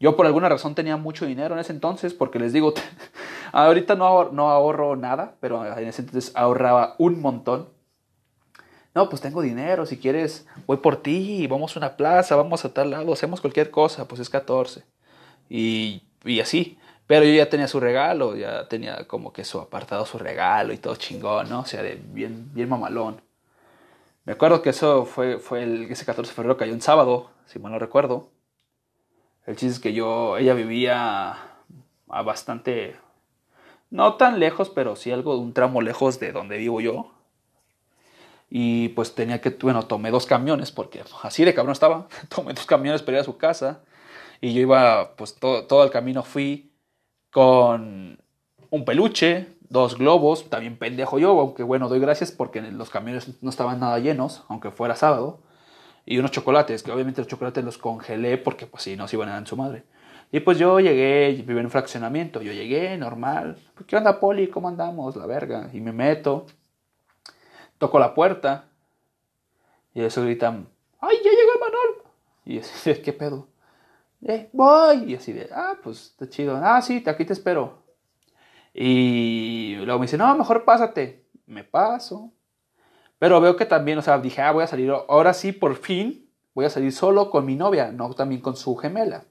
Yo 0.00 0.16
por 0.16 0.24
alguna 0.26 0.48
razón 0.48 0.74
tenía 0.74 0.96
mucho 0.96 1.26
dinero 1.26 1.54
en 1.54 1.60
ese 1.60 1.72
entonces, 1.72 2.14
porque 2.14 2.38
les 2.38 2.54
digo, 2.54 2.72
ahorita 3.52 3.94
no 3.94 4.06
ahorro, 4.06 4.32
no 4.32 4.50
ahorro 4.50 4.96
nada, 4.96 5.36
pero 5.40 5.64
en 5.64 5.86
ese 5.86 6.02
entonces 6.02 6.32
ahorraba 6.34 6.94
un 6.98 7.20
montón. 7.20 7.68
No, 8.94 9.08
pues 9.10 9.20
tengo 9.22 9.42
dinero, 9.42 9.86
si 9.86 9.98
quieres, 9.98 10.46
voy 10.66 10.78
por 10.78 10.96
ti, 10.96 11.46
vamos 11.46 11.76
a 11.76 11.78
una 11.78 11.96
plaza, 11.96 12.34
vamos 12.34 12.64
a 12.64 12.72
tal 12.74 12.90
lado, 12.90 13.12
hacemos 13.12 13.40
cualquier 13.40 13.70
cosa, 13.70 14.08
pues 14.08 14.20
es 14.20 14.30
14. 14.30 14.82
Y, 15.50 16.02
y 16.24 16.40
así. 16.40 16.78
Pero 17.06 17.24
yo 17.24 17.34
ya 17.34 17.50
tenía 17.50 17.68
su 17.68 17.80
regalo, 17.80 18.36
ya 18.36 18.68
tenía 18.68 19.06
como 19.06 19.32
que 19.32 19.44
su 19.44 19.58
apartado, 19.60 20.06
su 20.06 20.18
regalo 20.18 20.72
y 20.72 20.78
todo 20.78 20.96
chingón, 20.96 21.48
¿no? 21.50 21.60
O 21.60 21.64
sea, 21.66 21.82
de 21.82 22.00
bien, 22.02 22.50
bien 22.54 22.68
mamalón. 22.68 23.20
Me 24.24 24.32
acuerdo 24.32 24.62
que 24.62 24.70
eso 24.70 25.04
fue, 25.06 25.38
fue 25.38 25.62
el, 25.64 25.90
ese 25.90 26.04
14 26.06 26.30
de 26.30 26.34
febrero 26.34 26.56
cayó 26.56 26.72
un 26.72 26.80
sábado, 26.80 27.30
si 27.46 27.58
mal 27.58 27.72
no 27.72 27.78
recuerdo. 27.78 28.28
El 29.50 29.56
chiste 29.56 29.74
es 29.74 29.80
que 29.80 29.92
yo, 29.92 30.36
ella 30.36 30.54
vivía 30.54 31.32
a 32.08 32.22
bastante, 32.22 32.94
no 33.90 34.14
tan 34.14 34.38
lejos, 34.38 34.70
pero 34.70 34.94
sí 34.94 35.10
algo 35.10 35.34
de 35.34 35.40
un 35.40 35.54
tramo 35.54 35.82
lejos 35.82 36.20
de 36.20 36.30
donde 36.30 36.56
vivo 36.56 36.80
yo. 36.80 37.10
Y 38.48 38.90
pues 38.90 39.16
tenía 39.16 39.40
que, 39.40 39.50
bueno, 39.50 39.82
tomé 39.82 40.12
dos 40.12 40.24
camiones, 40.24 40.70
porque 40.70 41.02
así 41.24 41.44
de 41.44 41.52
cabrón 41.52 41.72
estaba. 41.72 42.06
tomé 42.28 42.52
dos 42.52 42.64
camiones 42.64 43.02
para 43.02 43.16
ir 43.16 43.22
a 43.22 43.24
su 43.24 43.38
casa. 43.38 43.80
Y 44.40 44.54
yo 44.54 44.60
iba, 44.60 45.16
pues 45.16 45.34
todo, 45.34 45.66
todo 45.66 45.82
el 45.82 45.90
camino 45.90 46.22
fui 46.22 46.70
con 47.32 48.20
un 48.70 48.84
peluche, 48.84 49.48
dos 49.68 49.98
globos, 49.98 50.48
también 50.48 50.78
pendejo 50.78 51.18
yo, 51.18 51.30
aunque 51.40 51.64
bueno, 51.64 51.88
doy 51.88 51.98
gracias 51.98 52.30
porque 52.30 52.62
los 52.62 52.90
camiones 52.90 53.42
no 53.42 53.50
estaban 53.50 53.80
nada 53.80 53.98
llenos, 53.98 54.44
aunque 54.46 54.70
fuera 54.70 54.94
sábado. 54.94 55.40
Y 56.10 56.18
unos 56.18 56.32
chocolates, 56.32 56.82
que 56.82 56.90
obviamente 56.90 57.20
los 57.20 57.28
chocolates 57.28 57.64
los 57.64 57.78
congelé 57.78 58.36
porque 58.36 58.66
pues 58.66 58.82
si 58.82 58.96
no 58.96 59.06
se 59.06 59.14
iban 59.14 59.28
a 59.28 59.32
dar 59.32 59.42
en 59.42 59.46
su 59.46 59.56
madre. 59.56 59.84
Y 60.32 60.40
pues 60.40 60.58
yo 60.58 60.80
llegué, 60.80 61.30
viví 61.46 61.60
en 61.60 61.66
un 61.66 61.70
fraccionamiento, 61.70 62.42
yo 62.42 62.52
llegué 62.52 62.98
normal, 62.98 63.56
¿qué 63.86 63.96
onda 63.96 64.18
Poli? 64.18 64.48
¿Cómo 64.48 64.66
andamos? 64.66 65.14
La 65.14 65.26
verga. 65.26 65.70
Y 65.72 65.80
me 65.80 65.92
meto, 65.92 66.46
toco 67.78 68.00
la 68.00 68.12
puerta 68.12 68.64
y 69.94 70.02
eso 70.02 70.24
gritan, 70.24 70.68
¡ay, 70.98 71.16
ya 71.24 71.30
llegó 71.30 71.52
Manuel! 71.60 72.12
Y 72.44 72.58
así 72.58 72.92
¿qué 73.04 73.12
pedo? 73.12 73.46
Eh, 74.26 74.50
voy. 74.52 75.12
Y 75.12 75.14
así 75.14 75.32
de, 75.32 75.48
ah, 75.54 75.74
pues 75.80 76.06
está 76.06 76.28
chido. 76.28 76.56
Ah, 76.60 76.82
sí, 76.82 77.04
aquí 77.06 77.24
te 77.24 77.34
espero. 77.34 77.84
Y 78.74 79.76
luego 79.76 80.00
me 80.00 80.06
dice, 80.06 80.18
no, 80.18 80.34
mejor 80.34 80.64
pásate. 80.64 81.24
Me 81.46 81.62
paso. 81.62 82.32
Pero 83.20 83.38
veo 83.38 83.54
que 83.54 83.66
también, 83.66 83.98
o 83.98 84.02
sea, 84.02 84.18
dije, 84.18 84.40
ah, 84.40 84.50
voy 84.50 84.64
a 84.64 84.66
salir, 84.66 84.90
ahora 84.90 85.34
sí, 85.34 85.52
por 85.52 85.76
fin, 85.76 86.32
voy 86.54 86.64
a 86.64 86.70
salir 86.70 86.90
solo 86.90 87.28
con 87.28 87.44
mi 87.44 87.54
novia, 87.54 87.92
no 87.92 88.14
también 88.14 88.40
con 88.40 88.56
su 88.56 88.74
gemela. 88.76 89.24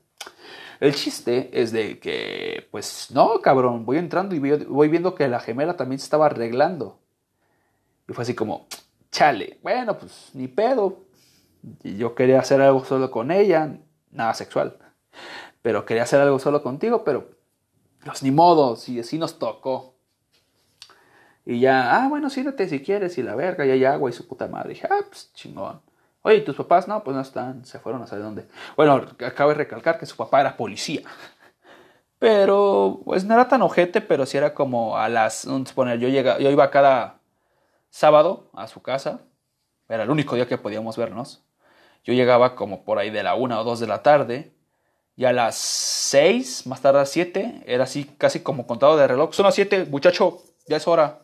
El 0.79 0.93
chiste 0.93 1.49
es 1.51 1.71
de 1.71 1.99
que, 1.99 2.67
pues 2.69 3.07
no, 3.09 3.41
cabrón, 3.41 3.87
voy 3.87 3.97
entrando 3.97 4.35
y 4.35 4.39
voy 4.39 4.89
viendo 4.89 5.15
que 5.15 5.27
la 5.27 5.39
gemela 5.39 5.75
también 5.75 5.97
se 5.97 6.03
estaba 6.03 6.27
arreglando. 6.27 6.99
Y 8.07 8.13
fue 8.13 8.21
así 8.21 8.35
como, 8.35 8.67
chale, 9.11 9.59
bueno, 9.63 9.97
pues 9.97 10.29
ni 10.35 10.47
pedo. 10.47 11.05
yo 11.83 12.13
quería 12.13 12.39
hacer 12.39 12.61
algo 12.61 12.85
solo 12.85 13.09
con 13.09 13.31
ella, 13.31 13.79
nada 14.11 14.35
sexual. 14.35 14.77
Pero 15.63 15.83
quería 15.87 16.03
hacer 16.03 16.21
algo 16.21 16.37
solo 16.37 16.61
contigo, 16.61 17.03
pero 17.03 17.31
pues 18.05 18.21
ni 18.21 18.29
modo, 18.29 18.75
si 18.75 18.99
así 18.99 19.17
nos 19.17 19.39
tocó. 19.39 19.95
Y 21.49 21.61
ya, 21.61 21.95
ah, 21.95 22.07
bueno, 22.07 22.29
siéntate 22.29 22.69
si 22.69 22.79
quieres, 22.83 23.17
y 23.17 23.23
la 23.23 23.33
verga, 23.33 23.65
y 23.65 23.71
hay 23.71 23.83
agua 23.83 24.07
y 24.11 24.13
su 24.13 24.27
puta 24.27 24.47
madre. 24.47 24.69
dije, 24.69 24.87
ah, 24.87 24.99
pues 25.09 25.33
chingón. 25.33 25.81
Oye, 26.21 26.41
¿tus 26.41 26.55
papás? 26.55 26.87
No, 26.87 27.03
pues 27.03 27.15
no 27.15 27.23
están, 27.23 27.65
se 27.65 27.79
fueron 27.79 28.03
a 28.03 28.07
saber 28.07 28.23
dónde. 28.23 28.45
Bueno, 28.77 29.03
acabo 29.25 29.49
de 29.49 29.55
recalcar 29.55 29.97
que 29.97 30.05
su 30.05 30.15
papá 30.15 30.41
era 30.41 30.55
policía. 30.55 31.01
Pero, 32.19 33.01
pues 33.03 33.23
no 33.25 33.33
era 33.33 33.47
tan 33.47 33.63
ojete, 33.63 33.99
pero 34.01 34.25
sí 34.27 34.37
era 34.37 34.53
como 34.53 34.97
a 34.97 35.09
las, 35.09 35.47
suponer, 35.65 35.97
yo, 35.99 36.09
llega, 36.09 36.37
yo 36.37 36.51
iba 36.51 36.69
cada 36.69 37.19
sábado 37.89 38.51
a 38.53 38.67
su 38.67 38.83
casa. 38.83 39.21
Era 39.87 40.03
el 40.03 40.11
único 40.11 40.35
día 40.35 40.47
que 40.47 40.57
podíamos 40.59 40.97
vernos. 40.97 41.41
Yo 42.03 42.13
llegaba 42.13 42.55
como 42.55 42.83
por 42.83 42.99
ahí 42.99 43.09
de 43.09 43.23
la 43.23 43.33
una 43.33 43.59
o 43.59 43.63
dos 43.63 43.79
de 43.79 43.87
la 43.87 44.03
tarde. 44.03 44.51
Y 45.15 45.25
a 45.25 45.33
las 45.33 45.55
seis, 45.55 46.67
más 46.67 46.81
tarde 46.81 46.99
a 46.99 47.01
las 47.01 47.09
siete, 47.09 47.63
era 47.65 47.85
así 47.85 48.03
casi 48.19 48.41
como 48.41 48.67
contado 48.67 48.97
de 48.97 49.07
reloj. 49.07 49.33
Son 49.33 49.45
las 49.45 49.55
siete, 49.55 49.85
muchacho, 49.85 50.43
ya 50.67 50.77
es 50.77 50.87
hora. 50.87 51.21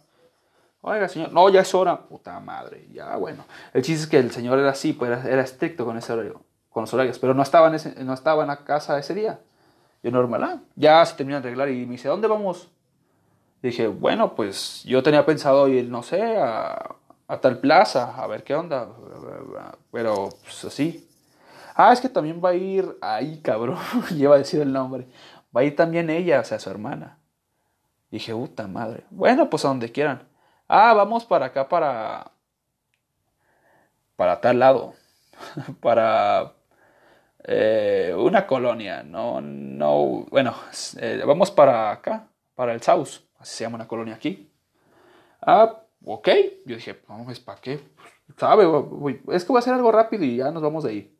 Oiga, 0.88 1.10
señor, 1.10 1.32
no, 1.34 1.50
ya 1.50 1.62
es 1.62 1.74
hora. 1.74 2.00
Puta 2.00 2.40
madre, 2.40 2.88
ya 2.94 3.16
bueno. 3.16 3.44
El 3.74 3.82
chiste 3.82 4.04
es 4.04 4.08
que 4.08 4.20
el 4.20 4.30
señor 4.30 4.60
era 4.60 4.70
así, 4.70 4.94
pues 4.94 5.26
era, 5.26 5.42
estricto 5.42 5.84
con 5.84 5.98
ese 5.98 6.14
horario, 6.14 6.42
con 6.70 6.82
los 6.82 6.94
horarios, 6.94 7.18
pero 7.18 7.34
no 7.34 7.42
estaba, 7.42 7.70
en 7.70 7.74
ese, 7.74 8.04
no 8.04 8.14
estaba 8.14 8.44
en 8.44 8.50
la 8.50 8.58
casa 8.58 9.00
ese 9.00 9.16
día. 9.16 9.40
Yo 10.04 10.12
normal, 10.12 10.44
ah, 10.44 10.60
ya 10.76 11.04
se 11.04 11.16
termina 11.16 11.42
de 11.42 11.48
arreglar 11.48 11.70
y 11.70 11.88
me 11.88 11.94
dice, 11.94 12.08
¿dónde 12.08 12.28
vamos? 12.28 12.70
dije, 13.64 13.88
bueno, 13.88 14.36
pues 14.36 14.84
yo 14.84 15.02
tenía 15.02 15.26
pensado 15.26 15.68
ir, 15.68 15.90
no 15.90 16.04
sé, 16.04 16.38
a, 16.38 16.96
a 17.28 17.42
tal 17.42 17.58
plaza, 17.58 18.14
a 18.16 18.28
ver 18.28 18.44
qué 18.44 18.54
onda. 18.54 18.88
Pero, 19.92 20.30
pues 20.44 20.66
así. 20.66 21.10
Ah, 21.74 21.94
es 21.94 22.00
que 22.00 22.10
también 22.10 22.40
va 22.46 22.50
a 22.50 22.54
ir 22.54 22.96
ahí, 23.02 23.40
cabrón. 23.42 23.80
Lleva 24.16 24.36
a 24.36 24.38
decir 24.38 24.62
el 24.62 24.72
nombre. 24.72 25.08
Va 25.56 25.62
a 25.62 25.64
ir 25.64 25.76
también 25.76 26.12
ella, 26.12 26.42
o 26.42 26.44
sea, 26.44 26.60
su 26.60 26.70
hermana. 26.70 27.18
dije, 28.12 28.34
puta 28.34 28.68
madre. 28.68 29.04
Bueno, 29.10 29.50
pues 29.50 29.66
a 29.66 29.70
donde 29.70 29.92
quieran. 29.92 30.35
Ah, 30.68 30.94
vamos 30.94 31.26
para 31.26 31.48
acá, 31.48 31.68
para. 31.68 32.32
Para 34.16 34.42
tal 34.42 34.60
lado. 34.60 34.94
para. 35.82 36.54
Eh, 37.44 38.14
una 38.18 38.48
colonia. 38.48 39.04
No, 39.04 39.42
no. 39.42 40.26
Bueno, 40.30 40.56
eh, 41.00 41.24
vamos 41.26 41.52
para 41.52 41.92
acá, 41.92 42.28
para 42.56 42.74
el 42.74 42.82
South. 42.82 43.22
Así 43.40 43.58
se 43.58 43.64
llama 43.64 43.76
una 43.76 43.88
colonia 43.88 44.16
aquí. 44.16 44.52
Ah, 45.42 45.82
ok. 46.04 46.30
Yo 46.66 46.76
dije, 46.76 47.02
vamos, 47.08 47.40
¿para 47.40 47.62
qué? 47.62 47.80
¿Sabe? 48.38 48.66
Es 49.32 49.44
que 49.46 49.50
voy 49.50 49.58
a 49.58 49.60
hacer 49.60 49.74
algo 49.74 49.92
rápido 49.92 50.24
y 50.24 50.38
ya 50.38 50.52
nos 50.52 50.64
vamos 50.64 50.84
de 50.84 50.90
ahí. 50.90 51.18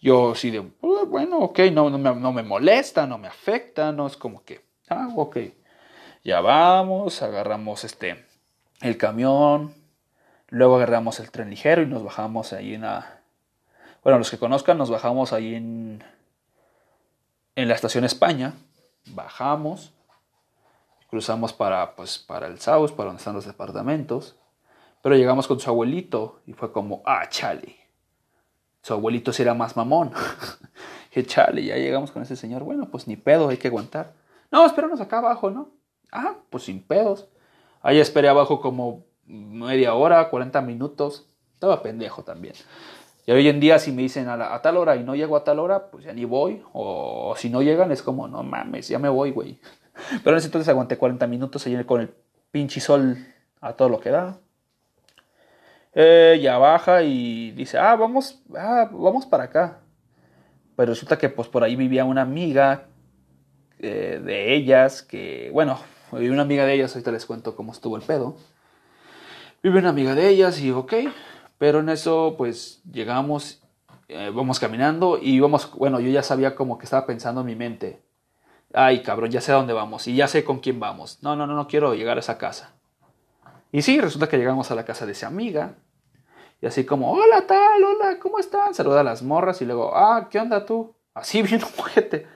Yo 0.00 0.34
sí 0.34 0.50
de, 0.50 0.58
oh, 0.80 1.06
bueno, 1.06 1.38
ok, 1.38 1.60
no, 1.72 1.88
no, 1.88 1.96
me, 1.96 2.14
no 2.14 2.32
me 2.32 2.42
molesta, 2.42 3.06
no 3.06 3.18
me 3.18 3.28
afecta, 3.28 3.92
no 3.92 4.08
es 4.08 4.16
como 4.16 4.44
que, 4.44 4.66
ah, 4.88 5.08
ok. 5.14 5.38
Ya 6.24 6.40
vamos, 6.40 7.22
agarramos 7.22 7.84
este, 7.84 8.26
el 8.82 8.96
camión, 8.98 9.74
luego 10.48 10.76
agarramos 10.76 11.20
el 11.20 11.30
tren 11.30 11.50
ligero 11.50 11.82
y 11.82 11.86
nos 11.86 12.04
bajamos 12.04 12.52
ahí 12.52 12.74
en 12.74 12.82
la... 12.82 13.20
Bueno, 14.02 14.18
los 14.18 14.30
que 14.30 14.38
conozcan, 14.38 14.78
nos 14.78 14.90
bajamos 14.90 15.32
ahí 15.32 15.54
en, 15.54 16.02
en 17.54 17.68
la 17.68 17.74
estación 17.74 18.04
España, 18.04 18.54
bajamos, 19.06 19.92
cruzamos 21.08 21.52
para, 21.52 21.94
pues, 21.94 22.18
para 22.18 22.48
el 22.48 22.60
South, 22.60 22.92
para 22.92 23.08
donde 23.08 23.20
están 23.20 23.34
los 23.34 23.46
departamentos, 23.46 24.36
pero 25.02 25.16
llegamos 25.16 25.46
con 25.46 25.60
su 25.60 25.70
abuelito 25.70 26.40
y 26.46 26.52
fue 26.52 26.72
como, 26.72 27.02
ah, 27.04 27.28
chale. 27.28 27.76
Su 28.82 28.94
abuelito 28.94 29.32
sí 29.32 29.42
era 29.42 29.54
más 29.54 29.76
mamón. 29.76 30.12
que 31.10 31.24
chale, 31.24 31.64
ya 31.64 31.76
llegamos 31.76 32.10
con 32.10 32.22
ese 32.22 32.34
señor. 32.34 32.64
Bueno, 32.64 32.88
pues 32.90 33.06
ni 33.06 33.16
pedo, 33.16 33.48
hay 33.48 33.56
que 33.56 33.68
aguantar. 33.68 34.12
No, 34.50 34.66
espéranos 34.66 35.00
acá 35.00 35.18
abajo, 35.18 35.50
¿no? 35.50 35.70
Ah, 36.10 36.34
pues 36.50 36.64
sin 36.64 36.82
pedos. 36.82 37.28
Ahí 37.82 37.98
esperé 37.98 38.28
abajo 38.28 38.60
como 38.60 39.04
media 39.26 39.94
hora, 39.94 40.28
40 40.30 40.60
minutos. 40.62 41.26
Estaba 41.54 41.82
pendejo 41.82 42.22
también. 42.22 42.54
Y 43.26 43.32
hoy 43.32 43.48
en 43.48 43.60
día 43.60 43.78
si 43.78 43.92
me 43.92 44.02
dicen 44.02 44.28
a, 44.28 44.60
tal 44.62 44.76
hora 44.76 44.96
y 44.96 45.04
no 45.04 45.14
llego 45.14 45.36
a 45.36 45.44
tal 45.44 45.58
hora, 45.58 45.90
pues 45.90 46.04
ya 46.04 46.12
ni 46.12 46.24
voy. 46.24 46.62
O, 46.72 47.34
si 47.36 47.50
no 47.50 47.62
llegan 47.62 47.92
es 47.92 48.02
como, 48.02 48.28
no 48.28 48.42
mames, 48.42 48.88
ya 48.88 48.98
me 48.98 49.08
voy, 49.08 49.30
güey. 49.30 49.58
Pero 50.24 50.36
en 50.36 50.38
ese 50.38 50.48
entonces 50.48 50.68
aguanté 50.68 50.96
40 50.96 51.26
minutos 51.26 51.66
allí 51.66 51.82
con 51.84 52.00
el 52.00 52.14
pinche 52.50 52.80
sol 52.80 53.16
a 53.60 53.74
todo 53.74 53.88
lo 53.88 54.00
que 54.00 54.10
da. 54.10 54.38
Eh, 55.94 56.40
ya 56.42 56.58
baja 56.58 57.02
y 57.02 57.50
dice, 57.52 57.78
ah, 57.78 57.96
vamos, 57.96 58.42
ah, 58.56 58.88
vamos 58.90 59.26
para 59.26 59.44
acá. 59.44 59.80
Pero 60.76 60.92
resulta 60.92 61.18
que 61.18 61.28
pues 61.28 61.48
por 61.48 61.62
ahí 61.62 61.76
vivía 61.76 62.04
una 62.04 62.22
amiga 62.22 62.86
eh, 63.78 64.20
de 64.24 64.54
ellas, 64.54 65.02
que, 65.02 65.50
bueno, 65.52 65.78
vivía 66.18 66.32
una 66.32 66.42
amiga 66.42 66.64
de 66.64 66.74
ellas, 66.74 66.94
ahorita 66.94 67.12
les 67.12 67.26
cuento 67.26 67.56
cómo 67.56 67.72
estuvo 67.72 67.96
el 67.96 68.02
pedo. 68.02 68.36
Vive 69.62 69.78
una 69.78 69.90
amiga 69.90 70.14
de 70.14 70.28
ellas 70.28 70.60
y 70.60 70.70
ok, 70.70 70.94
pero 71.58 71.80
en 71.80 71.88
eso 71.88 72.34
pues 72.36 72.82
llegamos, 72.90 73.62
eh, 74.08 74.30
vamos 74.34 74.58
caminando 74.58 75.18
y 75.20 75.38
vamos, 75.40 75.72
bueno, 75.74 76.00
yo 76.00 76.10
ya 76.10 76.22
sabía 76.22 76.54
como 76.54 76.78
que 76.78 76.84
estaba 76.84 77.06
pensando 77.06 77.42
en 77.42 77.46
mi 77.46 77.54
mente, 77.54 78.02
ay 78.74 79.02
cabrón, 79.02 79.30
ya 79.30 79.40
sé 79.40 79.52
a 79.52 79.56
dónde 79.56 79.72
vamos 79.72 80.08
y 80.08 80.16
ya 80.16 80.28
sé 80.28 80.44
con 80.44 80.58
quién 80.58 80.80
vamos. 80.80 81.22
No, 81.22 81.36
no, 81.36 81.46
no, 81.46 81.54
no 81.54 81.68
quiero 81.68 81.94
llegar 81.94 82.16
a 82.16 82.20
esa 82.20 82.38
casa. 82.38 82.74
Y 83.70 83.82
sí, 83.82 84.00
resulta 84.00 84.28
que 84.28 84.36
llegamos 84.36 84.70
a 84.70 84.74
la 84.74 84.84
casa 84.84 85.06
de 85.06 85.12
esa 85.12 85.28
amiga. 85.28 85.76
Y 86.60 86.66
así 86.66 86.84
como, 86.84 87.12
hola 87.12 87.46
tal, 87.46 87.82
hola, 87.82 88.18
¿cómo 88.20 88.38
están? 88.38 88.74
Saluda 88.74 89.00
a 89.00 89.04
las 89.04 89.22
morras 89.22 89.62
y 89.62 89.64
luego, 89.64 89.96
ah, 89.96 90.28
¿qué 90.30 90.38
onda 90.38 90.64
tú? 90.64 90.94
Así 91.14 91.42
bien 91.42 91.60
muévete. 91.76 92.26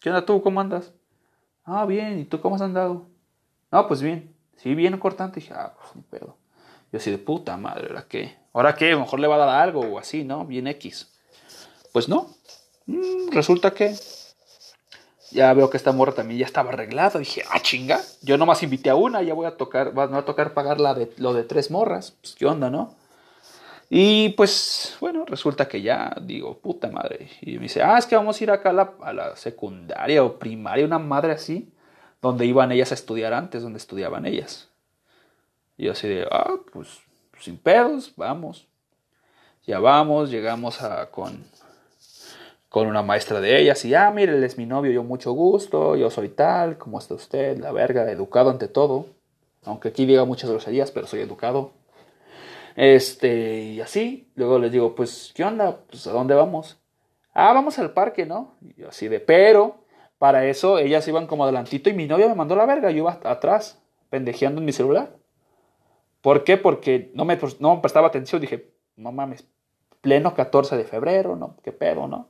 ¿Qué 0.00 0.10
onda 0.10 0.24
tú? 0.24 0.42
¿Cómo 0.42 0.60
andas? 0.60 0.92
Ah, 1.64 1.86
bien, 1.86 2.18
¿y 2.18 2.24
tú 2.24 2.40
cómo 2.40 2.56
has 2.56 2.62
andado? 2.62 3.11
No, 3.72 3.88
pues 3.88 4.02
bien. 4.02 4.34
Sí, 4.56 4.74
bien 4.74 4.96
cortante. 4.98 5.40
Dije, 5.40 5.54
ah, 5.56 5.74
pues 5.74 5.96
ni 5.96 6.02
pedo. 6.02 6.36
Yo 6.92 6.98
así 6.98 7.10
de 7.10 7.18
puta 7.18 7.56
madre, 7.56 7.86
¿ahora 7.88 8.04
qué? 8.06 8.36
¿Ahora 8.52 8.74
qué? 8.74 8.94
mejor 8.94 9.18
le 9.18 9.26
va 9.26 9.36
a 9.36 9.38
dar 9.38 9.48
algo 9.48 9.80
o 9.80 9.98
así, 9.98 10.24
¿no? 10.24 10.44
Bien 10.44 10.66
X. 10.66 11.10
Pues 11.90 12.06
no. 12.06 12.28
Mm, 12.84 13.30
resulta 13.30 13.72
que 13.72 13.96
ya 15.30 15.54
veo 15.54 15.70
que 15.70 15.78
esta 15.78 15.92
morra 15.92 16.12
también 16.12 16.40
ya 16.40 16.46
estaba 16.46 16.70
arreglada. 16.70 17.18
Dije, 17.18 17.42
ah, 17.50 17.60
chinga. 17.60 17.98
Yo 18.20 18.36
nomás 18.36 18.62
invité 18.62 18.90
a 18.90 18.94
una, 18.94 19.22
ya 19.22 19.32
voy 19.32 19.46
a 19.46 19.56
tocar, 19.56 19.98
va 19.98 20.04
a 20.04 20.24
tocar 20.26 20.52
pagar 20.52 20.78
la 20.78 20.92
de, 20.92 21.10
lo 21.16 21.32
de 21.32 21.44
tres 21.44 21.70
morras. 21.70 22.10
Pues, 22.20 22.34
¿qué 22.34 22.44
onda, 22.44 22.68
no? 22.68 22.94
Y 23.88 24.30
pues, 24.30 24.96
bueno, 25.00 25.24
resulta 25.26 25.66
que 25.66 25.80
ya 25.80 26.14
digo, 26.20 26.58
puta 26.58 26.90
madre. 26.90 27.30
Y 27.40 27.54
me 27.54 27.62
dice, 27.62 27.82
ah, 27.82 27.96
es 27.96 28.04
que 28.04 28.16
vamos 28.16 28.38
a 28.38 28.44
ir 28.44 28.50
acá 28.50 28.70
a 28.70 29.08
a 29.08 29.12
la 29.14 29.36
secundaria 29.36 30.22
o 30.22 30.38
primaria, 30.38 30.84
una 30.84 30.98
madre 30.98 31.32
así, 31.32 31.72
donde 32.22 32.46
iban 32.46 32.70
ellas 32.72 32.92
a 32.92 32.94
estudiar 32.94 33.34
antes, 33.34 33.62
donde 33.62 33.78
estudiaban 33.78 34.24
ellas. 34.24 34.68
Y 35.76 35.86
yo 35.86 35.92
así 35.92 36.08
de, 36.08 36.26
ah, 36.30 36.54
pues, 36.72 37.00
sin 37.40 37.58
pedos, 37.58 38.12
vamos. 38.16 38.68
Ya 39.66 39.80
vamos, 39.80 40.30
llegamos 40.30 40.82
a, 40.82 41.10
con, 41.10 41.44
con 42.68 42.86
una 42.86 43.02
maestra 43.02 43.40
de 43.40 43.60
ellas 43.60 43.84
y, 43.84 43.94
ah, 43.94 44.10
mire, 44.12 44.36
él 44.36 44.44
es 44.44 44.56
mi 44.56 44.66
novio, 44.66 44.92
yo 44.92 45.02
mucho 45.02 45.32
gusto, 45.32 45.96
yo 45.96 46.10
soy 46.10 46.28
tal, 46.28 46.78
¿cómo 46.78 46.98
está 46.98 47.14
usted? 47.14 47.58
La 47.58 47.72
verga, 47.72 48.10
educado 48.10 48.50
ante 48.50 48.68
todo. 48.68 49.06
Aunque 49.64 49.88
aquí 49.88 50.06
diga 50.06 50.24
muchas 50.24 50.50
groserías, 50.50 50.90
pero 50.90 51.06
soy 51.06 51.20
educado. 51.20 51.72
Este, 52.76 53.62
y 53.64 53.80
así, 53.80 54.30
luego 54.36 54.58
les 54.58 54.72
digo, 54.72 54.94
pues, 54.94 55.32
¿qué 55.34 55.44
onda? 55.44 55.78
Pues, 55.90 56.06
¿a 56.06 56.12
dónde 56.12 56.34
vamos? 56.34 56.78
Ah, 57.34 57.52
vamos 57.52 57.78
al 57.78 57.92
parque, 57.92 58.26
¿no? 58.26 58.54
Y 58.60 58.80
yo 58.80 58.88
así 58.88 59.08
de, 59.08 59.20
pero, 59.20 59.81
para 60.22 60.44
eso 60.44 60.78
ellas 60.78 61.08
iban 61.08 61.26
como 61.26 61.42
adelantito 61.42 61.90
y 61.90 61.94
mi 61.94 62.06
novio 62.06 62.28
me 62.28 62.36
mandó 62.36 62.54
la 62.54 62.64
verga, 62.64 62.92
yo 62.92 62.98
iba 62.98 63.18
atrás, 63.24 63.82
pendejeando 64.08 64.60
en 64.60 64.64
mi 64.64 64.72
celular. 64.72 65.16
¿Por 66.20 66.44
qué? 66.44 66.56
Porque 66.56 67.10
no 67.12 67.24
me, 67.24 67.36
no 67.58 67.74
me 67.74 67.80
prestaba 67.80 68.06
atención, 68.06 68.40
dije, 68.40 68.70
no 68.94 69.10
mames, 69.10 69.44
pleno 70.00 70.32
14 70.32 70.76
de 70.76 70.84
febrero, 70.84 71.34
¿no? 71.34 71.56
¿Qué 71.64 71.72
pedo, 71.72 72.06
no? 72.06 72.28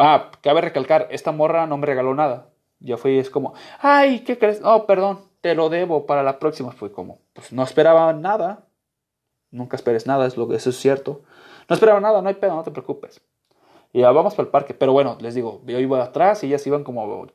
Va, 0.00 0.30
cabe 0.40 0.62
recalcar, 0.62 1.06
esta 1.10 1.32
morra 1.32 1.66
no 1.66 1.76
me 1.76 1.84
regaló 1.84 2.14
nada. 2.14 2.48
Yo 2.78 2.96
fui, 2.96 3.18
es 3.18 3.28
como, 3.28 3.52
ay, 3.80 4.20
¿qué 4.20 4.38
crees? 4.38 4.62
Oh, 4.64 4.86
perdón, 4.86 5.20
te 5.42 5.54
lo 5.54 5.68
debo 5.68 6.06
para 6.06 6.22
la 6.22 6.38
próxima. 6.38 6.72
Fue 6.72 6.90
como, 6.90 7.18
pues 7.34 7.52
no 7.52 7.62
esperaba 7.62 8.10
nada. 8.14 8.68
Nunca 9.50 9.76
esperes 9.76 10.06
nada, 10.06 10.26
es 10.26 10.38
lo 10.38 10.48
que 10.48 10.56
eso 10.56 10.70
es 10.70 10.76
cierto. 10.76 11.24
No 11.68 11.74
esperaba 11.74 12.00
nada, 12.00 12.22
no 12.22 12.28
hay 12.30 12.36
pedo, 12.36 12.56
no 12.56 12.62
te 12.62 12.70
preocupes. 12.70 13.20
Y 13.92 14.02
vamos 14.02 14.34
para 14.34 14.46
el 14.46 14.50
parque. 14.50 14.74
Pero 14.74 14.92
bueno, 14.92 15.18
les 15.20 15.34
digo, 15.34 15.62
yo 15.66 15.78
iba 15.78 16.02
atrás 16.02 16.42
y 16.44 16.46
ellas 16.46 16.66
iban 16.66 16.84
como, 16.84 17.26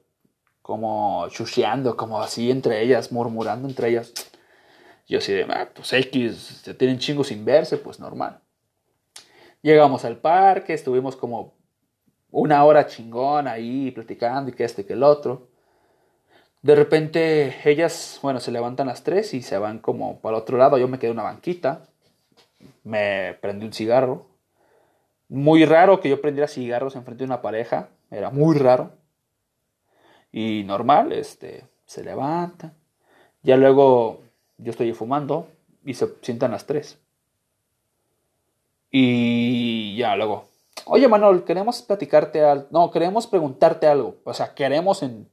como 0.62 1.28
chusheando, 1.30 1.98
como 1.98 2.22
así 2.22 2.52
entre 2.52 2.82
ellas, 2.82 3.12
murmurando 3.12 3.68
entre 3.68 3.90
ellas. 3.90 4.14
Yo 5.08 5.20
así 5.20 5.34
de, 5.34 5.44
ah, 5.44 5.70
pues 5.74 5.94
X, 5.94 6.62
se 6.64 6.74
tienen 6.74 6.98
chingos 6.98 7.28
sin 7.28 7.46
verse, 7.46 7.78
pues 7.78 8.00
normal. 8.00 8.42
Llegamos 9.62 10.06
al 10.06 10.18
parque, 10.18 10.74
estuvimos 10.74 11.16
como 11.16 11.56
una 12.32 12.64
hora 12.66 12.88
chingón 12.88 13.48
ahí 13.48 13.92
platicando 13.92 14.52
y 14.52 14.54
que 14.54 14.64
este 14.64 14.86
que 14.86 14.94
el 14.94 15.04
otro. 15.04 15.50
De 16.62 16.76
repente 16.76 17.56
ellas, 17.64 18.20
bueno, 18.24 18.40
se 18.40 18.52
levantan 18.52 18.88
las 18.88 19.04
tres 19.04 19.34
y 19.34 19.42
se 19.42 19.58
van 19.58 19.80
como 19.80 20.20
para 20.20 20.38
el 20.38 20.42
otro 20.42 20.58
lado. 20.58 20.78
Yo 20.78 20.88
me 20.88 20.98
quedé 20.98 21.12
en 21.12 21.18
una 21.18 21.24
banquita, 21.24 21.88
me 22.84 23.38
prendí 23.42 23.66
un 23.66 23.74
cigarro. 23.74 24.35
Muy 25.28 25.66
raro 25.66 26.00
que 26.00 26.10
yo 26.10 26.22
prendiera 26.22 26.48
cigarros 26.48 26.96
enfrente 26.96 27.24
de 27.24 27.26
una 27.26 27.42
pareja, 27.42 27.90
era 28.12 28.30
muy 28.30 28.58
raro. 28.58 28.92
Y 30.32 30.64
normal, 30.66 31.12
este, 31.12 31.66
se 31.86 32.04
levanta. 32.04 32.74
Ya 33.42 33.58
luego 33.58 34.22
yo 34.58 34.72
estoy 34.72 34.94
fumando 34.94 35.48
y 35.84 35.94
se 35.94 36.08
sientan 36.22 36.52
las 36.52 36.66
tres. 36.66 37.00
Y 38.92 39.96
ya 39.98 40.16
luego, 40.16 40.46
oye 40.86 41.08
Manuel, 41.08 41.44
queremos 41.44 41.82
platicarte 41.82 42.44
algo. 42.44 42.68
No, 42.72 42.92
queremos 42.92 43.28
preguntarte 43.28 43.88
algo. 43.88 44.18
O 44.24 44.34
sea, 44.34 44.54
queremos 44.54 45.04
en, 45.04 45.30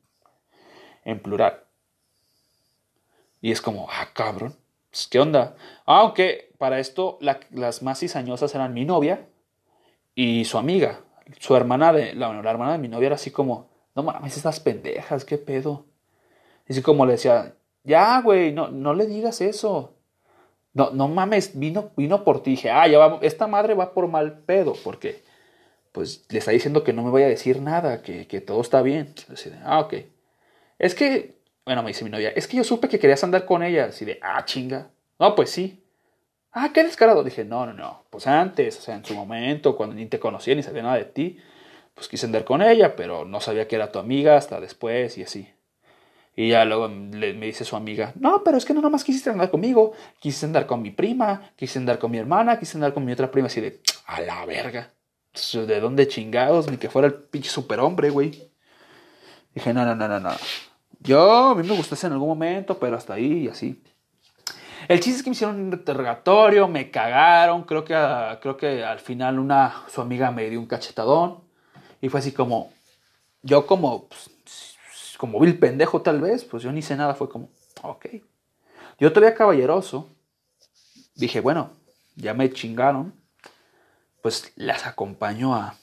en 1.05 1.20
plural. 1.20 1.61
Y 3.40 3.51
es 3.51 3.61
como, 3.61 3.88
ah, 3.90 4.09
cabrón, 4.12 4.55
pues, 4.90 5.09
¿qué 5.09 5.18
onda? 5.18 5.57
Aunque 5.84 6.55
para 6.59 6.78
esto 6.78 7.18
las 7.20 7.82
más 7.82 7.99
cizañosas 7.99 8.55
eran 8.55 8.72
mi 8.72 8.84
novia 8.84 9.26
y 10.14 10.44
su 10.44 10.58
amiga. 10.58 11.00
Su 11.38 11.56
hermana 11.56 11.92
de, 11.92 12.14
la, 12.14 12.30
hermana 12.30 12.72
de 12.72 12.78
mi 12.78 12.88
novia 12.88 13.06
era 13.06 13.14
así 13.14 13.30
como, 13.30 13.68
no 13.94 14.02
mames, 14.02 14.36
estas 14.36 14.60
pendejas, 14.60 15.24
qué 15.24 15.38
pedo. 15.38 15.86
Y 16.68 16.72
así 16.72 16.82
como 16.82 17.06
le 17.06 17.12
decía, 17.12 17.54
ya, 17.84 18.20
güey, 18.20 18.52
no, 18.52 18.68
no 18.68 18.94
le 18.94 19.06
digas 19.06 19.40
eso. 19.40 19.94
No, 20.74 20.90
no 20.90 21.08
mames, 21.08 21.58
vino, 21.58 21.90
vino 21.96 22.24
por 22.24 22.42
ti. 22.42 22.52
Dije, 22.52 22.70
ah, 22.70 22.86
ya 22.86 22.98
vamos, 22.98 23.20
esta 23.22 23.46
madre 23.46 23.74
va 23.74 23.92
por 23.92 24.08
mal 24.08 24.40
pedo, 24.40 24.74
porque 24.84 25.22
pues 25.92 26.24
le 26.30 26.38
está 26.38 26.50
diciendo 26.50 26.84
que 26.84 26.94
no 26.94 27.02
me 27.02 27.10
vaya 27.10 27.26
a 27.26 27.30
decir 27.30 27.60
nada, 27.60 28.02
que, 28.02 28.26
que 28.26 28.40
todo 28.40 28.60
está 28.60 28.82
bien. 28.82 29.14
Así 29.30 29.50
ah, 29.64 29.80
ok. 29.80 29.94
Es 30.78 30.94
que, 30.94 31.36
bueno, 31.64 31.82
me 31.82 31.88
dice 31.88 32.04
mi 32.04 32.10
novia, 32.10 32.30
es 32.30 32.48
que 32.48 32.56
yo 32.56 32.64
supe 32.64 32.88
que 32.88 32.98
querías 32.98 33.22
andar 33.22 33.44
con 33.44 33.62
ella. 33.62 33.86
Así 33.86 34.04
de, 34.04 34.18
ah, 34.22 34.44
chinga. 34.44 34.90
No, 35.18 35.34
pues 35.34 35.50
sí. 35.50 35.82
Ah, 36.53 36.70
qué 36.72 36.84
descarado. 36.84 37.24
Dije, 37.24 37.44
no, 37.44 37.66
no, 37.66 37.72
no. 37.72 38.05
Pues 38.11 38.26
antes, 38.26 38.78
o 38.78 38.82
sea, 38.82 38.94
en 38.96 39.05
su 39.05 39.14
momento, 39.14 39.76
cuando 39.76 39.94
ni 39.94 40.07
te 40.07 40.20
conocía 40.20 40.55
ni 40.55 40.62
sabía 40.62 40.82
nada 40.82 40.96
de 40.96 41.07
ti, 41.07 41.38
pues 41.94 42.09
quise 42.09 42.26
andar 42.26 42.44
con 42.44 42.62
ella, 42.62 42.96
pero 42.96 43.24
no 43.24 43.40
sabía 43.40 43.68
que 43.68 43.76
era 43.76 43.92
tu 43.92 43.98
amiga 43.98 44.36
hasta 44.36 44.61
después 44.61 45.18
y 45.18 45.22
así. 45.22 45.48
Y 46.34 46.48
ya 46.48 46.64
luego 46.64 46.88
me 46.88 47.46
dice 47.46 47.64
su 47.64 47.76
amiga, 47.76 48.12
no, 48.16 48.42
pero 48.42 48.57
es 48.57 48.64
que 48.64 48.72
no 48.72 48.80
nomás 48.80 49.05
quisiste 49.05 49.28
andar 49.28 49.50
conmigo, 49.50 49.92
quisiste 50.18 50.46
andar 50.46 50.66
con 50.66 50.80
mi 50.80 50.90
prima, 50.90 51.50
quisiste 51.57 51.78
andar 51.78 51.98
con 51.98 52.11
mi 52.11 52.18
hermana, 52.18 52.59
quisiste 52.59 52.78
andar 52.78 52.94
con 52.94 53.05
mi 53.05 53.12
otra 53.12 53.30
prima, 53.30 53.48
así 53.48 53.61
de, 53.61 53.80
a 54.07 54.20
la 54.22 54.46
verga. 54.46 54.90
¿De 55.53 55.80
dónde 55.80 56.09
chingados? 56.09 56.70
Ni 56.70 56.78
que 56.78 56.88
fuera 56.88 57.09
el 57.09 57.14
pinche 57.14 57.50
superhombre, 57.50 58.11
güey. 58.11 58.50
Dije, 59.55 59.74
no, 59.74 59.84
no, 59.84 59.94
no, 59.94 60.09
no, 60.09 60.20
no. 60.20 60.30
Yo, 61.00 61.50
a 61.50 61.55
mí 61.55 61.66
me 61.66 61.76
gustase 61.76 62.07
en 62.07 62.14
algún 62.14 62.28
momento, 62.28 62.78
pero 62.78 62.96
hasta 62.96 63.14
ahí 63.14 63.44
y 63.44 63.48
así. 63.48 63.82
El 64.89 65.01
chiste 65.01 65.18
es 65.18 65.22
que 65.22 65.30
me 65.30 65.35
hicieron 65.35 65.61
un 65.61 65.72
interrogatorio, 65.72 66.68
me 66.68 66.91
cagaron, 66.91 67.62
creo 67.64 67.85
que, 67.85 67.95
creo 68.41 68.57
que 68.57 68.85
al 68.85 68.99
final 68.99 69.39
una, 69.39 69.85
su 69.89 70.01
amiga 70.01 70.30
me 70.30 70.49
dio 70.51 70.59
un 70.59 70.66
cachetadón. 70.66 71.41
Y 72.01 72.09
fue 72.09 72.20
así 72.20 72.33
como, 72.33 72.72
yo 73.43 73.66
como, 73.66 74.09
pues, 74.09 74.30
como 75.16 75.39
vil 75.39 75.59
pendejo 75.59 76.03
tal 76.03 76.20
vez, 76.20 76.45
pues 76.45 76.62
yo 76.62 76.72
ni 76.72 76.83
sé 76.83 76.97
nada, 76.97 77.14
fue 77.14 77.28
como, 77.28 77.49
ok. 77.83 78.07
Yo 78.99 79.12
todavía 79.12 79.37
caballeroso, 79.37 80.09
dije, 81.14 81.41
bueno, 81.41 81.70
ya 82.16 82.35
me 82.35 82.51
chingaron, 82.53 83.14
pues 84.20 84.53
las 84.57 84.87
acompaño 84.87 85.55
a, 85.55 85.76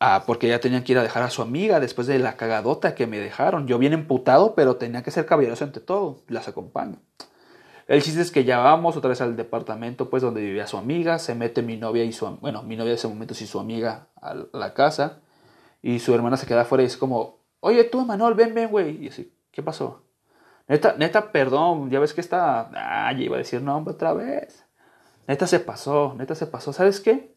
a, 0.00 0.24
porque 0.26 0.48
ya 0.48 0.60
tenían 0.60 0.84
que 0.84 0.92
ir 0.92 0.98
a 0.98 1.02
dejar 1.02 1.22
a 1.22 1.30
su 1.30 1.42
amiga 1.42 1.80
después 1.80 2.06
de 2.06 2.18
la 2.18 2.36
cagadota 2.36 2.94
que 2.94 3.06
me 3.06 3.18
dejaron. 3.18 3.66
Yo 3.66 3.78
bien 3.78 3.92
emputado, 3.92 4.54
pero 4.54 4.76
tenía 4.76 5.02
que 5.02 5.10
ser 5.10 5.26
caballeroso 5.26 5.64
ante 5.64 5.80
todo, 5.80 6.22
las 6.28 6.48
acompaño. 6.48 6.98
El 7.88 8.02
chiste 8.02 8.20
es 8.20 8.30
que 8.30 8.44
ya 8.44 8.58
vamos 8.58 8.96
otra 8.96 9.08
vez 9.08 9.20
al 9.20 9.34
departamento, 9.34 10.08
pues 10.08 10.22
donde 10.22 10.42
vivía 10.42 10.68
su 10.68 10.76
amiga, 10.76 11.18
se 11.18 11.34
mete 11.34 11.62
mi 11.62 11.76
novia 11.76 12.04
y 12.04 12.12
su, 12.12 12.28
bueno, 12.36 12.62
mi 12.62 12.76
novia 12.76 12.90
de 12.90 12.96
ese 12.96 13.08
momento 13.08 13.34
sí 13.34 13.46
su 13.46 13.58
amiga 13.58 14.08
a 14.20 14.36
la 14.52 14.74
casa, 14.74 15.20
y 15.82 15.98
su 15.98 16.14
hermana 16.14 16.36
se 16.36 16.46
queda 16.46 16.62
afuera 16.62 16.84
y 16.84 16.86
es 16.86 16.96
como, 16.96 17.38
Oye, 17.60 17.84
tú, 17.84 18.00
Emanuel, 18.00 18.34
ven, 18.34 18.54
ven, 18.54 18.70
güey. 18.70 19.04
Y 19.04 19.08
así, 19.08 19.32
¿qué 19.50 19.62
pasó? 19.62 20.04
Neta, 20.68 20.94
neta, 20.98 21.32
perdón, 21.32 21.90
ya 21.90 21.98
ves 21.98 22.14
que 22.14 22.20
está. 22.20 22.70
Ah, 22.74 23.12
ya 23.12 23.24
iba 23.24 23.36
a 23.36 23.38
decir 23.38 23.62
nombre 23.62 23.94
otra 23.94 24.12
vez. 24.12 24.66
Neta 25.26 25.46
se 25.46 25.60
pasó, 25.60 26.14
neta 26.16 26.34
se 26.34 26.46
pasó. 26.46 26.72
¿Sabes 26.72 27.00
qué? 27.00 27.34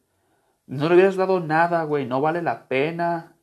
No 0.67 0.87
le 0.87 0.95
hubieras 0.95 1.15
dado 1.15 1.39
nada, 1.39 1.83
güey, 1.83 2.05
no 2.05 2.21
vale 2.21 2.41
la 2.41 2.67
pena. 2.67 3.35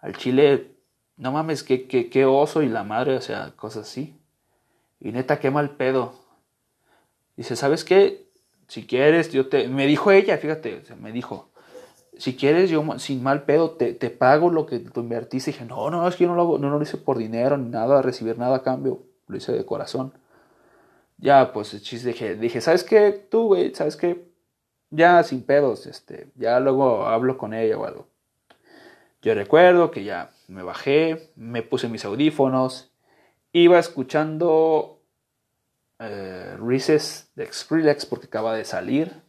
Al 0.00 0.16
chile, 0.16 0.76
no 1.16 1.32
mames, 1.32 1.62
qué, 1.62 1.86
qué, 1.86 2.10
qué 2.10 2.24
oso 2.26 2.62
y 2.62 2.68
la 2.68 2.84
madre, 2.84 3.16
o 3.16 3.20
sea, 3.20 3.52
cosas 3.56 3.88
así. 3.88 4.20
Y 5.00 5.12
neta, 5.12 5.38
qué 5.38 5.50
mal 5.50 5.70
pedo. 5.76 6.14
Dice, 7.36 7.56
¿sabes 7.56 7.84
qué? 7.84 8.26
Si 8.68 8.86
quieres, 8.86 9.30
yo 9.30 9.48
te. 9.48 9.68
Me 9.68 9.86
dijo 9.86 10.10
ella, 10.10 10.38
fíjate, 10.38 10.82
me 11.00 11.12
dijo, 11.12 11.50
si 12.18 12.34
quieres, 12.34 12.70
yo 12.70 12.84
sin 12.98 13.22
mal 13.22 13.44
pedo 13.44 13.72
te, 13.72 13.92
te 13.92 14.10
pago 14.10 14.50
lo 14.50 14.66
que 14.66 14.78
tú 14.78 15.00
invertiste. 15.00 15.50
Y 15.50 15.52
dije, 15.52 15.64
no, 15.66 15.90
no, 15.90 16.08
es 16.08 16.16
que 16.16 16.24
yo 16.24 16.30
no 16.30 16.36
lo, 16.36 16.58
no, 16.58 16.70
lo 16.70 16.82
hice 16.82 16.96
por 16.96 17.18
dinero 17.18 17.56
ni 17.56 17.68
nada, 17.68 18.02
recibir 18.02 18.38
nada 18.38 18.56
a 18.56 18.62
cambio. 18.62 19.02
Lo 19.26 19.36
hice 19.36 19.52
de 19.52 19.64
corazón. 19.64 20.12
Ya, 21.18 21.52
pues 21.52 21.72
dije, 22.04 22.36
dije, 22.36 22.60
¿sabes 22.60 22.84
qué? 22.84 23.12
Tú, 23.12 23.48
güey, 23.48 23.74
¿sabes 23.74 23.96
qué? 23.96 24.26
Ya 24.90 25.22
sin 25.22 25.42
pedos, 25.42 25.86
este, 25.86 26.28
ya 26.36 26.60
luego 26.60 27.06
hablo 27.06 27.38
con 27.38 27.54
ella 27.54 27.76
o 27.76 27.84
algo. 27.84 28.06
Yo 29.22 29.34
recuerdo 29.34 29.90
que 29.90 30.04
ya 30.04 30.30
me 30.46 30.62
bajé, 30.62 31.32
me 31.34 31.62
puse 31.62 31.88
mis 31.88 32.04
audífonos, 32.04 32.92
iba 33.52 33.78
escuchando 33.78 34.95
eh, 35.98 36.56
Reese's 36.58 37.30
de 37.34 37.52
Skrillex 37.52 38.06
porque 38.06 38.26
acaba 38.26 38.54
de 38.54 38.64
salir 38.64 39.26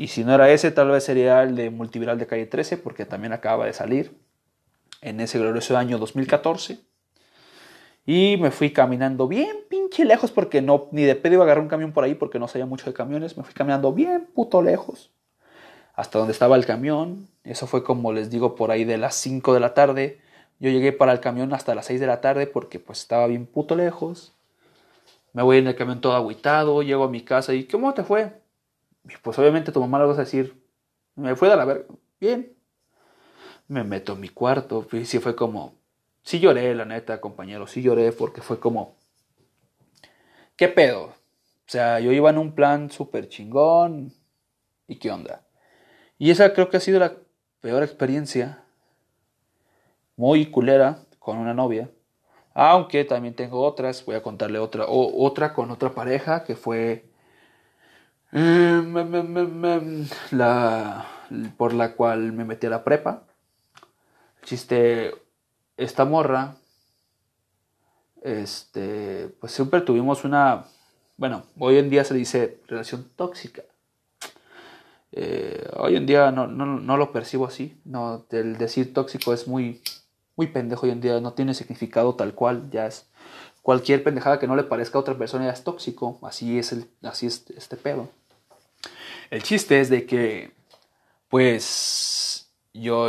y 0.00 0.08
si 0.08 0.24
no 0.24 0.34
era 0.34 0.50
ese, 0.50 0.70
tal 0.70 0.88
vez 0.88 1.04
sería 1.04 1.42
el 1.42 1.54
de 1.56 1.68
Multiviral 1.68 2.18
de 2.18 2.26
Calle 2.26 2.46
13, 2.46 2.78
porque 2.78 3.04
también 3.04 3.34
acaba 3.34 3.66
de 3.66 3.74
salir 3.74 4.18
en 5.02 5.20
ese 5.20 5.38
glorioso 5.38 5.76
año 5.76 5.98
2014. 5.98 6.78
Y 8.06 8.38
me 8.38 8.50
fui 8.50 8.72
caminando 8.72 9.28
bien 9.28 9.58
pinche 9.68 10.06
lejos, 10.06 10.30
porque 10.30 10.62
no, 10.62 10.88
ni 10.90 11.02
de 11.02 11.16
pedo 11.16 11.34
iba 11.34 11.42
a 11.42 11.44
agarrar 11.44 11.62
un 11.62 11.68
camión 11.68 11.92
por 11.92 12.04
ahí, 12.04 12.14
porque 12.14 12.38
no 12.38 12.48
sabía 12.48 12.64
mucho 12.64 12.86
de 12.86 12.94
camiones. 12.94 13.36
Me 13.36 13.44
fui 13.44 13.52
caminando 13.52 13.92
bien 13.92 14.26
puto 14.34 14.62
lejos, 14.62 15.10
hasta 15.94 16.18
donde 16.18 16.32
estaba 16.32 16.56
el 16.56 16.64
camión. 16.64 17.28
Eso 17.44 17.66
fue 17.66 17.84
como 17.84 18.14
les 18.14 18.30
digo, 18.30 18.54
por 18.54 18.70
ahí 18.70 18.84
de 18.84 18.96
las 18.96 19.16
5 19.16 19.52
de 19.52 19.60
la 19.60 19.74
tarde. 19.74 20.20
Yo 20.60 20.70
llegué 20.70 20.92
para 20.92 21.12
el 21.12 21.20
camión 21.20 21.52
hasta 21.52 21.74
las 21.74 21.84
6 21.84 22.00
de 22.00 22.06
la 22.06 22.22
tarde, 22.22 22.46
porque 22.46 22.80
pues 22.80 23.00
estaba 23.00 23.26
bien 23.26 23.44
puto 23.44 23.76
lejos. 23.76 24.34
Me 25.32 25.42
voy 25.42 25.58
en 25.58 25.68
el 25.68 25.76
camión 25.76 26.00
todo 26.00 26.14
agüitado, 26.14 26.82
llego 26.82 27.04
a 27.04 27.10
mi 27.10 27.22
casa 27.22 27.54
y 27.54 27.64
¿cómo 27.64 27.94
te 27.94 28.02
fue? 28.02 28.40
pues 29.22 29.38
obviamente 29.38 29.72
tu 29.72 29.80
mamá 29.80 29.98
le 29.98 30.06
vas 30.06 30.18
a 30.18 30.22
decir, 30.22 30.62
me 31.14 31.34
fue 31.34 31.52
a 31.52 31.56
la 31.56 31.64
verga, 31.64 31.86
bien. 32.20 32.54
Me 33.68 33.84
meto 33.84 34.14
en 34.14 34.20
mi 34.20 34.28
cuarto, 34.28 34.86
y 34.92 35.04
sí 35.04 35.18
fue 35.18 35.36
como, 35.36 35.74
sí 36.22 36.40
lloré, 36.40 36.74
la 36.74 36.84
neta, 36.84 37.20
compañero, 37.20 37.66
sí 37.66 37.82
lloré 37.82 38.12
porque 38.12 38.40
fue 38.40 38.58
como, 38.58 38.96
¿qué 40.56 40.68
pedo? 40.68 41.04
O 41.04 41.72
sea, 41.72 42.00
yo 42.00 42.12
iba 42.12 42.30
en 42.30 42.38
un 42.38 42.54
plan 42.54 42.90
súper 42.90 43.28
chingón, 43.28 44.12
¿y 44.88 44.96
qué 44.96 45.10
onda? 45.10 45.46
Y 46.18 46.30
esa 46.30 46.52
creo 46.52 46.68
que 46.68 46.76
ha 46.76 46.80
sido 46.80 46.98
la 46.98 47.16
peor 47.60 47.82
experiencia, 47.82 48.64
muy 50.16 50.50
culera, 50.50 51.04
con 51.18 51.38
una 51.38 51.54
novia. 51.54 51.90
Aunque 52.54 53.04
también 53.04 53.34
tengo 53.34 53.62
otras, 53.62 54.04
voy 54.04 54.16
a 54.16 54.22
contarle 54.22 54.58
otra, 54.58 54.86
o, 54.86 55.24
otra 55.24 55.54
con 55.54 55.70
otra 55.70 55.90
pareja 55.90 56.44
que 56.44 56.56
fue 56.56 57.10
Em, 58.32 60.06
la, 60.30 61.06
por 61.56 61.72
la 61.72 61.94
cual 61.94 62.32
me 62.32 62.44
metí 62.44 62.66
a 62.66 62.70
la 62.70 62.84
prepa. 62.84 63.24
Chiste, 64.42 65.12
esta 65.76 66.04
morra, 66.04 66.54
este, 68.22 69.28
pues 69.40 69.52
siempre 69.52 69.80
tuvimos 69.80 70.24
una, 70.24 70.64
bueno, 71.16 71.44
hoy 71.58 71.78
en 71.78 71.90
día 71.90 72.04
se 72.04 72.14
dice 72.14 72.60
relación 72.68 73.10
tóxica. 73.16 73.62
Eh, 75.12 75.68
hoy 75.76 75.96
en 75.96 76.06
día 76.06 76.30
no, 76.30 76.46
no, 76.46 76.96
lo 76.96 77.12
percibo 77.12 77.46
así. 77.46 77.80
No, 77.84 78.26
el 78.30 78.58
decir 78.58 78.94
tóxico 78.94 79.34
es 79.34 79.48
muy, 79.48 79.82
muy 80.36 80.46
pendejo 80.48 80.86
hoy 80.86 80.92
en 80.92 81.00
día. 81.00 81.20
No 81.20 81.32
tiene 81.32 81.54
significado 81.54 82.14
tal 82.14 82.34
cual. 82.34 82.70
Ya 82.70 82.86
es 82.86 83.08
cualquier 83.62 84.02
pendejada 84.02 84.38
que 84.38 84.46
no 84.46 84.56
le 84.56 84.64
parezca 84.64 84.98
a 84.98 85.00
otra 85.00 85.16
persona 85.16 85.46
ya 85.46 85.52
es 85.52 85.64
tóxico. 85.64 86.18
Así 86.22 86.58
es, 86.58 86.72
el, 86.72 86.86
así 87.02 87.26
es 87.26 87.44
este 87.56 87.76
pedo. 87.76 88.08
El 89.30 89.42
chiste 89.42 89.80
es 89.80 89.88
de 89.88 90.06
que, 90.06 90.52
pues, 91.28 92.50
yo... 92.74 93.08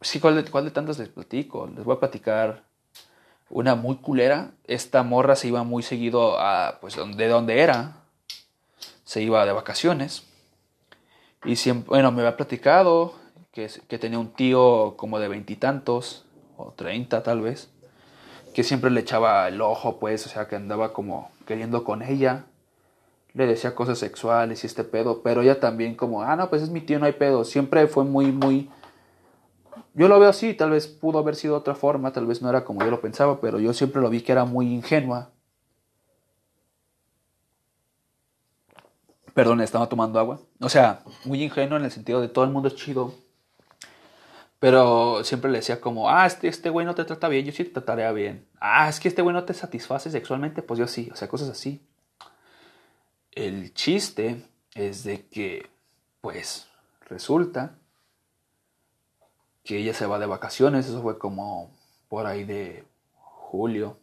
Sí, 0.00 0.20
¿cuál 0.20 0.36
de, 0.36 0.50
cuál 0.50 0.64
de 0.64 0.70
tantas 0.70 0.98
les 0.98 1.08
platico? 1.08 1.66
Les 1.66 1.84
voy 1.84 1.96
a 1.96 2.00
platicar 2.00 2.64
una 3.48 3.74
muy 3.74 3.96
culera. 3.96 4.52
Esta 4.64 5.02
morra 5.02 5.34
se 5.34 5.48
iba 5.48 5.64
muy 5.64 5.82
seguido 5.82 6.38
a, 6.38 6.78
pues, 6.80 6.96
de 6.96 7.28
donde 7.28 7.60
era. 7.60 8.04
Se 9.04 9.22
iba 9.22 9.44
de 9.46 9.52
vacaciones. 9.52 10.24
Y 11.44 11.56
siempre, 11.56 11.88
bueno, 11.88 12.12
me 12.12 12.20
había 12.22 12.36
platicado 12.36 13.14
que, 13.54 13.98
tenía 13.98 14.18
un 14.18 14.32
tío 14.32 14.96
como 14.96 15.20
de 15.20 15.28
veintitantos, 15.28 16.26
o 16.56 16.72
treinta 16.72 17.22
tal 17.22 17.40
vez, 17.40 17.70
que 18.52 18.64
siempre 18.64 18.90
le 18.90 19.00
echaba 19.00 19.46
el 19.46 19.60
ojo, 19.60 20.00
pues, 20.00 20.26
o 20.26 20.28
sea, 20.28 20.48
que 20.48 20.56
andaba 20.56 20.92
como 20.92 21.30
queriendo 21.46 21.84
con 21.84 22.02
ella. 22.02 22.46
Le 23.32 23.46
decía 23.46 23.74
cosas 23.74 23.98
sexuales 23.98 24.62
y 24.62 24.66
este 24.66 24.84
pedo, 24.84 25.22
pero 25.22 25.42
ella 25.42 25.60
también 25.60 25.94
como, 25.94 26.22
ah, 26.22 26.36
no, 26.36 26.50
pues 26.50 26.62
es 26.62 26.70
mi 26.70 26.80
tío, 26.80 26.98
no 26.98 27.06
hay 27.06 27.12
pedo. 27.12 27.44
Siempre 27.44 27.86
fue 27.86 28.04
muy, 28.04 28.32
muy... 28.32 28.70
Yo 29.94 30.08
lo 30.08 30.18
veo 30.18 30.28
así, 30.28 30.54
tal 30.54 30.70
vez 30.70 30.88
pudo 30.88 31.20
haber 31.20 31.36
sido 31.36 31.56
otra 31.56 31.74
forma, 31.76 32.12
tal 32.12 32.26
vez 32.26 32.42
no 32.42 32.48
era 32.48 32.64
como 32.64 32.80
yo 32.84 32.90
lo 32.90 33.00
pensaba, 33.00 33.40
pero 33.40 33.60
yo 33.60 33.72
siempre 33.72 34.02
lo 34.02 34.10
vi 34.10 34.20
que 34.22 34.32
era 34.32 34.44
muy 34.44 34.72
ingenua. 34.72 35.30
Perdón, 39.32 39.60
estaba 39.60 39.88
tomando 39.88 40.18
agua. 40.18 40.40
O 40.60 40.68
sea, 40.68 41.02
muy 41.24 41.42
ingenuo 41.42 41.78
en 41.78 41.84
el 41.84 41.90
sentido 41.90 42.20
de 42.20 42.28
todo 42.28 42.44
el 42.44 42.50
mundo 42.50 42.68
es 42.68 42.76
chido. 42.76 43.23
Pero 44.64 45.22
siempre 45.24 45.50
le 45.50 45.58
decía 45.58 45.78
como, 45.78 46.08
ah, 46.08 46.24
este, 46.24 46.48
este 46.48 46.70
güey 46.70 46.86
no 46.86 46.94
te 46.94 47.04
trata 47.04 47.28
bien, 47.28 47.44
yo 47.44 47.52
sí 47.52 47.64
te 47.64 47.70
trataría 47.70 48.10
bien. 48.12 48.48
Ah, 48.58 48.88
es 48.88 48.98
que 48.98 49.08
este 49.08 49.20
güey 49.20 49.34
no 49.34 49.44
te 49.44 49.52
satisface 49.52 50.10
sexualmente, 50.10 50.62
pues 50.62 50.80
yo 50.80 50.86
sí. 50.86 51.10
O 51.12 51.16
sea, 51.16 51.28
cosas 51.28 51.50
así. 51.50 51.86
El 53.32 53.74
chiste 53.74 54.48
es 54.74 55.04
de 55.04 55.26
que, 55.26 55.68
pues, 56.22 56.66
resulta 57.10 57.76
que 59.64 59.76
ella 59.76 59.92
se 59.92 60.06
va 60.06 60.18
de 60.18 60.24
vacaciones. 60.24 60.88
Eso 60.88 61.02
fue 61.02 61.18
como 61.18 61.70
por 62.08 62.24
ahí 62.24 62.44
de 62.44 62.86
julio 63.18 63.98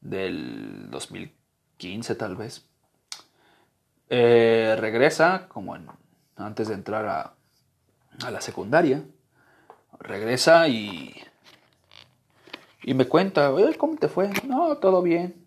del 0.00 0.88
2015 0.90 2.14
tal 2.14 2.36
vez. 2.36 2.64
Eh, 4.08 4.78
regresa, 4.80 5.46
como 5.48 5.76
antes 6.36 6.68
de 6.68 6.74
entrar 6.74 7.04
a, 7.04 7.34
a, 8.24 8.30
la 8.30 8.40
secundaria, 8.40 9.04
regresa 10.00 10.68
y, 10.68 11.14
y 12.82 12.94
me 12.94 13.06
cuenta, 13.06 13.52
¿cómo 13.78 13.96
te 13.96 14.08
fue? 14.08 14.30
No, 14.46 14.76
todo 14.78 15.02
bien. 15.02 15.46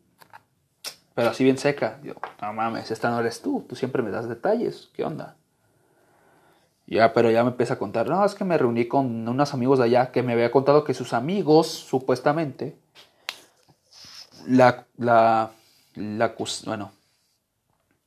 Pero 1.16 1.30
así 1.30 1.43
bien 1.43 1.58
seca. 1.58 2.00
Yo, 2.04 2.14
no 2.41 2.54
mames, 2.54 2.91
esta 2.91 3.10
no 3.10 3.20
eres 3.20 3.41
tú, 3.41 3.66
tú 3.68 3.76
siempre 3.76 4.02
me 4.02 4.12
das 4.12 4.30
detalles, 4.30 4.89
¿qué 4.93 5.04
onda? 5.04 5.36
Ya, 6.88 7.14
pero 7.14 7.30
ya 7.30 7.43
me 7.43 7.52
empieza 7.52 7.76
a 7.76 7.80
contar, 7.80 8.10
no, 8.10 8.26
es 8.26 8.34
que 8.34 8.43
me 8.43 8.58
reuní 8.58 8.88
con 8.88 9.28
unos 9.28 9.54
amigos 9.54 9.78
de 9.78 9.86
allá 9.86 10.12
que 10.12 10.24
me 10.24 10.34
había 10.34 10.52
contado 10.52 10.84
que 10.84 10.95
sus 10.95 11.14
amigos, 11.14 11.68
supuestamente, 11.68 12.76
la, 14.47 14.88
la, 14.97 15.52
la, 15.95 16.36
bueno, 16.66 16.91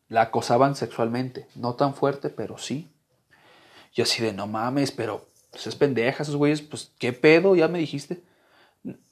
la 0.09 0.23
acosaban 0.23 0.77
sexualmente. 0.77 1.47
No 1.55 1.75
tan 1.75 1.95
fuerte, 1.95 2.29
pero 2.29 2.59
sí. 2.59 2.91
Yo 3.95 4.05
así 4.05 4.23
de, 4.23 4.33
no 4.33 4.47
mames, 4.47 4.93
pero 4.93 5.27
pues 5.53 5.67
es 5.67 5.77
pendeja 5.77 6.25
esos 6.25 6.35
güeyes, 6.35 6.63
pues 6.63 6.93
qué 6.99 7.13
pedo, 7.13 7.55
ya 7.55 7.69
me 7.69 7.79
dijiste. 7.79 8.23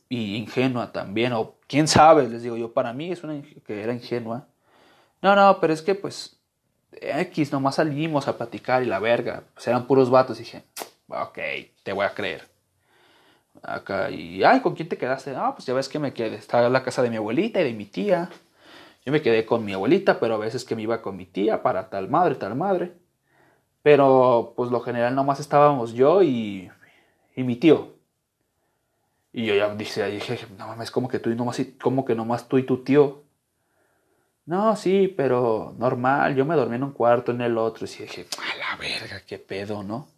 Y 0.08 0.34
ingenua 0.36 0.90
también, 0.90 1.32
o 1.34 1.54
quién 1.68 1.86
sabe, 1.86 2.28
les 2.28 2.42
digo 2.42 2.56
yo, 2.56 2.72
para 2.72 2.92
mí 2.92 3.12
es 3.12 3.22
una 3.22 3.40
que 3.64 3.82
era 3.82 3.92
ingenua. 3.92 4.48
No, 5.22 5.36
no, 5.36 5.60
pero 5.60 5.72
es 5.72 5.82
que 5.82 5.94
pues 5.94 6.40
X, 6.92 7.52
nomás 7.52 7.76
salimos 7.76 8.26
a 8.26 8.36
platicar 8.36 8.82
y 8.82 8.86
la 8.86 8.98
verga, 8.98 9.44
pues 9.54 9.68
eran 9.68 9.86
puros 9.86 10.10
vatos. 10.10 10.38
Y 10.40 10.44
dije, 10.44 10.64
ok, 11.08 11.38
te 11.82 11.92
voy 11.92 12.06
a 12.06 12.14
creer. 12.14 12.48
Acá, 13.62 14.10
y, 14.10 14.42
ay, 14.42 14.60
¿con 14.60 14.74
quién 14.74 14.88
te 14.88 14.96
quedaste? 14.96 15.34
Ah, 15.36 15.52
pues 15.54 15.66
ya 15.66 15.74
ves 15.74 15.88
que 15.88 15.98
me 15.98 16.14
quedé, 16.14 16.36
estaba 16.36 16.66
en 16.66 16.72
la 16.72 16.82
casa 16.82 17.02
de 17.02 17.10
mi 17.10 17.16
abuelita 17.16 17.60
y 17.60 17.64
de 17.64 17.74
mi 17.74 17.84
tía. 17.84 18.30
Yo 19.04 19.12
me 19.12 19.22
quedé 19.22 19.44
con 19.46 19.64
mi 19.64 19.72
abuelita, 19.72 20.18
pero 20.18 20.34
a 20.34 20.38
veces 20.38 20.64
que 20.64 20.76
me 20.76 20.82
iba 20.82 21.02
con 21.02 21.16
mi 21.16 21.26
tía 21.26 21.62
para 21.62 21.90
tal 21.90 22.08
madre, 22.08 22.34
tal 22.36 22.54
madre. 22.56 22.94
Pero 23.82 24.52
pues 24.56 24.70
lo 24.70 24.80
general 24.80 25.14
nomás 25.14 25.40
estábamos 25.40 25.92
yo 25.92 26.22
y, 26.22 26.70
y 27.34 27.42
mi 27.42 27.56
tío. 27.56 27.94
Y 29.32 29.46
yo 29.46 29.54
ya 29.54 29.74
dije, 29.74 30.04
dije, 30.06 30.38
no 30.58 30.66
mames, 30.66 30.90
como 30.90 31.08
que 31.08 31.18
tú 31.18 31.30
y 31.30 31.36
nomás, 31.36 31.60
como 31.80 32.04
que 32.04 32.14
nomás 32.14 32.48
tú 32.48 32.58
y 32.58 32.64
tu 32.64 32.82
tío. 32.82 33.22
No, 34.46 34.74
sí, 34.74 35.06
pero 35.16 35.74
normal, 35.78 36.34
yo 36.34 36.44
me 36.44 36.56
dormí 36.56 36.76
en 36.76 36.82
un 36.82 36.92
cuarto, 36.92 37.30
en 37.30 37.40
el 37.40 37.56
otro, 37.56 37.86
y 37.86 37.88
dije, 37.88 38.26
a 38.38 38.58
la 38.58 38.76
verga, 38.76 39.22
qué 39.24 39.38
pedo, 39.38 39.82
¿no? 39.84 40.08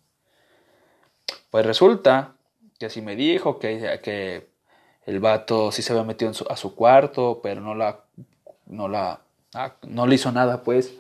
Pues 1.51 1.67
resulta 1.67 2.33
que 2.79 2.87
así 2.87 3.03
me 3.03 3.15
dijo 3.15 3.59
que, 3.59 4.01
que 4.03 4.49
el 5.05 5.21
vato 5.21 5.71
sí 5.71 5.83
se 5.83 5.93
había 5.93 6.05
metido 6.05 6.33
a 6.49 6.57
su 6.57 6.75
cuarto, 6.75 7.41
pero 7.43 7.61
no 7.61 7.75
la 7.75 8.05
no 8.73 8.89
la, 8.89 9.21
ah, 9.55 9.75
no 9.83 10.07
le 10.07 10.17
hizo 10.17 10.33
nada, 10.33 10.63
pues, 10.63 10.95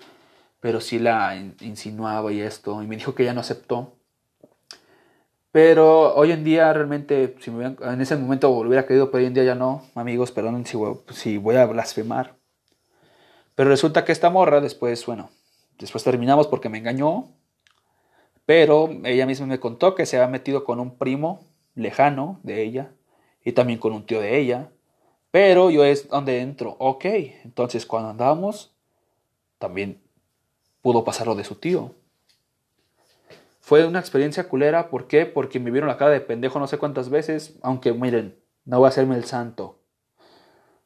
pero 0.63 0.81
sí 0.81 0.99
la 0.99 1.37
insinuaba 1.61 2.33
y 2.33 2.41
esto, 2.41 2.83
y 2.83 2.87
me 2.87 2.97
dijo 2.97 3.15
que 3.15 3.25
ya 3.25 3.35
no 3.35 3.41
aceptó. 3.41 3.99
Pero 5.51 6.15
hoy 6.15 6.33
en 6.33 6.45
día 6.45 6.73
realmente, 6.73 7.37
si 7.41 7.51
me 7.51 7.77
en 7.79 8.01
ese 8.01 8.17
momento 8.17 8.49
hubiera 8.49 8.87
querido, 8.87 9.11
pero 9.11 9.21
hoy 9.21 9.27
en 9.27 9.35
día 9.35 9.45
ya 9.45 9.55
no, 9.55 9.83
amigos, 9.95 10.33
perdón 10.33 10.65
si 10.65 10.79
voy, 10.79 10.97
voy 11.39 11.57
a 11.57 11.67
blasfemar. 11.67 12.37
Pero 13.55 13.69
resulta 13.69 14.07
que 14.07 14.13
esta 14.13 14.31
morra 14.31 14.63
después, 14.63 15.05
bueno, 15.05 15.29
después 15.79 16.05
terminamos 16.05 16.47
porque 16.47 16.71
me 16.71 16.79
engañó, 16.79 17.29
pero 18.47 18.89
ella 19.05 19.27
misma 19.27 19.47
me 19.47 19.61
contó 19.61 19.95
que 19.95 20.07
se 20.07 20.17
había 20.17 20.29
metido 20.29 20.65
con 20.65 20.81
un 20.81 20.97
primo 20.97 21.45
lejano 21.75 22.41
de 22.45 22.63
ella 22.63 22.93
y 23.45 23.53
también 23.53 23.79
con 23.79 23.93
un 23.93 24.07
tío 24.07 24.21
de 24.21 24.39
ella 24.39 24.71
pero 25.33 25.71
yo 25.71 25.83
es 25.85 26.09
donde 26.09 26.41
entro. 26.41 26.77
Ok, 26.79 27.07
entonces 27.07 27.87
cuando 27.87 28.11
andamos, 28.11 28.77
también 29.59 30.02
pudo 30.83 31.05
pasar 31.05 31.26
lo 31.26 31.35
de 31.35 31.45
su 31.45 31.55
tío. 31.55 31.95
Fue 33.61 33.87
una 33.87 34.01
experiencia 34.01 34.49
culera. 34.49 34.91
¿Por 34.91 35.07
qué? 35.07 35.24
Porque 35.24 35.61
me 35.61 35.70
vieron 35.70 35.89
la 35.89 35.97
cara 35.97 36.11
de 36.11 36.20
pendejo 36.20 36.59
no 36.59 36.66
sé 36.66 36.78
cuántas 36.78 37.09
veces. 37.09 37.57
Aunque 37.62 37.93
miren, 37.93 38.37
no 38.64 38.78
voy 38.78 38.87
a 38.87 38.89
hacerme 38.89 39.16
el 39.16 39.24
santo. 39.24 39.78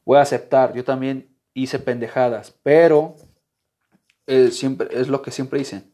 Voy 0.05 0.19
a 0.19 0.21
aceptar. 0.21 0.73
Yo 0.73 0.83
también 0.85 1.35
hice 1.53 1.79
pendejadas. 1.79 2.53
Pero 2.63 3.15
eh, 4.27 4.51
siempre, 4.51 4.87
es 4.91 5.07
lo 5.07 5.21
que 5.21 5.31
siempre 5.31 5.59
dicen. 5.59 5.91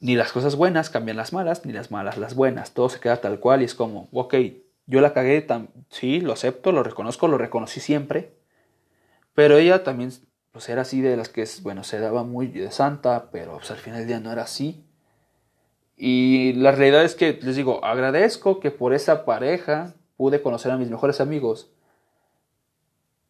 Ni 0.00 0.14
las 0.14 0.30
cosas 0.30 0.54
buenas 0.54 0.90
cambian 0.90 1.16
las 1.16 1.32
malas, 1.32 1.66
ni 1.66 1.72
las 1.72 1.90
malas 1.90 2.16
las 2.16 2.36
buenas. 2.36 2.72
Todo 2.72 2.88
se 2.88 3.00
queda 3.00 3.20
tal 3.20 3.40
cual 3.40 3.62
y 3.62 3.64
es 3.64 3.74
como, 3.74 4.08
ok, 4.12 4.34
yo 4.86 5.00
la 5.00 5.12
cagué, 5.12 5.44
sí, 5.90 6.20
lo 6.20 6.32
acepto, 6.32 6.70
lo 6.70 6.84
reconozco, 6.84 7.26
lo 7.26 7.36
reconocí 7.36 7.80
siempre. 7.80 8.32
Pero 9.34 9.58
ella 9.58 9.82
también 9.82 10.12
pues, 10.52 10.68
era 10.68 10.82
así 10.82 11.00
de 11.00 11.16
las 11.16 11.28
que, 11.28 11.46
bueno, 11.62 11.84
se 11.84 11.98
daba 11.98 12.24
muy 12.24 12.48
de 12.48 12.70
santa, 12.70 13.30
pero 13.30 13.58
pues, 13.58 13.70
al 13.70 13.78
final 13.78 14.00
del 14.00 14.08
día 14.08 14.20
no 14.20 14.32
era 14.32 14.42
así. 14.42 14.84
Y 15.96 16.52
la 16.54 16.72
realidad 16.72 17.04
es 17.04 17.14
que, 17.14 17.38
les 17.42 17.56
digo, 17.56 17.84
agradezco 17.84 18.60
que 18.60 18.70
por 18.70 18.94
esa 18.94 19.24
pareja 19.24 19.94
pude 20.16 20.42
conocer 20.42 20.70
a 20.70 20.76
mis 20.76 20.90
mejores 20.90 21.20
amigos. 21.20 21.70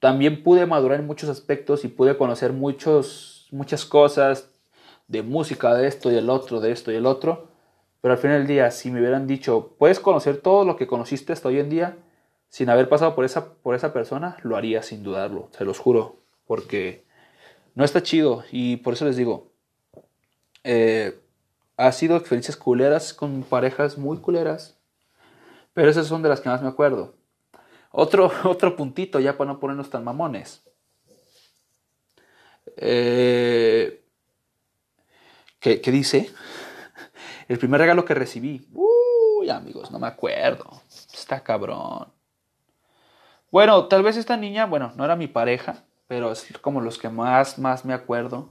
También 0.00 0.42
pude 0.42 0.66
madurar 0.66 1.00
en 1.00 1.06
muchos 1.06 1.28
aspectos 1.30 1.84
y 1.84 1.88
pude 1.88 2.16
conocer 2.16 2.52
muchos, 2.52 3.48
muchas 3.50 3.84
cosas 3.84 4.50
de 5.08 5.22
música, 5.22 5.74
de 5.74 5.88
esto 5.88 6.12
y 6.12 6.16
el 6.16 6.30
otro, 6.30 6.60
de 6.60 6.70
esto 6.72 6.92
y 6.92 6.96
el 6.96 7.06
otro. 7.06 7.48
Pero 8.00 8.12
al 8.12 8.18
final 8.18 8.38
del 8.38 8.46
día, 8.46 8.70
si 8.70 8.90
me 8.90 9.00
hubieran 9.00 9.26
dicho, 9.26 9.74
puedes 9.78 9.98
conocer 9.98 10.38
todo 10.38 10.64
lo 10.64 10.76
que 10.76 10.86
conociste 10.86 11.32
hasta 11.32 11.48
hoy 11.48 11.58
en 11.58 11.70
día 11.70 11.96
sin 12.48 12.70
haber 12.70 12.88
pasado 12.88 13.14
por 13.14 13.24
esa, 13.24 13.54
por 13.54 13.74
esa 13.74 13.92
persona, 13.92 14.36
lo 14.42 14.56
haría 14.56 14.82
sin 14.82 15.02
dudarlo, 15.02 15.48
se 15.56 15.64
los 15.64 15.78
juro, 15.78 16.16
porque 16.46 17.04
no 17.78 17.84
está 17.84 18.02
chido 18.02 18.42
y 18.50 18.78
por 18.78 18.94
eso 18.94 19.04
les 19.04 19.16
digo, 19.16 19.52
eh, 20.64 21.16
ha 21.76 21.92
sido 21.92 22.16
experiencias 22.16 22.56
culeras 22.56 23.14
con 23.14 23.44
parejas 23.44 23.96
muy 23.96 24.18
culeras, 24.18 24.76
pero 25.74 25.88
esas 25.88 26.08
son 26.08 26.20
de 26.20 26.28
las 26.28 26.40
que 26.40 26.48
más 26.48 26.60
me 26.60 26.66
acuerdo. 26.66 27.14
Otro, 27.92 28.32
otro 28.44 28.74
puntito 28.74 29.20
ya 29.20 29.38
para 29.38 29.52
no 29.52 29.60
ponernos 29.60 29.90
tan 29.90 30.02
mamones. 30.02 30.64
Eh, 32.78 34.02
¿qué, 35.60 35.80
¿Qué 35.80 35.92
dice? 35.92 36.32
El 37.48 37.60
primer 37.60 37.80
regalo 37.80 38.04
que 38.04 38.14
recibí. 38.14 38.66
Uy, 38.74 39.50
amigos, 39.50 39.92
no 39.92 40.00
me 40.00 40.08
acuerdo. 40.08 40.82
Está 41.14 41.44
cabrón. 41.44 42.08
Bueno, 43.52 43.86
tal 43.86 44.02
vez 44.02 44.16
esta 44.16 44.36
niña, 44.36 44.66
bueno, 44.66 44.92
no 44.96 45.04
era 45.04 45.14
mi 45.14 45.28
pareja, 45.28 45.84
pero 46.08 46.32
es 46.32 46.48
como 46.60 46.80
los 46.80 46.98
que 46.98 47.10
más, 47.10 47.58
más 47.58 47.84
me 47.84 47.92
acuerdo. 47.92 48.50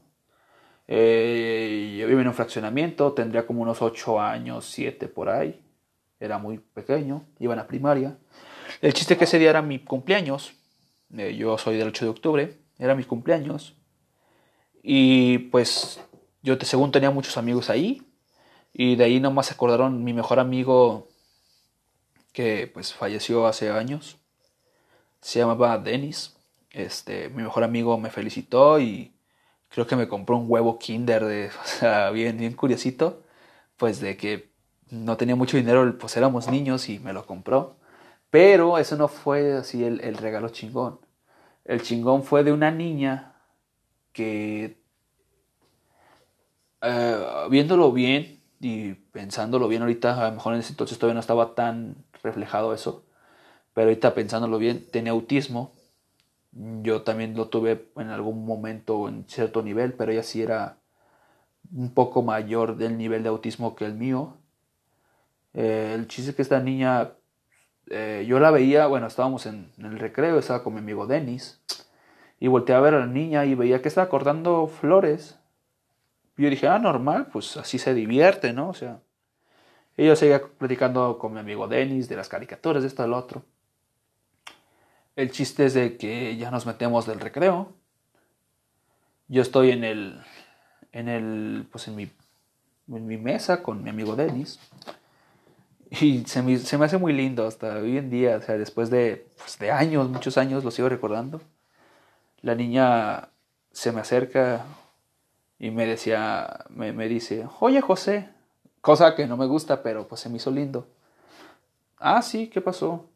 Eh, 0.88 1.98
yo 2.00 2.08
vivía 2.08 2.22
en 2.22 2.28
un 2.30 2.34
fraccionamiento, 2.34 3.12
tendría 3.14 3.46
como 3.46 3.64
unos 3.64 3.82
8 3.82 4.22
años, 4.22 4.66
7 4.72 5.08
por 5.08 5.28
ahí. 5.28 5.62
Era 6.20 6.38
muy 6.38 6.60
pequeño, 6.60 7.26
iba 7.40 7.54
a 7.54 7.58
la 7.58 7.68
primaria. 7.68 8.18
El 8.82 8.94
chiste 8.94 9.16
es 9.16 9.18
que 9.18 9.26
ese 9.26 9.40
día 9.40 9.50
era 9.50 9.62
mi 9.62 9.80
cumpleaños. 9.80 10.54
Eh, 11.18 11.36
yo 11.36 11.58
soy 11.58 11.78
del 11.78 11.90
8 11.90 12.06
de 12.06 12.12
octubre, 12.12 12.58
era 12.78 12.96
mi 12.96 13.04
cumpleaños. 13.04 13.76
Y 14.84 15.40
pues 15.50 16.00
yo 16.44 16.56
según 16.62 16.92
tenía 16.92 17.12
muchos 17.12 17.38
amigos 17.38 17.70
ahí. 17.70 18.04
Y 18.72 18.96
de 18.96 19.06
ahí 19.06 19.20
nomás 19.20 19.48
se 19.48 19.54
acordaron 19.54 20.04
mi 20.04 20.14
mejor 20.14 20.40
amigo 20.40 21.08
que 22.32 22.70
pues 22.72 22.94
falleció 22.94 23.48
hace 23.48 23.72
años. 23.72 24.18
Se 25.22 25.40
llamaba 25.40 25.80
Dennis. 25.80 26.37
Este, 26.72 27.30
mi 27.30 27.44
mejor 27.44 27.64
amigo 27.64 27.98
me 27.98 28.10
felicitó 28.10 28.80
y 28.80 29.16
creo 29.70 29.88
que 29.88 29.96
me 29.96 30.08
compró 30.08 30.38
un 30.38 30.46
huevo 30.50 30.80
Kinder 30.80 31.26
de, 31.26 31.50
bien, 32.14 32.38
bien 32.38 32.54
curiosito, 32.54 33.24
pues 33.78 34.00
de 34.02 34.18
que 34.18 34.52
no 34.90 35.18
tenía 35.18 35.36
mucho 35.36 35.58
dinero, 35.58 35.98
pues 35.98 36.18
éramos 36.18 36.48
niños 36.50 36.90
y 36.90 37.00
me 37.00 37.14
lo 37.14 37.26
compró. 37.26 37.78
Pero 38.30 38.78
eso 38.78 38.98
no 38.98 39.08
fue 39.08 39.54
así 39.54 39.84
el, 39.84 40.02
el 40.02 40.18
regalo 40.18 40.50
chingón. 40.50 41.00
El 41.66 41.82
chingón 41.84 42.24
fue 42.24 42.44
de 42.44 42.52
una 42.54 42.72
niña 42.72 43.36
que, 44.14 44.82
eh, 46.82 47.48
viéndolo 47.50 47.92
bien 47.92 48.42
y 48.60 48.94
pensándolo 48.94 49.68
bien 49.68 49.82
ahorita, 49.84 50.26
a 50.26 50.30
lo 50.30 50.36
mejor 50.36 50.54
en 50.54 50.60
ese 50.62 50.74
entonces 50.74 50.98
todavía 50.98 51.16
no 51.16 51.20
estaba 51.20 51.56
tan 51.56 52.06
reflejado 52.24 52.74
eso, 52.74 53.06
pero 53.74 53.90
ahorita 53.90 54.14
pensándolo 54.16 54.58
bien, 54.60 54.88
tenía 54.92 55.14
autismo 55.14 55.77
yo 56.82 57.04
también 57.04 57.36
lo 57.36 57.50
tuve 57.50 57.90
en 57.98 58.10
algún 58.10 58.46
momento 58.46 59.08
en 59.08 59.26
cierto 59.28 59.62
nivel, 59.62 59.94
pero 59.94 60.12
ella 60.12 60.24
sí 60.24 60.42
era 60.42 60.78
un 61.72 61.94
poco 61.94 62.24
mayor 62.24 62.78
del 62.78 62.98
nivel 62.98 63.24
de 63.24 63.30
autismo 63.30 63.76
que 63.76 63.86
el 63.86 63.94
mío. 63.94 64.38
Eh, 65.54 65.94
el 65.96 66.08
chiste 66.08 66.32
es 66.32 66.36
que 66.36 66.42
esta 66.42 66.60
niña, 66.60 67.14
eh, 67.90 68.26
yo 68.28 68.40
la 68.40 68.52
veía, 68.52 68.88
bueno, 68.88 69.08
estábamos 69.08 69.46
en, 69.46 69.72
el 69.78 70.00
recreo, 70.00 70.40
estaba 70.40 70.64
con 70.64 70.74
mi 70.74 70.80
amigo 70.80 71.08
Dennis, 71.08 71.62
y 72.40 72.48
volteé 72.48 72.76
a 72.76 72.80
ver 72.80 72.94
a 72.96 73.00
la 73.00 73.08
niña 73.08 73.46
y 73.46 73.56
veía 73.56 73.82
que 73.82 73.88
estaba 73.88 74.10
cortando 74.10 74.68
flores. 74.68 75.40
Y 76.38 76.44
yo 76.44 76.50
dije, 76.50 76.68
ah, 76.68 76.80
normal, 76.80 77.28
pues 77.32 77.58
así 77.58 77.80
se 77.80 77.94
divierte, 77.94 78.54
¿no? 78.54 78.70
O 78.70 78.74
sea, 78.74 79.02
ella 79.98 80.16
seguía 80.16 80.42
platicando 80.44 81.18
con 81.18 81.34
mi 81.34 81.40
amigo 81.40 81.68
Dennis 81.68 82.10
de 82.10 82.16
las 82.16 82.30
caricaturas, 82.30 82.84
de 82.84 82.90
esto, 82.90 83.04
del 83.04 83.14
otro. 83.14 83.44
El 85.18 85.32
chiste 85.32 85.66
es 85.66 85.74
de 85.74 85.98
que 85.98 86.38
ya 86.38 86.52
nos 86.52 86.68
metemos 86.68 87.08
del 87.08 87.20
recreo. 87.20 87.74
Yo 89.28 89.42
estoy 89.42 89.72
en 89.72 89.84
el, 89.84 90.22
en 90.92 91.10
el, 91.10 91.68
pues 91.72 91.88
en 91.88 91.96
mi, 91.96 92.12
en 92.88 93.08
mi 93.08 93.18
mesa 93.18 93.64
con 93.64 93.82
mi 93.82 93.90
amigo 93.90 94.16
Dennis. 94.16 94.60
Y 95.90 96.24
se 96.26 96.44
me, 96.44 96.60
se 96.60 96.78
me, 96.78 96.86
hace 96.86 97.00
muy 97.00 97.14
lindo 97.14 97.48
hasta 97.48 97.78
hoy 97.78 97.98
en 97.98 98.12
día, 98.12 98.38
o 98.38 98.42
sea, 98.42 98.60
después 98.60 98.92
de, 98.92 99.26
pues 99.38 99.58
de 99.58 99.72
años, 99.72 100.08
muchos 100.08 100.38
años, 100.38 100.64
lo 100.64 100.70
sigo 100.70 100.88
recordando. 100.88 101.42
La 102.42 102.54
niña 102.54 103.30
se 103.72 103.92
me 103.92 104.02
acerca 104.02 104.66
y 105.58 105.72
me 105.72 105.88
decía, 105.88 106.66
me, 106.70 106.94
me 106.94 107.08
dice, 107.08 107.48
oye 107.60 107.82
José, 107.82 108.30
cosa 108.82 109.16
que 109.16 109.26
no 109.26 109.36
me 109.36 109.48
gusta, 109.48 109.82
pero 109.82 110.08
pues 110.08 110.22
se 110.22 110.30
me 110.30 110.38
hizo 110.38 110.52
lindo. 110.52 110.88
Ah, 111.98 112.22
sí, 112.22 112.50
¿qué 112.50 112.62
pasó? 112.62 113.10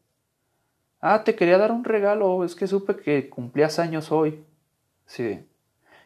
Ah, 1.02 1.24
te 1.24 1.34
quería 1.34 1.58
dar 1.58 1.72
un 1.72 1.82
regalo, 1.82 2.44
es 2.44 2.54
que 2.54 2.68
supe 2.68 2.96
que 2.96 3.28
cumplías 3.28 3.80
años 3.80 4.12
hoy. 4.12 4.44
Sí. 5.04 5.44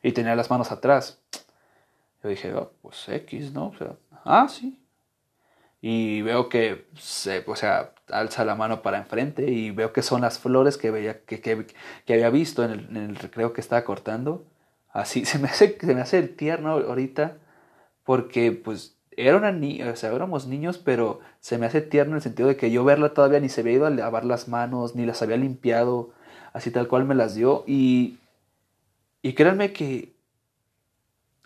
Y 0.03 0.13
tenía 0.13 0.35
las 0.35 0.51
manos 0.51 0.73
atrás. 0.73 1.21
Yo 2.23 2.31
dije, 2.31 2.55
oh, 2.55 2.73
pues 2.81 3.07
X, 3.09 3.53
¿no? 3.53 3.69
O 3.69 3.77
sea, 3.77 3.97
ah, 4.25 4.49
sí. 4.49 4.81
Y 5.83 6.23
veo 6.23 6.49
que, 6.49 6.87
se, 6.95 7.45
o 7.47 7.57
sea, 7.57 7.93
alza 8.09 8.47
la 8.47 8.55
mano 8.55 8.81
para 8.81 8.97
enfrente 8.97 9.51
y 9.51 9.71
veo 9.71 9.93
que 9.93 10.03
son 10.03 10.23
las 10.23 10.39
flores 10.39 10.79
que, 10.79 10.91
veía, 10.91 11.21
que, 11.25 11.43
que, 11.43 11.67
que 12.07 12.15
había 12.15 12.31
visto 12.31 12.65
en 12.65 12.97
el, 12.97 13.17
recreo 13.17 13.53
que 13.53 13.61
estaba 13.61 13.85
cortando. 13.85 14.47
Así, 14.93 15.25
se 15.27 15.39
me 15.39 15.49
hace, 15.49 15.79
se 15.79 15.95
me 15.95 16.01
hace 16.01 16.19
el 16.19 16.35
tierno 16.37 16.71
ahorita 16.71 17.37
porque, 18.03 18.53
pues, 18.53 18.96
era 19.17 19.53
niña, 19.53 19.91
o 19.91 19.97
sea, 19.97 20.13
éramos 20.13 20.47
niños, 20.47 20.79
pero 20.79 21.21
se 21.41 21.59
me 21.59 21.67
hace 21.67 21.81
tierno 21.81 22.13
en 22.13 22.17
el 22.17 22.23
sentido 22.23 22.49
de 22.49 22.57
que 22.57 22.71
yo 22.71 22.85
verla 22.85 23.15
todavía 23.15 23.41
ni 23.41 23.49
se 23.49 23.63
había 23.63 23.75
ido 23.75 23.87
a 23.87 23.91
lavar 23.91 24.25
las 24.25 24.49
manos, 24.49 24.95
ni 24.95 25.07
las 25.07 25.23
había 25.23 25.39
limpiado, 25.39 26.11
así 26.53 26.71
tal 26.71 26.89
cual 26.89 27.07
me 27.07 27.15
las 27.15 27.35
dio. 27.35 27.65
Y, 27.67 28.19
y 29.23 29.33
créanme 29.35 29.73
que 29.73 30.15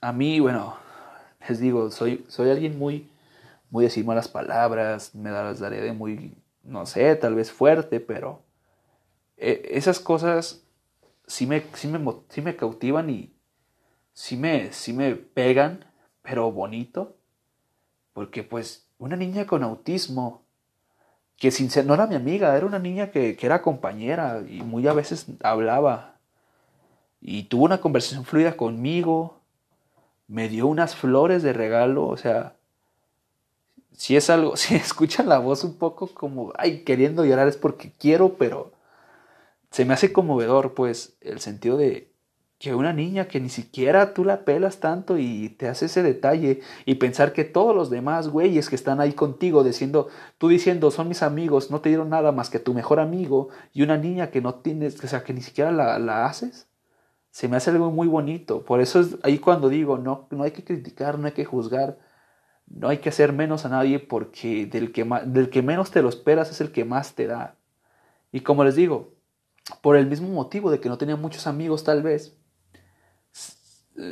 a 0.01 0.13
mí, 0.13 0.41
bueno, 0.41 0.77
les 1.49 1.61
digo, 1.61 1.91
soy, 1.91 2.25
soy 2.29 2.51
alguien 2.51 2.79
muy, 2.79 3.09
muy 3.71 3.85
decir 3.85 4.05
malas 4.05 4.29
palabras, 4.29 5.15
me 5.15 5.31
las 5.31 5.61
daré 5.61 5.81
de 5.81 5.93
muy, 5.93 6.35
no 6.65 6.87
sé, 6.87 7.15
tal 7.17 7.37
vez 7.37 7.53
fuerte, 7.53 8.01
pero 8.01 8.43
eh, 9.37 9.69
esas 9.73 10.01
cosas 10.01 10.65
sí 11.27 11.47
me, 11.47 11.63
sí 11.75 11.87
me, 11.87 12.01
sí 12.29 12.43
me 12.43 12.57
cautivan 12.57 13.11
y 13.11 13.33
sí 14.13 14.37
me, 14.37 14.73
sí 14.73 14.93
me 14.93 15.15
pegan, 15.15 15.85
pero 16.23 16.51
bonito 16.51 17.17
porque 18.21 18.43
pues 18.43 18.87
una 18.99 19.17
niña 19.17 19.47
con 19.47 19.63
autismo, 19.63 20.43
que 21.39 21.51
sin 21.51 21.71
ser, 21.71 21.87
no 21.87 21.95
era 21.95 22.07
mi 22.07 22.17
amiga, 22.17 22.55
era 22.55 22.67
una 22.67 22.79
niña 22.79 23.11
que, 23.11 23.35
que 23.35 23.47
era 23.47 23.63
compañera 23.63 24.43
y 24.47 24.61
muy 24.61 24.87
a 24.87 24.93
veces 24.93 25.25
hablaba. 25.43 26.19
Y 27.23 27.45
tuvo 27.45 27.65
una 27.65 27.81
conversación 27.81 28.27
fluida 28.27 28.59
conmigo, 28.59 29.41
me 30.29 30.51
dio 30.51 30.67
unas 30.67 30.97
flores 30.97 31.43
de 31.43 31.55
regalo, 31.55 32.09
o 32.09 32.19
sea, 32.19 32.57
si 33.97 34.17
es 34.17 34.29
algo, 34.29 34.55
si 34.59 34.75
escuchan 34.75 35.27
la 35.27 35.39
voz 35.39 35.65
un 35.65 35.79
poco 35.79 36.09
como, 36.09 36.53
ay, 36.59 36.85
queriendo 36.85 37.25
llorar 37.25 37.49
es 37.49 37.57
porque 37.57 37.91
quiero, 37.99 38.35
pero 38.35 38.71
se 39.71 39.87
me 39.87 39.95
hace 39.95 40.13
conmovedor, 40.13 40.75
pues, 40.75 41.17
el 41.23 41.41
sentido 41.41 41.79
de, 41.79 42.10
que 42.61 42.75
una 42.75 42.93
niña 42.93 43.27
que 43.27 43.41
ni 43.41 43.49
siquiera 43.49 44.13
tú 44.13 44.23
la 44.23 44.45
pelas 44.45 44.81
tanto 44.81 45.17
y 45.17 45.49
te 45.49 45.67
hace 45.67 45.87
ese 45.87 46.03
detalle 46.03 46.61
y 46.85 46.97
pensar 46.97 47.33
que 47.33 47.45
todos 47.45 47.75
los 47.75 47.89
demás 47.89 48.29
güeyes 48.29 48.69
que 48.69 48.77
están 48.77 49.01
ahí 49.01 49.15
contigo 49.15 49.65
diciendo, 49.65 50.09
tú 50.37 50.49
diciendo 50.49 50.91
son 50.91 51.09
mis 51.09 51.23
amigos, 51.23 51.71
no 51.71 51.81
te 51.81 51.89
dieron 51.89 52.11
nada 52.11 52.33
más 52.33 52.51
que 52.51 52.59
tu 52.59 52.75
mejor 52.75 53.01
amigo 53.01 53.49
y 53.73 53.83
una 53.83 53.97
niña 53.97 54.31
que 54.31 54.43
no 54.43 54.57
tienes, 54.57 55.03
o 55.03 55.09
sea, 55.09 55.25
que 55.25 55.33
ni 55.33 55.41
siquiera 55.41 55.73
la, 55.73 55.99
la 55.99 56.27
haces, 56.27 56.69
se 57.31 57.49
me 57.49 57.57
hace 57.57 57.71
algo 57.71 57.91
muy 57.91 58.09
bonito. 58.09 58.63
Por 58.63 58.83
eso 58.83 59.01
es 59.01 59.17
ahí 59.23 59.39
cuando 59.39 59.71
digo, 59.71 59.97
no, 59.97 60.29
no 60.31 60.43
hay 60.43 60.51
que 60.51 60.63
criticar, 60.65 61.19
no 61.19 61.27
hay 61.29 61.33
que 61.33 61.47
juzgar, 61.47 61.99
no 62.67 62.89
hay 62.91 62.99
que 62.99 63.09
hacer 63.09 63.33
menos 63.33 63.65
a 63.65 63.71
nadie 63.71 64.01
porque 64.01 64.67
del 64.67 64.93
que, 64.93 65.05
del 65.25 65.49
que 65.49 65.63
menos 65.63 65.91
te 65.91 66.03
lo 66.03 66.11
esperas 66.11 66.51
es 66.51 66.61
el 66.61 66.73
que 66.73 66.85
más 66.85 67.15
te 67.15 67.27
da. 67.27 67.57
Y 68.33 68.41
como 68.41 68.65
les 68.65 68.77
digo, 68.77 69.15
por 69.81 69.97
el 69.97 70.07
mismo 70.07 70.29
motivo 70.29 70.71
de 70.71 70.81
que 70.81 70.91
no 70.91 70.99
tenía 70.99 71.17
muchos 71.17 71.47
amigos 71.47 71.85
tal 71.85 72.03
vez, 72.03 72.37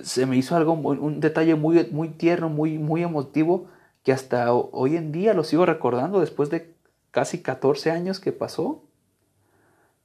se 0.03 0.27
me 0.27 0.37
hizo 0.37 0.57
algo, 0.57 0.73
un 0.73 1.21
detalle 1.21 1.55
muy, 1.55 1.89
muy 1.91 2.11
tierno, 2.11 2.49
muy, 2.49 2.79
muy 2.79 3.03
emotivo, 3.03 3.69
que 4.03 4.13
hasta 4.13 4.53
hoy 4.53 4.97
en 4.97 5.13
día 5.13 5.35
lo 5.35 5.45
sigo 5.45 5.67
recordando 5.67 6.21
después 6.21 6.51
de 6.51 6.75
casi 7.11 7.43
14 7.43 7.91
años 7.91 8.21
que 8.21 8.33
pasó. 8.33 8.83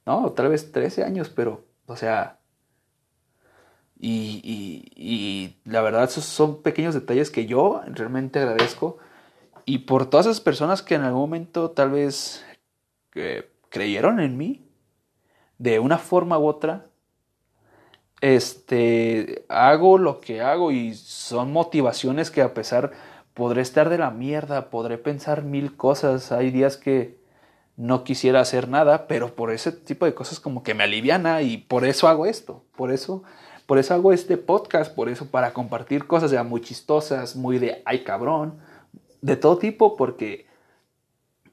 No, 0.06 0.32
tal 0.32 0.48
vez 0.48 0.72
13 0.72 1.04
años, 1.04 1.30
pero, 1.30 1.64
o 1.86 1.96
sea, 1.96 2.38
y, 3.98 4.40
y, 4.44 4.92
y, 4.96 5.56
la 5.64 5.80
verdad 5.80 6.04
esos 6.04 6.24
son 6.24 6.62
pequeños 6.62 6.94
detalles 6.94 7.30
que 7.30 7.46
yo 7.46 7.80
realmente 7.86 8.38
agradezco. 8.38 8.98
Y 9.64 9.78
por 9.78 10.10
todas 10.10 10.26
esas 10.26 10.40
personas 10.40 10.82
que 10.82 10.94
en 10.96 11.02
algún 11.02 11.22
momento 11.22 11.70
tal 11.70 11.90
vez 11.90 12.44
eh, 13.14 13.50
creyeron 13.70 14.20
en 14.20 14.36
mí, 14.36 14.68
de 15.58 15.78
una 15.78 15.98
forma 15.98 16.38
u 16.38 16.46
otra, 16.46 16.86
este, 18.20 19.44
hago 19.48 19.98
lo 19.98 20.20
que 20.20 20.40
hago 20.40 20.72
y 20.72 20.94
son 20.94 21.52
motivaciones 21.52 22.30
que 22.30 22.42
a 22.42 22.54
pesar 22.54 22.92
podré 23.34 23.62
estar 23.62 23.90
de 23.90 23.98
la 23.98 24.10
mierda, 24.10 24.70
podré 24.70 24.98
pensar 24.98 25.42
mil 25.42 25.76
cosas, 25.76 26.32
hay 26.32 26.50
días 26.50 26.76
que 26.76 27.18
no 27.76 28.04
quisiera 28.04 28.40
hacer 28.40 28.68
nada, 28.68 29.08
pero 29.08 29.34
por 29.34 29.50
ese 29.50 29.72
tipo 29.72 30.06
de 30.06 30.14
cosas 30.14 30.38
como 30.38 30.62
que 30.62 30.74
me 30.74 30.84
aliviana 30.84 31.42
y 31.42 31.58
por 31.58 31.84
eso 31.84 32.06
hago 32.06 32.26
esto, 32.26 32.64
por 32.76 32.92
eso, 32.92 33.24
por 33.66 33.78
eso 33.78 33.94
hago 33.94 34.12
este 34.12 34.36
podcast, 34.36 34.94
por 34.94 35.08
eso 35.08 35.26
para 35.26 35.52
compartir 35.52 36.06
cosas 36.06 36.30
ya 36.30 36.44
muy 36.44 36.60
chistosas, 36.60 37.34
muy 37.34 37.58
de 37.58 37.82
ay 37.84 38.04
cabrón, 38.04 38.58
de 39.20 39.36
todo 39.36 39.58
tipo, 39.58 39.96
porque 39.96 40.46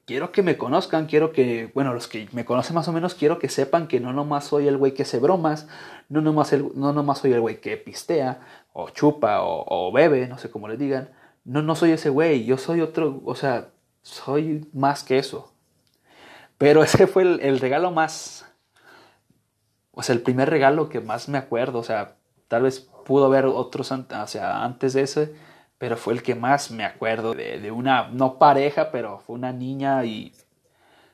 quiero 0.06 0.32
que 0.32 0.44
me 0.44 0.58
conozcan, 0.58 1.06
quiero 1.06 1.32
que, 1.32 1.72
bueno, 1.74 1.94
los 1.94 2.08
que 2.08 2.28
me 2.32 2.46
conocen 2.46 2.76
más 2.76 2.88
o 2.88 2.94
menos, 2.94 3.16
quiero 3.16 3.40
que 3.40 3.50
sepan 3.50 3.88
que 3.88 4.00
no 4.00 4.14
nomás 4.14 4.46
soy 4.46 4.68
el 4.68 4.78
güey 4.78 4.94
que 4.94 5.04
hace 5.04 5.20
bromas, 5.20 5.68
no 6.10 6.22
nomás, 6.22 6.54
el, 6.54 6.72
no 6.76 6.94
nomás 6.94 7.20
soy 7.20 7.34
el 7.34 7.42
güey 7.42 7.62
que 7.62 7.78
pistea, 7.78 8.42
o 8.74 8.90
chupa, 8.90 9.40
o, 9.42 9.92
bebe, 9.92 10.28
no 10.28 10.38
sé 10.38 10.50
cómo 10.50 10.68
le 10.68 10.78
digan. 10.78 11.10
No, 11.44 11.62
no 11.62 11.76
soy 11.76 11.92
ese 11.92 12.10
güey, 12.10 12.46
yo 12.46 12.58
soy 12.58 12.82
otro, 12.82 13.22
o 13.26 13.36
sea, 13.36 13.70
soy 14.02 14.68
más 14.74 15.04
que 15.04 15.18
eso. 15.20 15.54
Pero 16.58 16.84
ese 16.84 17.08
fue 17.08 17.24
el, 17.24 17.40
el 17.42 17.60
regalo 17.60 17.92
más, 17.92 18.46
o 19.92 20.04
sea, 20.04 20.16
el 20.16 20.22
primer 20.22 20.50
regalo 20.50 20.90
que 20.90 21.02
más 21.02 21.30
me 21.30 21.38
acuerdo, 21.38 21.80
o 21.80 21.84
sea, 21.84 22.16
Tal 22.52 22.64
vez 22.64 22.82
pudo 23.06 23.28
haber 23.28 23.46
otros 23.46 23.94
o 23.94 24.28
sea, 24.28 24.66
antes 24.66 24.92
de 24.92 25.04
ese, 25.04 25.34
pero 25.82 25.98
fue 25.98 26.14
el 26.14 26.22
que 26.22 26.36
más 26.36 26.70
me 26.70 26.86
acuerdo 26.86 27.34
de, 27.34 27.60
de, 27.60 27.72
una, 27.72 28.08
no 28.10 28.38
pareja, 28.38 28.92
pero 28.92 29.18
fue 29.26 29.36
una 29.36 29.52
niña 29.52 30.06
y 30.06 30.32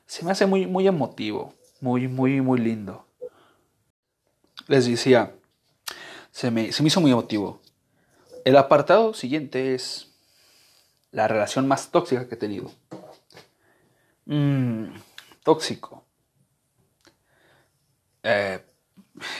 se 0.04 0.22
me 0.26 0.30
hace 0.30 0.44
muy, 0.44 0.66
muy 0.66 0.86
emotivo, 0.86 1.54
muy, 1.80 2.06
muy, 2.06 2.42
muy 2.42 2.60
lindo. 2.60 3.06
Les 4.66 4.86
decía, 4.86 5.34
se 6.30 6.50
me, 6.50 6.70
se 6.70 6.82
me 6.82 6.88
hizo 6.88 7.00
muy 7.00 7.10
emotivo. 7.10 7.62
El 8.44 8.58
apartado 8.58 9.14
siguiente 9.14 9.74
es 9.74 10.14
la 11.12 11.26
relación 11.28 11.66
más 11.66 11.90
tóxica 11.90 12.28
que 12.28 12.34
he 12.34 12.38
tenido. 12.38 12.70
Mm, 14.26 14.88
tóxico. 15.44 16.04
Eh, 18.22 18.62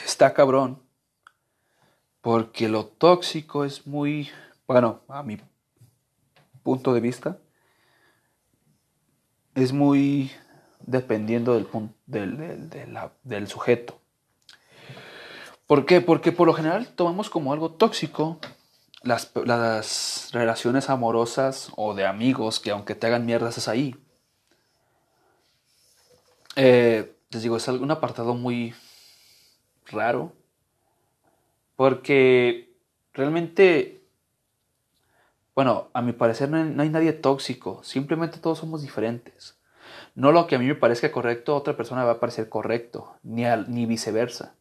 está 0.06 0.32
cabrón. 0.32 0.82
Porque 2.22 2.70
lo 2.70 2.86
tóxico 2.86 3.66
es 3.66 3.86
muy, 3.86 4.30
bueno, 4.68 5.00
a 5.08 5.24
mi 5.24 5.38
punto 6.62 6.94
de 6.94 7.00
vista, 7.00 7.38
es 9.56 9.72
muy 9.72 10.30
dependiendo 10.80 11.54
del, 11.54 11.66
del, 12.06 12.70
del, 13.24 13.48
sujeto. 13.48 14.00
¿Por 15.66 15.84
qué? 15.86 16.00
Porque 16.00 16.30
por 16.30 16.46
lo 16.46 16.54
general 16.54 16.86
tomamos 16.94 17.28
como 17.28 17.52
algo 17.52 17.72
tóxico 17.72 18.38
las, 19.02 19.32
las, 19.44 20.30
relaciones 20.32 20.88
amorosas 20.90 21.72
o 21.76 21.94
de 21.94 22.06
amigos 22.06 22.60
que 22.60 22.70
aunque 22.70 22.94
te 22.94 23.06
hagan 23.06 23.26
mierdas 23.26 23.58
es 23.58 23.68
ahí. 23.68 23.96
Eh, 26.56 27.16
les 27.30 27.42
digo, 27.42 27.56
es 27.56 27.68
un 27.68 27.90
apartado 27.90 28.34
muy 28.34 28.74
raro. 29.86 30.32
Porque 31.76 32.76
realmente, 33.12 33.97
bueno, 35.58 35.88
a 35.92 36.02
mi 36.02 36.12
parecer 36.12 36.48
no 36.48 36.80
hay, 36.80 36.88
nadie 36.88 37.12
tóxico. 37.12 37.82
Simplemente 37.82 38.38
todos 38.38 38.58
somos 38.58 38.80
diferentes. 38.80 39.58
No 40.14 40.30
lo 40.30 40.46
que 40.46 40.54
a 40.54 40.58
mí 40.60 40.66
me 40.66 40.76
parezca 40.76 41.10
correcto, 41.10 41.52
a 41.52 41.56
otra 41.56 41.76
persona 41.76 42.04
va 42.04 42.12
a 42.12 42.20
parecer 42.20 42.48
correcto, 42.48 43.16
ni, 43.24 43.42
ni 43.66 43.84
viceversa. 43.84 44.54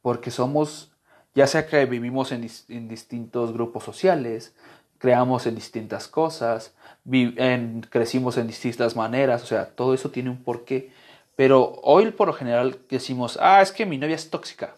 Porque 0.00 0.30
somos, 0.30 0.92
ya 1.34 1.46
sea 1.46 1.66
que 1.66 1.84
vivimos 1.84 2.32
en, 2.32 2.40
distintos 2.88 3.52
grupos 3.52 3.84
sociales, 3.84 4.56
creamos 4.96 5.46
en 5.46 5.56
distintas 5.56 6.08
cosas, 6.08 6.72
crecimos 7.90 8.38
en 8.38 8.46
distintas 8.46 8.96
maneras, 8.96 9.42
o 9.42 9.46
sea, 9.46 9.66
todo 9.66 9.92
eso 9.92 10.10
tiene 10.10 10.30
un 10.30 10.42
porqué. 10.42 10.90
Pero 11.36 11.80
hoy 11.82 12.12
por 12.12 12.28
lo 12.28 12.32
general 12.32 12.78
decimos, 12.88 13.38
ah, 13.42 13.60
es 13.60 13.72
que 13.72 13.84
mi 13.84 13.98
novia 13.98 14.16
es 14.16 14.30
tóxica. 14.30 14.74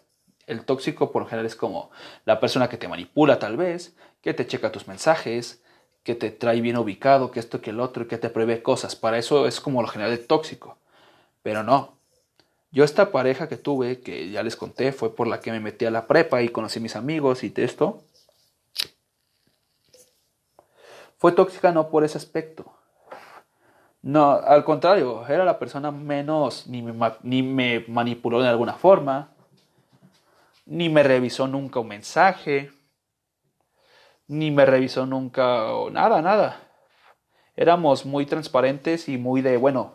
El 0.49 0.65
tóxico 0.65 1.13
por 1.13 1.23
lo 1.23 1.29
general 1.29 1.47
es 1.47 1.55
como 1.55 1.93
la 2.25 2.41
persona 2.41 2.69
que 2.69 2.77
te 2.77 2.89
manipula 2.89 3.39
tal 3.39 3.57
vez, 3.57 3.95
que 4.23 4.35
te 4.35 4.47
checa 4.47 4.73
tus 4.73 4.89
mensajes, 4.89 5.63
que 6.03 6.15
te 6.15 6.31
trae 6.31 6.61
bien 6.61 6.77
ubicado, 6.77 7.31
que 7.31 7.41
esto, 7.41 7.61
que 7.61 7.71
el 7.71 7.81
otro, 7.81 8.09
que 8.09 8.19
te 8.19 8.31
prevé 8.31 8.63
cosas. 8.63 8.97
Para 8.97 9.19
eso 9.19 9.47
es 9.47 9.61
como 9.61 9.83
lo 9.83 9.89
general 9.89 10.13
el 10.13 10.27
tóxico. 10.27 10.77
Pero 11.43 11.63
no. 11.63 11.99
Yo 12.73 12.85
esta 12.85 13.11
pareja 13.11 13.49
que 13.49 13.57
tuve, 13.57 14.01
que 14.01 14.31
ya 14.31 14.43
les 14.43 14.57
conté, 14.57 14.93
fue 14.93 15.15
por 15.15 15.27
la 15.27 15.41
que 15.41 15.51
me 15.51 15.61
metí 15.61 15.85
a 15.87 15.91
la 15.91 16.07
prepa 16.07 16.43
y 16.43 16.49
conocí 16.49 16.79
mis 16.81 16.97
amigos 16.97 17.43
y 17.43 17.53
esto. 17.57 18.03
Fue 21.19 21.33
tóxica 21.33 21.73
no 21.73 21.91
por 21.91 22.05
ese 22.05 22.17
aspecto. 22.17 22.73
No, 24.03 24.31
al 24.31 24.65
contrario, 24.65 25.27
era 25.29 25.45
la 25.45 25.59
persona 25.59 25.91
menos, 25.91 26.67
ni 26.67 26.81
me, 26.81 27.13
ni 27.23 27.43
me 27.43 27.85
manipuló 27.89 28.41
de 28.41 28.49
alguna 28.49 28.73
forma, 28.73 29.29
ni 30.65 30.89
me 30.89 31.03
revisó 31.03 31.47
nunca 31.47 31.81
un 31.81 31.89
mensaje, 31.89 32.71
ni 34.31 34.53
me 34.53 34.65
revisó 34.65 35.07
nunca 35.07 35.67
nada, 35.91 36.23
nada. 36.23 36.71
Éramos 37.57 38.07
muy 38.07 38.27
transparentes 38.27 39.09
y 39.09 39.19
muy 39.19 39.43
de, 39.43 39.57
bueno, 39.57 39.95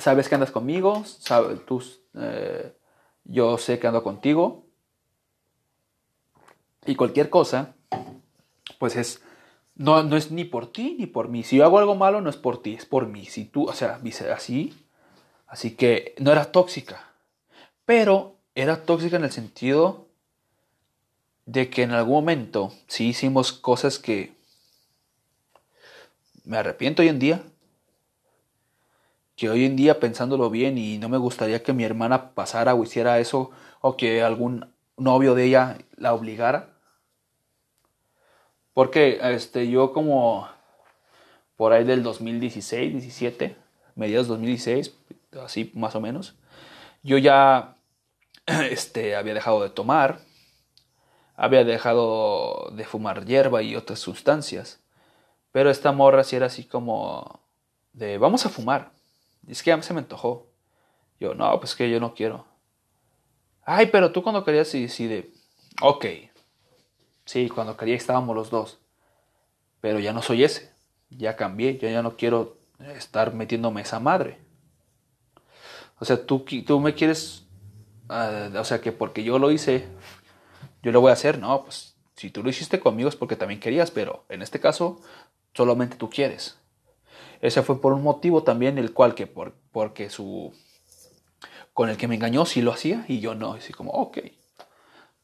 sabes 0.00 0.28
que 0.28 0.34
andas 0.34 0.50
conmigo, 0.50 1.04
sabes, 1.04 1.64
tú, 1.64 1.80
eh, 2.14 2.76
yo 3.22 3.56
sé 3.56 3.78
que 3.78 3.86
ando 3.86 4.02
contigo. 4.02 4.66
Y 6.86 6.96
cualquier 6.96 7.30
cosa, 7.30 7.76
pues 8.80 8.96
es 8.96 9.22
no, 9.76 10.02
no 10.02 10.16
es 10.16 10.32
ni 10.32 10.44
por 10.44 10.72
ti 10.72 10.96
ni 10.98 11.06
por 11.06 11.28
mí. 11.28 11.44
Si 11.44 11.56
yo 11.56 11.64
hago 11.64 11.78
algo 11.78 11.94
malo, 11.94 12.20
no 12.20 12.30
es 12.30 12.36
por 12.36 12.62
ti, 12.62 12.74
es 12.74 12.84
por 12.84 13.06
mí. 13.06 13.26
Si 13.26 13.44
tú, 13.44 13.68
o 13.68 13.72
sea, 13.72 14.00
así. 14.32 14.74
Así 15.46 15.76
que 15.76 16.16
no 16.18 16.32
era 16.32 16.50
tóxica. 16.50 17.12
Pero 17.84 18.38
era 18.56 18.84
tóxica 18.84 19.16
en 19.16 19.24
el 19.24 19.32
sentido 19.32 20.03
de 21.46 21.70
que 21.70 21.82
en 21.82 21.92
algún 21.92 22.14
momento 22.14 22.72
sí 22.86 23.08
hicimos 23.08 23.52
cosas 23.52 23.98
que 23.98 24.34
me 26.44 26.58
arrepiento 26.58 27.02
hoy 27.02 27.08
en 27.08 27.18
día. 27.18 27.42
Que 29.36 29.50
hoy 29.50 29.64
en 29.64 29.76
día 29.76 29.98
pensándolo 29.98 30.48
bien 30.50 30.78
y 30.78 30.98
no 30.98 31.08
me 31.08 31.18
gustaría 31.18 31.62
que 31.62 31.72
mi 31.72 31.84
hermana 31.84 32.30
pasara 32.34 32.74
o 32.74 32.82
hiciera 32.82 33.18
eso 33.18 33.50
o 33.80 33.96
que 33.96 34.22
algún 34.22 34.72
novio 34.96 35.34
de 35.34 35.44
ella 35.44 35.78
la 35.96 36.14
obligara. 36.14 36.70
Porque 38.72 39.18
este, 39.22 39.68
yo 39.68 39.92
como 39.92 40.48
por 41.56 41.72
ahí 41.72 41.84
del 41.84 42.02
2016, 42.02 42.92
17, 42.92 43.56
mediados 43.94 44.28
2016, 44.28 44.94
así 45.42 45.70
más 45.74 45.94
o 45.94 46.00
menos, 46.00 46.34
yo 47.02 47.18
ya 47.18 47.76
este, 48.46 49.16
había 49.16 49.34
dejado 49.34 49.62
de 49.62 49.70
tomar, 49.70 50.20
había 51.36 51.64
dejado 51.64 52.70
de 52.72 52.84
fumar 52.84 53.24
hierba 53.24 53.62
y 53.62 53.76
otras 53.76 53.98
sustancias. 53.98 54.80
Pero 55.52 55.70
esta 55.70 55.92
morra 55.92 56.24
sí 56.24 56.36
era 56.36 56.46
así 56.46 56.64
como 56.64 57.40
de, 57.92 58.18
vamos 58.18 58.46
a 58.46 58.48
fumar. 58.50 58.92
Y 59.46 59.52
es 59.52 59.62
que 59.62 59.70
ya 59.70 59.82
se 59.82 59.94
me 59.94 60.00
antojó. 60.00 60.46
Yo, 61.20 61.34
no, 61.34 61.58
pues 61.60 61.74
que 61.74 61.90
yo 61.90 62.00
no 62.00 62.14
quiero. 62.14 62.44
Ay, 63.64 63.86
pero 63.86 64.12
tú 64.12 64.22
cuando 64.22 64.44
querías, 64.44 64.68
sí, 64.68 64.88
sí, 64.88 65.06
de, 65.06 65.32
ok, 65.80 66.04
Sí, 67.24 67.48
cuando 67.48 67.76
quería 67.76 67.96
estábamos 67.96 68.36
los 68.36 68.50
dos. 68.50 68.78
Pero 69.80 69.98
ya 69.98 70.12
no 70.12 70.22
soy 70.22 70.44
ese. 70.44 70.72
Ya 71.10 71.36
cambié. 71.36 71.78
Yo 71.78 71.88
ya 71.88 72.02
no 72.02 72.16
quiero 72.16 72.58
estar 72.94 73.34
metiéndome 73.34 73.82
esa 73.82 74.00
madre. 74.00 74.38
O 75.98 76.04
sea, 76.04 76.24
tú, 76.24 76.44
tú 76.66 76.80
me 76.80 76.94
quieres... 76.94 77.46
Ah, 78.08 78.50
o 78.58 78.64
sea, 78.64 78.80
que 78.82 78.92
porque 78.92 79.24
yo 79.24 79.38
lo 79.38 79.50
hice, 79.50 79.88
yo 80.84 80.92
lo 80.92 81.00
voy 81.00 81.10
a 81.10 81.14
hacer. 81.14 81.38
No, 81.38 81.64
pues 81.64 81.96
si 82.14 82.30
tú 82.30 82.44
lo 82.44 82.50
hiciste 82.50 82.78
conmigo 82.78 83.08
es 83.08 83.16
porque 83.16 83.34
también 83.34 83.58
querías. 83.58 83.90
Pero 83.90 84.24
en 84.28 84.42
este 84.42 84.60
caso, 84.60 85.00
solamente 85.54 85.96
tú 85.96 86.10
quieres. 86.10 86.58
Ese 87.40 87.62
fue 87.62 87.80
por 87.80 87.92
un 87.92 88.02
motivo 88.02 88.44
también 88.44 88.78
el 88.78 88.92
cual 88.92 89.14
que 89.14 89.26
por, 89.26 89.54
porque 89.72 90.10
su... 90.10 90.54
Con 91.72 91.88
el 91.88 91.96
que 91.96 92.06
me 92.06 92.14
engañó 92.14 92.46
sí 92.46 92.62
lo 92.62 92.72
hacía 92.72 93.04
y 93.08 93.18
yo 93.18 93.34
no. 93.34 93.54
Así 93.54 93.72
como, 93.72 93.90
ok. 93.90 94.18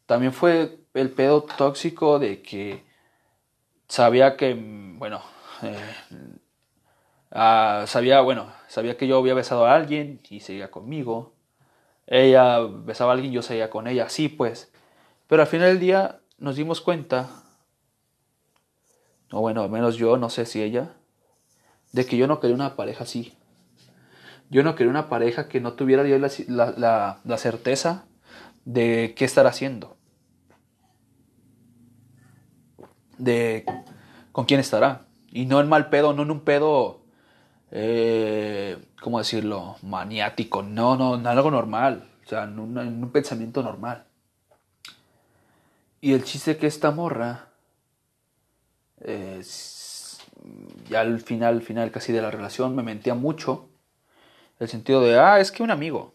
También 0.06 0.32
fue 0.32 0.80
el 0.94 1.10
pedo 1.10 1.42
tóxico 1.42 2.18
de 2.18 2.42
que 2.42 2.82
sabía 3.86 4.36
que, 4.36 4.54
bueno, 4.54 5.22
eh, 5.62 5.94
ah, 7.30 7.84
sabía, 7.86 8.20
bueno, 8.20 8.52
sabía 8.66 8.96
que 8.96 9.06
yo 9.06 9.18
había 9.18 9.34
besado 9.34 9.66
a 9.66 9.74
alguien 9.74 10.20
y 10.28 10.40
seguía 10.40 10.70
conmigo. 10.70 11.32
Ella 12.06 12.58
besaba 12.60 13.12
a 13.12 13.14
alguien, 13.14 13.32
yo 13.32 13.42
seguía 13.42 13.70
con 13.70 13.86
ella, 13.86 14.08
sí, 14.08 14.28
pues. 14.28 14.72
Pero 15.30 15.40
al 15.40 15.48
final 15.48 15.68
del 15.68 15.80
día 15.80 16.20
nos 16.36 16.56
dimos 16.56 16.82
cuenta, 16.82 17.30
o 19.32 19.40
bueno, 19.40 19.62
al 19.62 19.70
menos 19.70 19.96
yo, 19.96 20.18
no 20.18 20.28
sé 20.28 20.44
si 20.44 20.62
ella, 20.62 20.96
de 21.92 22.04
que 22.04 22.18
yo 22.18 22.26
no 22.26 22.38
quería 22.38 22.54
una 22.54 22.76
pareja 22.76 23.04
así. 23.04 23.32
Yo 24.50 24.62
no 24.62 24.74
quería 24.74 24.90
una 24.90 25.08
pareja 25.08 25.48
que 25.48 25.60
no 25.60 25.72
tuviera 25.72 26.06
yo 26.06 26.18
la, 26.18 26.30
la, 26.76 27.20
la 27.24 27.38
certeza 27.38 28.04
de 28.66 29.14
qué 29.16 29.24
estar 29.24 29.46
haciendo. 29.46 29.96
de 33.20 33.64
con 34.32 34.46
quién 34.46 34.60
estará. 34.60 35.02
Y 35.30 35.46
no 35.46 35.60
en 35.60 35.68
mal 35.68 35.90
pedo, 35.90 36.12
no 36.12 36.22
en 36.22 36.30
un 36.30 36.40
pedo, 36.40 37.02
eh, 37.70 38.78
¿cómo 39.00 39.18
decirlo? 39.18 39.76
Maniático, 39.82 40.62
no, 40.62 40.96
no, 40.96 41.14
en 41.14 41.26
algo 41.26 41.50
normal, 41.50 42.08
o 42.24 42.28
sea, 42.28 42.44
en 42.44 42.58
un, 42.58 43.10
pensamiento 43.12 43.62
normal. 43.62 44.06
Y 46.00 46.14
el 46.14 46.24
chiste 46.24 46.56
que 46.56 46.66
esta 46.66 46.90
morra, 46.90 47.50
ya 50.88 51.00
al 51.00 51.20
final, 51.20 51.62
final 51.62 51.90
casi 51.90 52.12
de 52.12 52.22
la 52.22 52.30
relación, 52.30 52.74
me 52.74 52.82
mentía 52.82 53.14
mucho. 53.14 53.68
El 54.58 54.68
sentido 54.68 55.00
de, 55.02 55.18
ah, 55.18 55.40
es 55.40 55.52
que 55.52 55.62
un 55.62 55.70
amigo. 55.70 56.14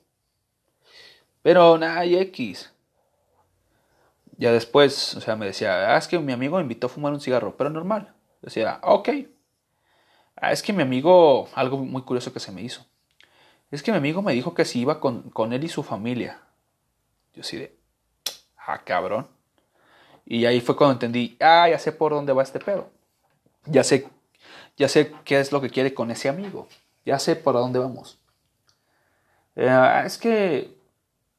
Pero 1.42 1.78
nada, 1.78 2.06
X. 2.06 2.72
Ya 4.38 4.52
después, 4.52 5.16
o 5.16 5.22
sea, 5.22 5.36
me 5.36 5.46
decía, 5.46 5.94
ah, 5.94 5.98
es 5.98 6.08
que 6.08 6.20
mi 6.20 6.34
amigo 6.34 6.58
me 6.58 6.64
invitó 6.64 6.88
a 6.88 6.90
fumar 6.90 7.14
un 7.14 7.22
cigarro, 7.22 7.56
pero 7.58 7.70
normal. 7.70 8.14
Decía, 8.42 8.80
ok. 8.84 9.10
Ah, 10.36 10.52
es 10.52 10.62
que 10.62 10.74
mi 10.74 10.82
amigo, 10.82 11.48
algo 11.56 11.78
muy 11.78 12.02
curioso 12.02 12.34
que 12.34 12.40
se 12.40 12.52
me 12.52 12.62
hizo. 12.62 12.86
Es 13.72 13.82
que 13.84 13.92
mi 13.92 13.98
amigo 13.98 14.22
me 14.22 14.34
dijo 14.34 14.54
que 14.54 14.66
si 14.66 14.82
iba 14.82 15.00
con, 15.00 15.30
con 15.30 15.54
él 15.54 15.64
y 15.64 15.70
su 15.70 15.84
familia. 15.84 16.42
Yo 17.34 17.44
sí 17.44 17.58
de, 17.58 17.78
ah, 18.58 18.84
cabrón. 18.84 19.35
Y 20.26 20.46
ahí 20.46 20.60
fue 20.62 20.76
cuando 20.76 20.94
entendí, 20.94 21.38
ah, 21.40 21.70
ya 21.70 21.80
sé 21.80 21.92
por 21.92 22.12
dónde 22.12 22.34
va 22.34 22.44
este 22.44 22.60
pedo. 22.60 22.90
Ya 23.66 23.84
sé, 23.84 24.08
ya 24.78 24.88
sé 24.90 25.14
qué 25.24 25.40
es 25.40 25.52
lo 25.52 25.62
que 25.62 25.70
quiere 25.70 25.94
con 25.94 26.12
ese 26.12 26.30
amigo. 26.30 26.68
Ya 27.06 27.20
sé 27.20 27.36
por 27.36 27.54
dónde 27.54 27.80
vamos. 27.80 28.20
Eh, 29.56 30.04
es 30.06 30.18
que 30.18 30.76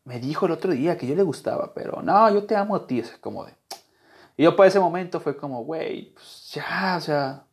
me 0.05 0.21
dijo 0.21 0.47
el 0.47 0.53
otro 0.53 0.73
día 0.73 0.97
que 0.97 1.07
yo 1.07 1.15
le 1.17 1.23
gustaba, 1.23 1.75
pero 1.75 2.01
no, 2.03 2.33
yo 2.33 2.45
te 2.45 2.57
amo 2.57 2.77
a 2.77 2.87
ti. 2.87 3.01
Es 3.01 3.11
como 3.19 3.45
de. 3.45 3.53
Y 4.37 4.45
yo 4.45 4.55
para 4.55 4.69
ese 4.69 4.81
momento 4.81 5.21
fue 5.21 5.37
como, 5.37 5.65
güey, 5.65 6.13
pues 6.15 6.51
ya, 6.53 6.97
o 6.99 7.01
sea, 7.01 7.45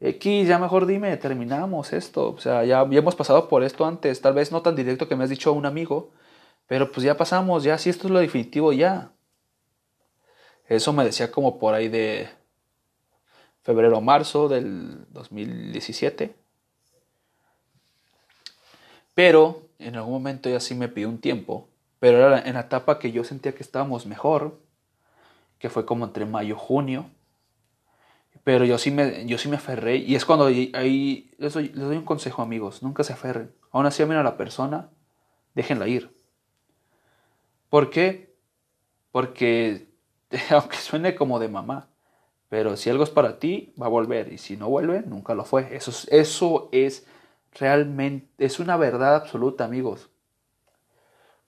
X, 0.00 0.48
ya 0.48 0.58
mejor 0.58 0.86
dime, 0.86 1.16
terminamos 1.16 1.92
esto. 1.92 2.30
O 2.30 2.38
sea, 2.38 2.64
ya, 2.64 2.86
ya 2.88 2.98
hemos 2.98 3.16
pasado 3.16 3.48
por 3.48 3.62
esto 3.64 3.84
antes. 3.84 4.20
Tal 4.20 4.34
vez 4.34 4.52
no 4.52 4.62
tan 4.62 4.76
directo 4.76 5.08
que 5.08 5.16
me 5.16 5.24
has 5.24 5.30
dicho 5.30 5.52
un 5.52 5.66
amigo, 5.66 6.10
pero 6.66 6.90
pues 6.92 7.04
ya 7.04 7.16
pasamos, 7.16 7.64
ya, 7.64 7.78
si 7.78 7.90
esto 7.90 8.06
es 8.06 8.12
lo 8.12 8.20
definitivo, 8.20 8.72
ya. 8.72 9.12
Eso 10.70 10.92
me 10.92 11.04
decía 11.04 11.32
como 11.32 11.58
por 11.58 11.74
ahí 11.74 11.88
de 11.88 12.28
febrero 13.62 13.98
o 13.98 14.00
marzo 14.00 14.48
del 14.48 15.04
2017. 15.10 16.32
Pero 19.14 19.62
en 19.80 19.96
algún 19.96 20.12
momento 20.12 20.48
ya 20.48 20.60
sí 20.60 20.76
me 20.76 20.88
pidió 20.88 21.08
un 21.08 21.20
tiempo. 21.20 21.68
Pero 21.98 22.18
era 22.18 22.40
en 22.46 22.54
la 22.54 22.60
etapa 22.60 23.00
que 23.00 23.10
yo 23.10 23.24
sentía 23.24 23.52
que 23.52 23.64
estábamos 23.64 24.06
mejor, 24.06 24.60
que 25.58 25.70
fue 25.70 25.84
como 25.84 26.04
entre 26.04 26.24
mayo 26.24 26.54
y 26.54 26.58
junio. 26.58 27.10
Pero 28.44 28.64
yo 28.64 28.78
sí 28.78 28.92
me, 28.92 29.26
yo 29.26 29.38
sí 29.38 29.48
me 29.48 29.56
aferré. 29.56 29.96
Y 29.96 30.14
es 30.14 30.24
cuando 30.24 30.46
ahí, 30.46 31.32
les, 31.36 31.52
doy, 31.52 31.72
un 31.74 32.04
consejo, 32.04 32.42
amigos. 32.42 32.80
Nunca 32.84 33.02
se 33.02 33.12
aferren. 33.12 33.52
Aún 33.72 33.86
así 33.86 34.04
amen 34.04 34.18
a 34.18 34.22
la 34.22 34.36
persona, 34.36 34.88
déjenla 35.56 35.88
ir. 35.88 36.14
¿Por 37.68 37.90
qué? 37.90 38.36
Porque, 39.10 39.89
aunque 40.50 40.76
suene 40.76 41.14
como 41.14 41.38
de 41.38 41.48
mamá, 41.48 41.88
pero 42.48 42.76
si 42.76 42.90
algo 42.90 43.04
es 43.04 43.10
para 43.10 43.38
ti, 43.38 43.74
va 43.80 43.86
a 43.86 43.90
volver. 43.90 44.32
Y 44.32 44.38
si 44.38 44.56
no 44.56 44.68
vuelve, 44.68 45.02
nunca 45.02 45.34
lo 45.34 45.44
fue. 45.44 45.74
Eso, 45.76 45.92
eso 46.10 46.68
es 46.72 47.06
realmente, 47.58 48.28
es 48.44 48.60
una 48.60 48.76
verdad 48.76 49.16
absoluta, 49.16 49.64
amigos. 49.64 50.10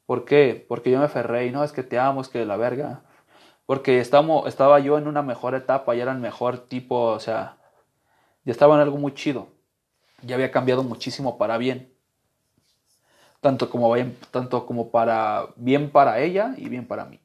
¿Por 0.07 0.25
qué? 0.25 0.65
Porque 0.69 0.91
yo 0.91 0.99
me 0.99 1.07
aferré 1.07 1.47
y 1.47 1.51
no, 1.51 1.65
es 1.65 1.73
que 1.73 1.83
te 1.83 1.99
amo, 1.99 2.21
es 2.21 2.29
que 2.29 2.45
la 2.45 2.57
verga. 2.57 3.03
Porque 3.67 4.01
estamos, 4.01 4.47
estaba 4.49 4.81
yo 4.81 4.99
en 4.99 5.09
una 5.09 5.23
mejor 5.23 5.55
etapa, 5.55 5.95
ya 5.95 6.03
era 6.03 6.13
el 6.13 6.19
mejor 6.19 6.59
tipo, 6.69 6.97
o 7.05 7.21
sea, 7.21 7.59
ya 8.45 8.53
estaba 8.53 8.75
en 8.77 8.83
algo 8.83 8.99
muy 8.99 9.15
chido. 9.15 9.49
Ya 10.23 10.37
había 10.37 10.51
cambiado 10.53 10.83
muchísimo 10.85 11.39
para 11.39 11.59
bien. 11.59 11.93
Tanto 13.41 13.71
como, 13.71 13.95
tanto 14.31 14.67
como 14.67 14.91
para 14.91 15.49
bien 15.57 15.91
para 15.91 16.21
ella 16.21 16.55
y 16.57 16.69
bien 16.69 16.87
para 16.87 17.07
mí. 17.07 17.22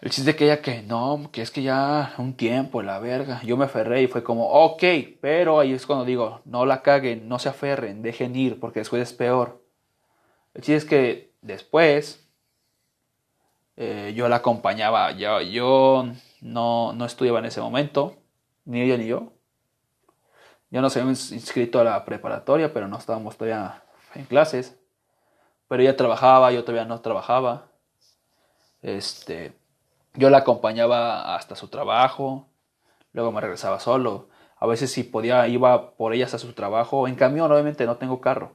El 0.00 0.10
chiste 0.10 0.36
que 0.36 0.44
ella 0.44 0.60
que 0.60 0.82
no, 0.82 1.30
que 1.32 1.40
es 1.40 1.50
que 1.50 1.62
ya 1.62 2.14
un 2.18 2.34
tiempo, 2.34 2.82
la 2.82 2.98
verga. 2.98 3.40
Yo 3.42 3.56
me 3.56 3.64
aferré 3.64 4.02
y 4.02 4.08
fue 4.08 4.22
como, 4.22 4.48
ok, 4.48 4.82
pero 5.20 5.58
ahí 5.58 5.72
es 5.72 5.86
cuando 5.86 6.04
digo, 6.04 6.42
no 6.44 6.66
la 6.66 6.82
caguen, 6.82 7.28
no 7.28 7.38
se 7.38 7.48
aferren, 7.48 8.02
dejen 8.02 8.36
ir, 8.36 8.60
porque 8.60 8.80
después 8.80 9.02
es 9.02 9.14
peor. 9.14 9.62
El 10.54 10.62
chiste 10.62 10.76
es 10.76 10.84
que 10.84 11.32
después 11.40 12.26
eh, 13.76 14.12
yo 14.14 14.28
la 14.28 14.36
acompañaba, 14.36 15.12
yo, 15.12 15.40
yo 15.40 16.06
no, 16.42 16.92
no 16.92 17.04
estudiaba 17.06 17.38
en 17.38 17.46
ese 17.46 17.60
momento, 17.60 18.16
ni 18.66 18.82
ella 18.82 18.98
ni 18.98 19.06
yo. 19.06 19.32
Ya 20.70 20.80
nos 20.82 20.94
habíamos 20.96 21.32
inscrito 21.32 21.80
a 21.80 21.84
la 21.84 22.04
preparatoria, 22.04 22.72
pero 22.72 22.88
no 22.88 22.98
estábamos 22.98 23.36
todavía 23.36 23.82
en 24.14 24.24
clases. 24.24 24.78
Pero 25.68 25.82
ella 25.82 25.96
trabajaba, 25.96 26.52
yo 26.52 26.64
todavía 26.64 26.84
no 26.84 27.00
trabajaba. 27.00 27.68
Este, 28.82 29.52
yo 30.16 30.30
la 30.30 30.38
acompañaba 30.38 31.36
hasta 31.36 31.56
su 31.56 31.68
trabajo, 31.68 32.48
luego 33.12 33.32
me 33.32 33.40
regresaba 33.40 33.80
solo. 33.80 34.28
A 34.58 34.66
veces 34.66 34.90
si 34.90 35.04
podía 35.04 35.48
iba 35.48 35.92
por 35.96 36.14
ellas 36.14 36.34
a 36.34 36.38
su 36.38 36.52
trabajo. 36.54 37.08
En 37.08 37.14
camión, 37.14 37.50
obviamente 37.52 37.86
no 37.86 37.96
tengo 37.96 38.20
carro. 38.20 38.52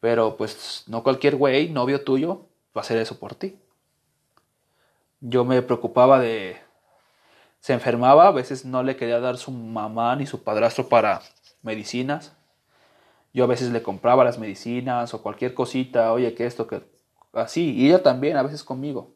Pero 0.00 0.36
pues 0.36 0.84
no 0.88 1.02
cualquier 1.02 1.36
güey, 1.36 1.68
novio 1.68 2.04
tuyo, 2.04 2.48
va 2.76 2.80
a 2.80 2.80
hacer 2.80 2.98
eso 2.98 3.18
por 3.18 3.34
ti 3.34 3.58
yo 5.20 5.44
me 5.44 5.62
preocupaba 5.62 6.18
de... 6.18 6.56
Se 7.60 7.74
enfermaba, 7.74 8.28
a 8.28 8.32
veces 8.32 8.64
no 8.64 8.82
le 8.82 8.96
quería 8.96 9.20
dar 9.20 9.36
su 9.36 9.50
mamá 9.50 10.16
ni 10.16 10.26
su 10.26 10.42
padrastro 10.42 10.88
para 10.88 11.20
medicinas. 11.62 12.32
Yo 13.34 13.44
a 13.44 13.46
veces 13.46 13.70
le 13.70 13.82
compraba 13.82 14.24
las 14.24 14.38
medicinas 14.38 15.12
o 15.12 15.22
cualquier 15.22 15.52
cosita, 15.52 16.12
oye, 16.12 16.34
que 16.34 16.46
esto, 16.46 16.66
que 16.66 16.82
así. 17.34 17.74
Y 17.74 17.88
ella 17.88 18.02
también, 18.02 18.38
a 18.38 18.42
veces 18.42 18.64
conmigo. 18.64 19.14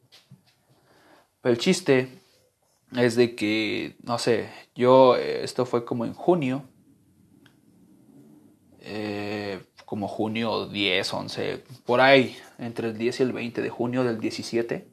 El 1.45 1.59
chiste 1.59 2.09
es 2.97 3.17
de 3.17 3.35
que, 3.35 3.97
no 4.03 4.19
sé, 4.19 4.49
yo, 4.75 5.15
eh, 5.17 5.45
esto 5.45 5.67
fue 5.67 5.85
como 5.85 6.07
en 6.07 6.15
junio, 6.15 6.65
eh, 8.81 9.61
como 9.85 10.09
junio 10.09 10.67
10, 10.67 11.13
11, 11.13 11.65
por 11.85 12.01
ahí, 12.01 12.35
entre 12.59 12.89
el 12.89 12.97
10 12.97 13.21
y 13.21 13.23
el 13.23 13.33
20 13.33 13.61
de 13.61 13.69
junio 13.69 14.05
del 14.05 14.21
17. 14.21 14.89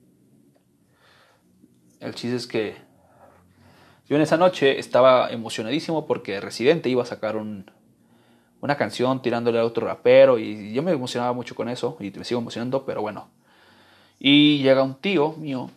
El 2.02 2.16
chiste 2.16 2.36
es 2.36 2.47
que 2.47 2.76
yo 4.10 4.18
en 4.18 4.22
esa 4.22 4.36
noche 4.36 4.78
estaba 4.78 5.30
emocionadísimo 5.30 6.06
porque 6.06 6.41
Residente 6.41 6.89
iba 6.89 7.04
a 7.04 7.06
sacar 7.06 7.38
una 7.38 8.76
canción 8.76 9.22
tirándole 9.22 9.58
a 9.60 9.66
otro 9.66 9.88
rapero 9.88 10.38
y 10.38 10.74
yo 10.74 10.84
me 10.84 10.91
emocionaba 10.91 11.32
mucho 11.32 11.56
con 11.56 11.70
eso 11.70 11.95
y 12.02 12.12
me 12.12 12.26
sigo 12.26 12.41
emocionando, 12.41 12.86
pero 12.86 13.02
bueno. 13.02 13.30
Y 14.20 14.62
llega 14.62 14.84
un 14.84 14.95
tío 14.95 15.34
mío, 15.38 15.70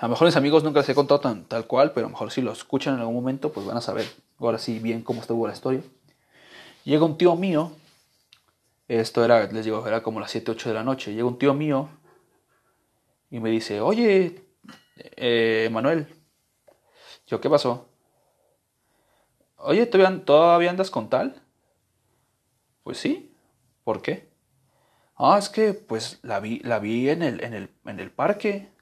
a 0.00 0.06
lo 0.06 0.10
mejor 0.10 0.26
mis 0.26 0.36
amigos 0.36 0.62
nunca 0.62 0.78
les 0.78 0.88
he 0.88 0.94
contado 0.94 1.18
tan, 1.18 1.44
tal 1.44 1.66
cual, 1.66 1.90
pero 1.92 2.06
a 2.06 2.08
lo 2.08 2.12
mejor 2.12 2.30
si 2.30 2.40
lo 2.40 2.52
escuchan 2.52 2.94
en 2.94 3.00
algún 3.00 3.16
momento, 3.16 3.52
pues 3.52 3.66
van 3.66 3.76
a 3.76 3.80
saber 3.80 4.08
ahora 4.38 4.58
sí 4.58 4.78
bien 4.78 5.02
cómo 5.02 5.20
estuvo 5.20 5.44
la 5.46 5.54
historia. 5.54 5.82
Llega 6.84 7.04
un 7.04 7.18
tío 7.18 7.34
mío, 7.34 7.72
esto 8.86 9.24
era, 9.24 9.50
les 9.50 9.64
digo, 9.64 9.84
era 9.88 10.02
como 10.04 10.20
las 10.20 10.30
7, 10.30 10.52
8 10.52 10.68
de 10.68 10.74
la 10.76 10.84
noche, 10.84 11.12
llega 11.12 11.26
un 11.26 11.38
tío 11.38 11.52
mío 11.52 11.88
y 13.28 13.40
me 13.40 13.50
dice, 13.50 13.80
oye, 13.80 14.44
eh, 15.16 15.68
Manuel, 15.72 16.06
yo, 17.26 17.40
¿qué 17.40 17.50
pasó? 17.50 17.88
Oye, 19.56 19.84
¿todavía, 19.86 20.24
¿todavía 20.24 20.70
andas 20.70 20.92
con 20.92 21.10
tal? 21.10 21.42
Pues 22.84 22.98
sí, 22.98 23.34
¿por 23.82 24.00
qué? 24.00 24.28
Ah, 25.16 25.38
es 25.38 25.48
que 25.48 25.74
pues 25.74 26.20
la 26.22 26.38
vi, 26.38 26.60
la 26.60 26.78
vi 26.78 27.10
en 27.10 27.24
el, 27.24 27.42
en 27.42 27.52
el, 27.52 27.70
en 27.84 27.98
el 27.98 28.12
parque 28.12 28.77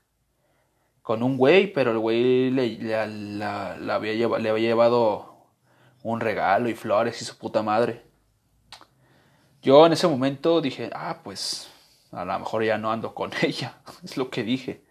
con 1.06 1.22
un 1.22 1.36
güey, 1.36 1.72
pero 1.72 1.92
el 1.92 2.00
güey 2.00 2.50
le, 2.50 2.66
le, 2.78 3.92
había 3.92 4.12
llevado, 4.14 4.42
le 4.42 4.50
había 4.50 4.68
llevado 4.70 5.36
un 6.02 6.18
regalo 6.18 6.68
y 6.68 6.74
flores 6.74 7.22
y 7.22 7.24
su 7.24 7.38
puta 7.38 7.62
madre. 7.62 8.02
Yo 9.62 9.86
en 9.86 9.92
ese 9.92 10.08
momento 10.08 10.60
dije, 10.60 10.90
ah, 10.92 11.20
pues 11.22 11.70
a 12.10 12.24
lo 12.24 12.36
mejor 12.40 12.64
ya 12.64 12.76
no 12.76 12.90
ando 12.90 13.14
con 13.14 13.30
ella, 13.42 13.78
es 14.02 14.16
lo 14.16 14.30
que 14.30 14.42
dije. 14.42 14.82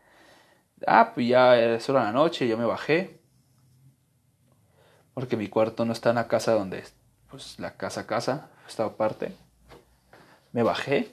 Ah, 0.88 1.12
pues 1.14 1.28
ya 1.28 1.60
es 1.60 1.90
hora 1.90 2.00
de 2.00 2.06
la 2.06 2.12
noche, 2.14 2.48
yo 2.48 2.58
me 2.58 2.64
bajé. 2.64 3.20
Porque 5.14 5.36
mi 5.36 5.50
cuarto 5.50 5.84
no 5.84 5.92
está 5.92 6.12
en 6.12 6.16
la 6.16 6.30
casa 6.30 6.54
donde, 6.54 6.86
pues 7.30 7.60
la 7.60 7.76
casa 7.76 8.08
casa, 8.08 8.52
estaba 8.66 8.92
aparte. 8.92 9.34
Me 10.54 10.64
bajé. 10.64 11.12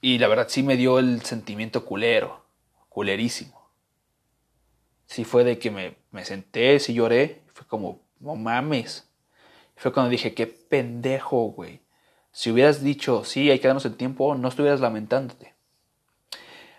Y 0.00 0.16
la 0.16 0.28
verdad 0.28 0.46
sí 0.48 0.62
me 0.62 0.78
dio 0.78 0.98
el 0.98 1.20
sentimiento 1.24 1.84
culero, 1.84 2.40
culerísimo. 2.90 3.70
Sí 5.06 5.24
fue 5.24 5.42
de 5.42 5.58
que 5.58 5.70
me, 5.70 5.96
me 6.10 6.26
senté, 6.26 6.78
sí 6.78 6.92
lloré. 6.92 7.40
Fue 7.54 7.66
como, 7.66 8.02
no 8.18 8.36
mames. 8.36 9.08
Fue 9.76 9.92
cuando 9.92 10.10
dije, 10.10 10.34
qué 10.34 10.46
pendejo, 10.46 11.46
güey. 11.52 11.80
Si 12.32 12.50
hubieras 12.50 12.82
dicho, 12.82 13.24
sí, 13.24 13.50
hay 13.50 13.58
que 13.58 13.66
darnos 13.66 13.86
el 13.86 13.96
tiempo, 13.96 14.34
no 14.34 14.48
estuvieras 14.48 14.80
lamentándote. 14.80 15.54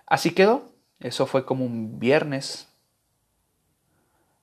Así 0.06 0.32
quedó. 0.32 0.72
Eso 1.00 1.26
fue 1.26 1.46
como 1.46 1.66
un 1.66 2.00
viernes. 2.00 2.68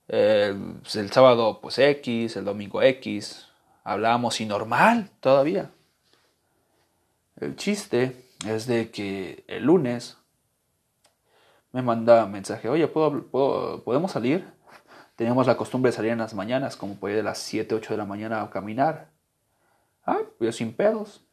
el 0.07 1.11
sábado 1.11 1.61
pues 1.61 1.79
X, 1.79 2.35
el 2.35 2.45
domingo 2.45 2.81
X. 2.81 3.47
Hablábamos 3.83 4.41
y 4.41 4.45
normal 4.45 5.09
todavía. 5.21 5.71
El 7.37 7.55
chiste 7.55 8.25
es 8.45 8.67
de 8.67 8.91
que 8.91 9.45
el 9.47 9.63
lunes 9.63 10.18
me 11.71 11.81
manda 11.81 12.25
mensaje, 12.25 12.69
oye, 12.69 12.87
¿puedo, 12.87 13.81
podemos 13.83 14.11
salir? 14.11 14.45
Teníamos 15.15 15.47
la 15.47 15.57
costumbre 15.57 15.91
de 15.91 15.95
salir 15.97 16.11
en 16.11 16.19
las 16.19 16.33
mañanas, 16.33 16.75
como 16.77 16.95
por 16.95 17.11
de 17.11 17.23
las 17.23 17.39
7, 17.39 17.75
8 17.75 17.93
de 17.93 17.97
la 17.97 18.05
mañana 18.05 18.41
a 18.41 18.49
caminar. 18.49 19.09
Ah, 20.05 20.19
yo 20.39 20.51
sin 20.51 20.73
pedos. 20.73 21.25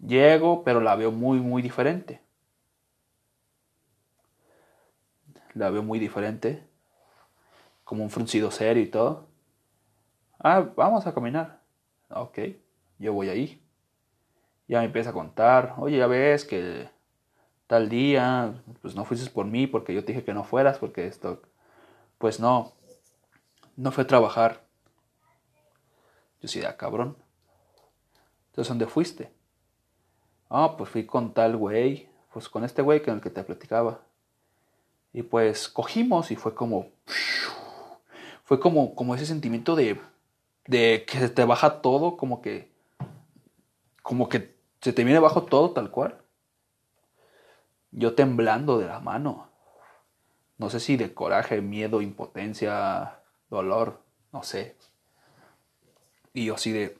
Llego, 0.00 0.64
pero 0.64 0.80
la 0.80 0.96
veo 0.96 1.12
muy, 1.12 1.38
muy 1.38 1.62
diferente. 1.62 2.20
la 5.58 5.70
veo 5.70 5.82
muy 5.82 5.98
diferente, 5.98 6.62
como 7.84 8.04
un 8.04 8.10
fruncido 8.10 8.50
serio 8.50 8.82
y 8.82 8.86
todo. 8.86 9.28
Ah, 10.38 10.60
vamos 10.76 11.06
a 11.06 11.12
caminar. 11.12 11.60
Ok, 12.10 12.38
yo 12.98 13.12
voy 13.12 13.28
ahí. 13.28 13.62
Ya 14.68 14.80
me 14.80 14.86
empieza 14.86 15.10
a 15.10 15.14
contar, 15.14 15.74
oye, 15.78 15.98
ya 15.98 16.06
ves 16.06 16.44
que 16.44 16.88
tal 17.68 17.88
día, 17.88 18.60
pues 18.82 18.96
no 18.96 19.04
fuiste 19.04 19.30
por 19.30 19.46
mí 19.46 19.68
porque 19.68 19.94
yo 19.94 20.04
te 20.04 20.12
dije 20.12 20.24
que 20.24 20.34
no 20.34 20.42
fueras, 20.42 20.78
porque 20.78 21.06
esto, 21.06 21.42
pues 22.16 22.40
no, 22.40 22.72
no 23.76 23.92
fue 23.92 24.04
a 24.04 24.06
trabajar. 24.08 24.64
Yo 26.40 26.48
sí, 26.48 26.64
ah, 26.64 26.76
cabrón. 26.76 27.16
Entonces, 28.48 28.70
¿dónde 28.70 28.86
fuiste? 28.86 29.30
Ah, 30.48 30.76
pues 30.78 30.90
fui 30.90 31.04
con 31.04 31.34
tal 31.34 31.56
güey, 31.56 32.08
pues 32.32 32.48
con 32.48 32.64
este 32.64 32.80
güey 32.80 33.02
con 33.02 33.14
el 33.14 33.20
que 33.20 33.30
te 33.30 33.44
platicaba. 33.44 34.00
Y 35.12 35.22
pues 35.22 35.68
cogimos 35.68 36.30
y 36.30 36.36
fue 36.36 36.54
como, 36.54 36.88
fue 38.44 38.58
como, 38.58 38.94
como 38.94 39.14
ese 39.14 39.26
sentimiento 39.26 39.76
de, 39.76 40.00
de 40.66 41.04
que 41.06 41.18
se 41.18 41.28
te 41.28 41.44
baja 41.44 41.82
todo, 41.82 42.16
como 42.16 42.40
que, 42.40 42.72
como 44.02 44.30
que 44.30 44.56
se 44.80 44.94
te 44.94 45.04
viene 45.04 45.20
bajo 45.20 45.42
todo 45.42 45.72
tal 45.72 45.90
cual. 45.90 46.18
Yo 47.90 48.14
temblando 48.14 48.78
de 48.78 48.86
la 48.86 49.00
mano. 49.00 49.48
No 50.58 50.70
sé 50.70 50.80
si 50.80 50.96
de 50.96 51.14
coraje, 51.14 51.60
miedo, 51.60 52.02
impotencia, 52.02 53.20
dolor, 53.48 54.02
no 54.32 54.42
sé. 54.42 54.76
Y 56.32 56.46
yo 56.46 56.54
así 56.54 56.72
de, 56.72 56.98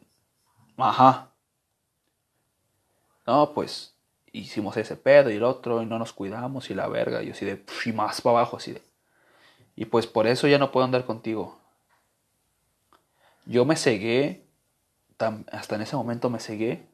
ajá. 0.77 1.31
No, 3.27 3.53
pues 3.53 3.95
hicimos 4.33 4.77
ese 4.77 4.97
pedo 4.97 5.31
y 5.31 5.37
el 5.37 5.45
otro 5.45 5.83
y 5.83 5.87
no 5.87 5.99
nos 5.99 6.13
cuidamos 6.13 6.71
y 6.71 6.75
la 6.75 6.89
verga. 6.89 7.23
Y 7.23 7.27
yo 7.27 7.33
así 7.33 7.45
de, 7.45 7.65
y 7.85 7.93
más 7.93 8.21
para 8.21 8.39
abajo, 8.39 8.57
así 8.57 8.73
de. 8.73 8.83
Y 9.77 9.85
pues 9.85 10.07
por 10.07 10.27
eso 10.27 10.47
ya 10.49 10.59
no 10.59 10.73
puedo 10.73 10.85
andar 10.85 11.05
contigo. 11.05 11.59
Yo 13.47 13.65
me 13.65 13.77
cegué, 13.77 14.45
hasta 15.51 15.75
en 15.77 15.83
ese 15.83 15.97
momento 15.97 16.31
me 16.31 16.41
cegué 16.41 16.87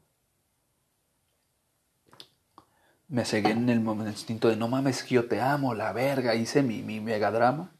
me 3.08 3.24
cegué 3.24 3.50
en 3.50 3.68
el, 3.68 3.80
instinto 3.80 4.48
de 4.48 4.56
no 4.56 4.68
mames, 4.68 5.02
que 5.02 5.16
yo 5.16 5.28
te 5.28 5.40
amo, 5.40 5.74
la 5.74 5.92
verga, 5.92 6.34
hice 6.34 6.62
mi, 6.62 6.82
mi 6.82 7.00
megadrama. 7.00 7.72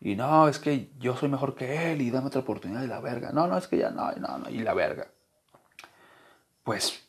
Y 0.00 0.14
no, 0.14 0.48
es 0.48 0.58
que 0.58 0.90
yo 0.98 1.16
soy 1.16 1.28
mejor 1.28 1.54
que 1.54 1.92
él 1.92 2.02
y 2.02 2.10
dame 2.10 2.28
otra 2.28 2.42
oportunidad 2.42 2.82
y 2.82 2.86
la 2.86 3.00
verga. 3.00 3.32
No, 3.32 3.46
no, 3.46 3.56
es 3.56 3.66
que 3.66 3.78
ya 3.78 3.90
no, 3.90 4.12
no, 4.12 4.38
no, 4.38 4.50
y 4.50 4.58
la 4.58 4.74
verga. 4.74 5.10
Pues 6.62 7.08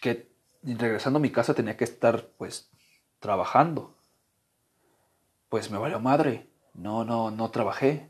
que 0.00 0.30
regresando 0.62 1.18
a 1.18 1.22
mi 1.22 1.30
casa 1.30 1.54
tenía 1.54 1.76
que 1.76 1.84
estar 1.84 2.28
pues 2.38 2.70
trabajando. 3.18 3.96
Pues 5.48 5.70
me 5.70 5.78
valió 5.78 6.00
madre. 6.00 6.48
No, 6.74 7.04
no, 7.04 7.30
no 7.30 7.50
trabajé. 7.50 8.08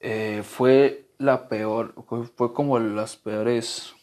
Eh, 0.00 0.42
fue 0.44 1.08
la 1.18 1.48
peor, 1.48 1.94
fue 2.36 2.52
como 2.52 2.78
las 2.78 3.16
peores 3.16 3.93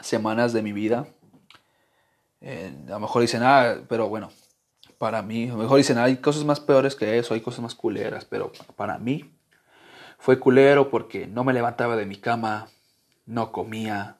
semanas 0.00 0.52
de 0.52 0.62
mi 0.62 0.72
vida. 0.72 1.06
Eh, 2.40 2.72
a 2.88 2.92
lo 2.92 3.00
mejor 3.00 3.22
dicen, 3.22 3.42
ah, 3.42 3.76
pero 3.88 4.08
bueno, 4.08 4.30
para 4.98 5.22
mí, 5.22 5.48
a 5.48 5.52
lo 5.52 5.58
mejor 5.58 5.78
dicen, 5.78 5.98
hay 5.98 6.16
cosas 6.18 6.44
más 6.44 6.60
peores 6.60 6.94
que 6.94 7.18
eso, 7.18 7.34
hay 7.34 7.40
cosas 7.40 7.60
más 7.60 7.74
culeras, 7.74 8.24
pero 8.24 8.52
para 8.76 8.98
mí 8.98 9.32
fue 10.18 10.38
culero 10.38 10.90
porque 10.90 11.26
no 11.26 11.44
me 11.44 11.52
levantaba 11.52 11.96
de 11.96 12.06
mi 12.06 12.16
cama, 12.16 12.68
no 13.26 13.52
comía, 13.52 14.18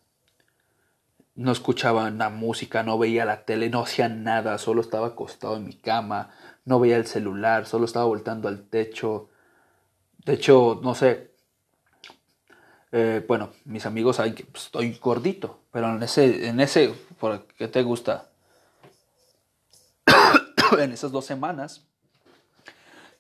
no 1.35 1.53
escuchaba 1.53 2.11
la 2.11 2.31
música, 2.31 2.83
no 2.83 2.99
veía 2.99 3.25
la 3.25 3.45
tele, 3.45 3.71
no 3.71 3.83
hacía 3.83 4.09
nada, 4.09 4.59
solo 4.59 4.81
estaba 4.81 5.09
acostado 5.09 5.57
en 5.57 5.65
mi 5.65 5.75
cama, 5.75 6.31
no 6.65 6.81
veía 6.81 6.97
el 6.97 7.07
celular, 7.07 7.67
solo 7.67 7.85
estaba 7.85 8.05
voltando 8.05 8.49
al 8.49 8.69
techo. 8.69 9.29
De 10.25 10.35
hecho, 10.35 10.81
no 10.83 10.95
sé, 10.95 11.30
eh, 12.93 13.25
bueno, 13.27 13.51
mis 13.65 13.87
amigos 13.87 14.17
saben 14.17 14.35
que 14.35 14.45
pues, 14.45 14.65
estoy 14.65 14.93
gordito, 14.95 15.61
pero 15.71 15.95
en 15.95 16.03
ese, 16.03 16.49
en 16.49 16.61
ese, 16.61 16.89
¿por 17.19 17.47
qué 17.47 17.69
te 17.69 17.83
gusta? 17.83 18.31
en 20.79 20.93
esas 20.93 21.13
dos 21.13 21.25
semanas, 21.25 21.87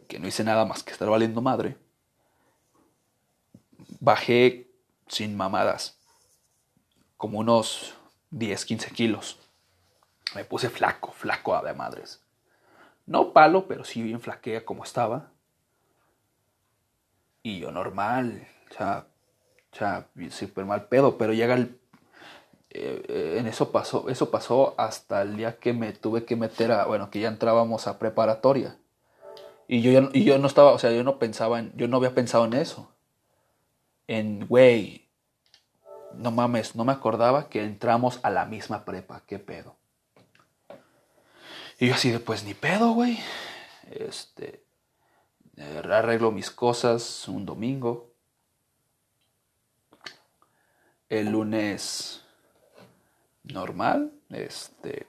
que 0.08 0.18
no 0.18 0.26
hice 0.26 0.42
nada 0.42 0.64
más 0.64 0.82
que 0.82 0.92
estar 0.92 1.08
valiendo 1.08 1.40
madre, 1.40 1.76
bajé 4.00 4.70
sin 5.06 5.36
mamadas, 5.36 5.98
como 7.16 7.38
unos 7.38 7.94
10, 8.30 8.64
15 8.64 8.90
kilos. 8.90 9.38
Me 10.34 10.44
puse 10.44 10.70
flaco, 10.70 11.12
flaco 11.12 11.60
de 11.62 11.74
madres. 11.74 12.20
No 13.06 13.32
palo, 13.32 13.66
pero 13.66 13.84
sí 13.84 14.02
bien 14.02 14.20
flaquea 14.20 14.64
como 14.64 14.84
estaba. 14.84 15.32
Y 17.42 17.58
yo 17.58 17.72
normal, 17.72 18.46
o 18.70 18.74
sea, 18.74 19.06
o 19.72 19.76
sea, 19.76 20.08
súper 20.30 20.64
mal 20.64 20.86
pedo, 20.88 21.18
pero 21.18 21.32
llega 21.32 21.54
el... 21.54 21.78
Eh, 22.72 23.04
eh, 23.08 23.36
en 23.38 23.46
eso 23.48 23.72
pasó, 23.72 24.08
eso 24.08 24.30
pasó 24.30 24.74
hasta 24.78 25.22
el 25.22 25.36
día 25.36 25.58
que 25.58 25.72
me 25.72 25.92
tuve 25.92 26.24
que 26.24 26.36
meter 26.36 26.70
a, 26.70 26.86
bueno, 26.86 27.10
que 27.10 27.20
ya 27.20 27.28
entrábamos 27.28 27.86
a 27.86 27.98
preparatoria. 27.98 28.76
Y 29.66 29.82
yo, 29.82 30.08
y 30.12 30.24
yo 30.24 30.38
no 30.38 30.46
estaba, 30.46 30.72
o 30.72 30.78
sea, 30.78 30.92
yo 30.92 31.02
no 31.02 31.18
pensaba 31.18 31.58
en, 31.58 31.72
yo 31.76 31.88
no 31.88 31.96
había 31.96 32.14
pensado 32.14 32.44
en 32.44 32.54
eso. 32.54 32.92
En, 34.06 34.46
güey, 34.46 35.08
no 36.14 36.30
mames, 36.30 36.76
no 36.76 36.84
me 36.84 36.92
acordaba 36.92 37.48
que 37.48 37.64
entramos 37.64 38.20
a 38.22 38.30
la 38.30 38.46
misma 38.46 38.84
prepa, 38.84 39.22
qué 39.26 39.38
pedo. 39.38 39.76
Y 41.78 41.88
yo 41.88 41.94
así 41.94 42.10
de, 42.10 42.20
pues 42.20 42.44
ni 42.44 42.54
pedo, 42.54 42.92
güey. 42.92 43.18
Este, 43.90 44.64
arreglo 45.56 46.30
mis 46.30 46.50
cosas 46.50 47.26
un 47.28 47.46
domingo. 47.46 48.09
El 51.10 51.32
lunes 51.32 52.22
normal, 53.42 54.12
este, 54.30 55.06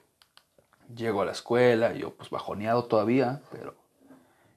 llego 0.94 1.22
a 1.22 1.24
la 1.24 1.32
escuela, 1.32 1.92
yo 1.92 2.14
pues 2.14 2.28
bajoneado 2.28 2.84
todavía, 2.84 3.40
pero... 3.50 3.74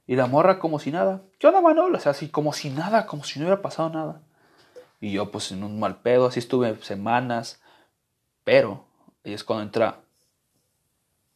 Y 0.08 0.16
la 0.16 0.28
morra 0.28 0.60
como 0.60 0.80
si 0.80 0.92
nada. 0.92 1.22
Yo 1.40 1.52
no, 1.52 1.62
Manolo, 1.62 1.98
o 1.98 2.02
sea, 2.02 2.12
así 2.12 2.30
como 2.30 2.52
si 2.52 2.70
nada, 2.70 3.08
como 3.08 3.24
si 3.24 3.40
no 3.40 3.46
hubiera 3.46 3.62
pasado 3.62 3.90
nada. 3.90 4.22
Y 5.00 5.12
yo 5.12 5.32
pues 5.32 5.52
en 5.52 5.64
un 5.64 5.80
mal 5.80 6.02
pedo, 6.02 6.28
así 6.28 6.40
estuve 6.40 6.76
semanas, 6.82 7.62
pero 8.44 8.86
ahí 9.24 9.34
es 9.34 9.44
cuando 9.44 9.64
entra 9.64 10.02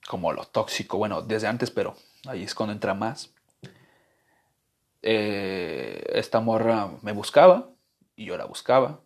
como 0.08 0.34
lo 0.34 0.46
tóxico, 0.46 0.98
bueno, 0.98 1.22
desde 1.22 1.48
antes, 1.48 1.70
pero 1.72 1.96
ahí 2.28 2.44
es 2.44 2.56
cuando 2.56 2.74
entra 2.74 2.94
más. 2.94 3.32
Eh, 5.02 6.04
esta 6.14 6.40
morra 6.40 6.90
me 7.02 7.12
buscaba 7.12 7.70
y 8.16 8.26
yo 8.26 8.38
la 8.38 8.46
buscaba. 8.46 9.00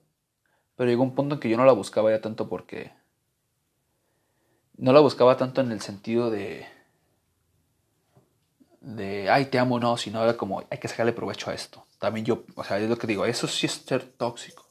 Pero 0.76 0.90
llegó 0.90 1.04
un 1.04 1.16
punto 1.16 1.36
en 1.36 1.42
que 1.42 1.50
yo 1.50 1.58
no 1.58 1.66
la 1.66 1.74
buscaba 1.74 2.12
ya 2.12 2.22
tanto 2.22 2.50
porque... 2.50 2.92
No 4.78 4.92
la 4.92 5.00
buscaba 5.00 5.38
tanto 5.38 5.62
en 5.62 5.72
el 5.72 5.82
sentido 5.82 6.32
de... 6.32 6.66
De, 8.82 9.30
ay, 9.30 9.46
te 9.46 9.60
amo, 9.60 9.80
no, 9.80 9.96
sino 9.96 10.22
era 10.22 10.36
como, 10.36 10.64
hay 10.70 10.78
que 10.78 10.90
sacarle 10.90 11.14
provecho 11.14 11.50
a 11.50 11.54
esto. 11.54 11.86
También 12.00 12.26
yo, 12.26 12.44
o 12.56 12.66
sea, 12.66 12.80
es 12.80 12.90
lo 12.90 12.98
que 12.98 13.08
digo, 13.08 13.26
eso 13.26 13.48
sí 13.48 13.66
es 13.66 13.72
ser 13.86 14.04
tóxico. 14.04 14.66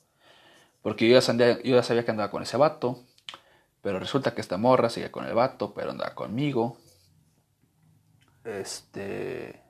Porque 0.82 1.08
yo 1.08 1.14
ya, 1.14 1.22
sabía, 1.22 1.62
yo 1.62 1.76
ya 1.76 1.82
sabía 1.82 2.04
que 2.04 2.10
andaba 2.10 2.30
con 2.30 2.42
ese 2.42 2.58
vato, 2.58 3.04
pero 3.80 3.98
resulta 3.98 4.34
que 4.34 4.42
esta 4.42 4.58
morra 4.58 4.90
sigue 4.90 5.10
con 5.10 5.24
el 5.24 5.32
vato, 5.32 5.72
pero 5.72 5.92
andaba 5.92 6.14
conmigo. 6.14 6.76
Este. 8.44 9.61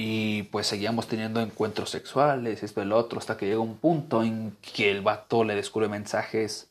Y 0.00 0.44
pues 0.44 0.68
seguíamos 0.68 1.08
teniendo 1.08 1.40
encuentros 1.40 1.90
sexuales, 1.90 2.62
esto 2.62 2.80
y 2.80 2.84
lo 2.84 2.96
otro, 2.96 3.18
hasta 3.18 3.36
que 3.36 3.46
llega 3.46 3.58
un 3.58 3.78
punto 3.78 4.22
en 4.22 4.56
que 4.62 4.92
el 4.92 5.00
vato 5.02 5.42
le 5.42 5.56
descubre 5.56 5.88
mensajes, 5.88 6.70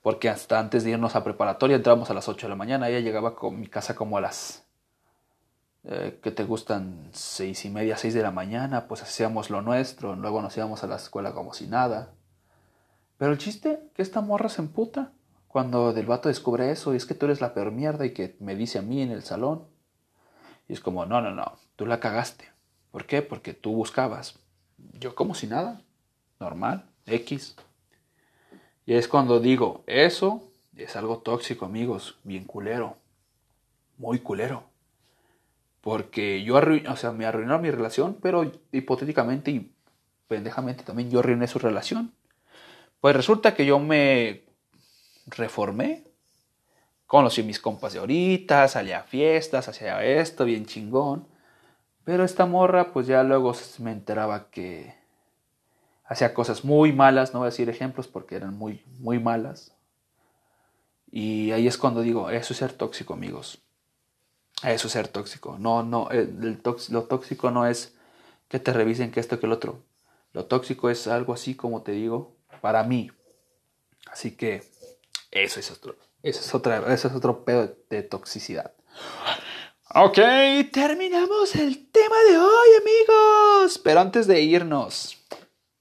porque 0.00 0.28
hasta 0.28 0.60
antes 0.60 0.84
de 0.84 0.90
irnos 0.90 1.16
a 1.16 1.24
preparatoria 1.24 1.74
entrábamos 1.74 2.08
a 2.08 2.14
las 2.14 2.28
8 2.28 2.46
de 2.46 2.50
la 2.50 2.54
mañana, 2.54 2.88
ella 2.88 3.00
llegaba 3.00 3.34
con 3.34 3.58
mi 3.58 3.66
casa 3.66 3.96
como 3.96 4.16
a 4.16 4.20
las, 4.20 4.64
eh, 5.82 6.20
que 6.22 6.30
te 6.30 6.44
gustan, 6.44 7.08
seis 7.10 7.64
y 7.64 7.68
media, 7.68 7.96
seis 7.96 8.14
de 8.14 8.22
la 8.22 8.30
mañana, 8.30 8.86
pues 8.86 9.02
hacíamos 9.02 9.50
lo 9.50 9.60
nuestro, 9.60 10.14
luego 10.14 10.40
nos 10.40 10.56
íbamos 10.56 10.84
a 10.84 10.86
la 10.86 10.94
escuela 10.94 11.32
como 11.32 11.54
si 11.54 11.66
nada. 11.66 12.12
Pero 13.16 13.32
el 13.32 13.38
chiste, 13.38 13.90
que 13.96 14.02
esta 14.02 14.20
morra 14.20 14.48
se 14.50 14.62
emputa 14.62 15.10
cuando 15.48 15.92
del 15.92 16.06
vato 16.06 16.28
descubre 16.28 16.70
eso, 16.70 16.94
y 16.94 16.96
es 16.96 17.06
que 17.06 17.16
tú 17.16 17.26
eres 17.26 17.40
la 17.40 17.54
peor 17.54 17.72
mierda 17.72 18.06
y 18.06 18.12
que 18.14 18.36
me 18.38 18.54
dice 18.54 18.78
a 18.78 18.82
mí 18.82 19.02
en 19.02 19.10
el 19.10 19.24
salón. 19.24 19.66
Y 20.68 20.74
es 20.74 20.80
como, 20.80 21.06
no, 21.06 21.20
no, 21.20 21.34
no, 21.34 21.58
tú 21.74 21.84
la 21.84 21.98
cagaste. 21.98 22.56
¿Por 22.90 23.06
qué? 23.06 23.22
Porque 23.22 23.54
tú 23.54 23.72
buscabas. 23.72 24.38
Yo 24.94 25.14
como 25.14 25.34
si 25.34 25.46
nada. 25.46 25.80
Normal. 26.40 26.88
X. 27.06 27.56
Y 28.86 28.94
es 28.94 29.08
cuando 29.08 29.40
digo, 29.40 29.82
eso 29.86 30.42
es 30.76 30.96
algo 30.96 31.18
tóxico, 31.18 31.64
amigos. 31.66 32.18
Bien 32.24 32.44
culero. 32.44 32.96
Muy 33.96 34.20
culero. 34.20 34.64
Porque 35.80 36.42
yo 36.42 36.56
arruiné, 36.56 36.88
o 36.88 36.96
sea, 36.96 37.12
me 37.12 37.26
arruinó 37.26 37.58
mi 37.58 37.70
relación, 37.70 38.16
pero 38.20 38.50
hipotéticamente 38.72 39.50
y 39.50 39.72
pendejamente 40.26 40.84
también 40.84 41.10
yo 41.10 41.20
arruiné 41.20 41.46
su 41.46 41.58
relación. 41.58 42.12
Pues 43.00 43.14
resulta 43.14 43.54
que 43.54 43.64
yo 43.64 43.78
me 43.78 44.44
reformé. 45.26 46.04
Conocí 47.06 47.40
a 47.40 47.44
mis 47.44 47.60
compas 47.60 47.94
de 47.94 48.00
ahorita, 48.00 48.68
salía 48.68 49.00
a 49.00 49.02
fiestas, 49.04 49.68
hacía 49.68 50.04
esto, 50.04 50.44
bien 50.44 50.66
chingón. 50.66 51.26
Pero 52.08 52.24
esta 52.24 52.46
morra, 52.46 52.94
pues 52.94 53.06
ya 53.06 53.22
luego 53.22 53.52
me 53.80 53.92
enteraba 53.92 54.48
que 54.50 54.94
hacía 56.06 56.32
cosas 56.32 56.64
muy 56.64 56.90
malas, 56.90 57.34
no 57.34 57.40
voy 57.40 57.48
a 57.48 57.50
decir 57.50 57.68
ejemplos 57.68 58.08
porque 58.08 58.34
eran 58.34 58.56
muy, 58.56 58.82
muy 58.98 59.18
malas. 59.18 59.74
Y 61.12 61.50
ahí 61.52 61.68
es 61.68 61.76
cuando 61.76 62.00
digo, 62.00 62.30
eso 62.30 62.54
es 62.54 62.60
ser 62.60 62.72
tóxico, 62.72 63.12
amigos. 63.12 63.58
Eso 64.62 64.86
es 64.86 64.92
ser 64.94 65.08
tóxico. 65.08 65.58
No, 65.58 65.82
no, 65.82 66.08
el, 66.08 66.62
lo 66.88 67.04
tóxico 67.04 67.50
no 67.50 67.66
es 67.66 67.94
que 68.48 68.58
te 68.58 68.72
revisen 68.72 69.10
que 69.10 69.20
esto 69.20 69.38
que 69.38 69.44
el 69.44 69.52
otro. 69.52 69.82
Lo 70.32 70.46
tóxico 70.46 70.88
es 70.88 71.08
algo 71.08 71.34
así 71.34 71.56
como 71.56 71.82
te 71.82 71.92
digo, 71.92 72.34
para 72.62 72.84
mí. 72.84 73.10
Así 74.10 74.34
que 74.34 74.62
eso 75.30 75.60
es 75.60 75.70
otro, 75.70 75.94
eso 76.22 76.40
es 76.40 76.46
eso 76.88 77.08
es 77.08 77.14
otro 77.14 77.44
pedo 77.44 77.76
de 77.90 78.02
toxicidad. 78.02 78.72
Ok, 79.94 80.18
terminamos 80.70 81.56
el 81.56 81.90
tema 81.90 82.16
de 82.30 82.36
hoy, 82.36 82.68
amigos. 82.78 83.78
Pero 83.82 84.00
antes 84.00 84.26
de 84.26 84.42
irnos, 84.42 85.16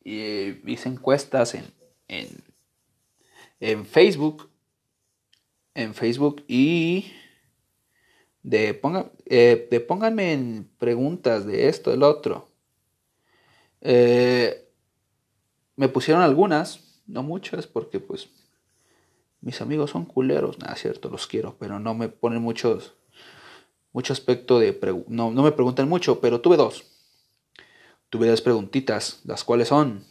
hice 0.05 0.87
encuestas 0.87 1.53
en, 1.55 1.65
en, 2.07 2.41
en 3.59 3.85
Facebook. 3.85 4.49
En 5.75 5.93
Facebook 5.93 6.45
y 6.47 7.11
de, 8.43 8.73
ponga, 8.73 9.11
eh, 9.25 9.67
de 9.69 9.79
pónganme 9.81 10.31
en 10.31 10.69
preguntas 10.77 11.45
de 11.45 11.67
esto, 11.67 11.91
del 11.91 12.03
otro. 12.03 12.47
Eh, 13.81 14.71
me 15.75 15.89
pusieron 15.89 16.23
algunas, 16.23 17.01
no 17.07 17.23
muchas, 17.23 17.67
porque 17.67 17.99
pues 17.99 18.29
mis 19.41 19.59
amigos 19.59 19.91
son 19.91 20.05
culeros, 20.05 20.59
nada 20.59 20.77
cierto, 20.77 21.09
los 21.09 21.27
quiero, 21.27 21.57
pero 21.59 21.77
no 21.77 21.93
me 21.93 22.07
ponen 22.07 22.41
muchos 22.41 22.95
mucho 23.97 24.13
aspecto 24.13 24.59
de... 24.59 24.77
No, 25.07 25.31
no 25.31 25.41
me 25.41 25.51
preguntan 25.51 25.89
mucho, 25.89 26.21
pero 26.21 26.39
tuve 26.39 26.55
dos. 26.55 26.83
Tuve 28.11 28.27
dos 28.29 28.43
preguntitas, 28.43 29.21
las 29.25 29.43
cuales 29.43 29.69
son, 29.69 30.05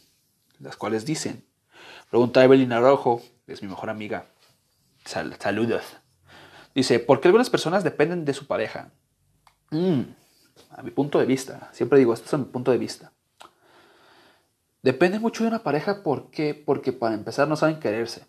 las 0.59 0.77
cuales 0.77 1.07
dicen. 1.07 1.45
Pregunta 2.11 2.43
Evelyn 2.43 2.73
Arrojo, 2.73 3.23
es 3.47 3.63
mi 3.63 3.69
mejor 3.69 3.89
amiga. 3.89 4.27
saludos. 5.05 5.85
Dice, 6.75 6.99
¿por 6.99 7.21
qué 7.21 7.29
algunas 7.29 7.49
personas 7.49 7.85
dependen 7.85 8.25
de 8.25 8.35
su 8.35 8.49
pareja? 8.49 8.91
Mm, 9.71 10.01
a 10.71 10.83
mi 10.83 10.91
punto 10.91 11.21
de 11.21 11.27
vista, 11.27 11.71
siempre 11.73 12.01
digo, 12.01 12.13
esto 12.13 12.27
es 12.27 12.35
a 12.35 12.39
mi 12.39 12.47
punto 12.47 12.73
de 12.73 12.79
vista. 12.79 13.13
Depende 14.83 15.21
mucho 15.21 15.45
de 15.45 15.51
una 15.51 15.63
pareja, 15.63 16.03
¿por 16.03 16.33
qué? 16.33 16.55
Porque 16.55 16.93
para 16.93 17.15
empezar 17.15 17.47
no 17.47 17.55
saben 17.55 17.79
quererse. 17.79 18.27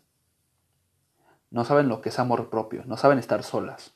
No 1.49 1.65
saben 1.65 1.89
lo 1.89 1.99
que 2.01 2.09
es 2.09 2.19
amor 2.19 2.51
propio, 2.51 2.83
no 2.85 2.95
saben 2.95 3.17
estar 3.17 3.41
solas. 3.41 3.91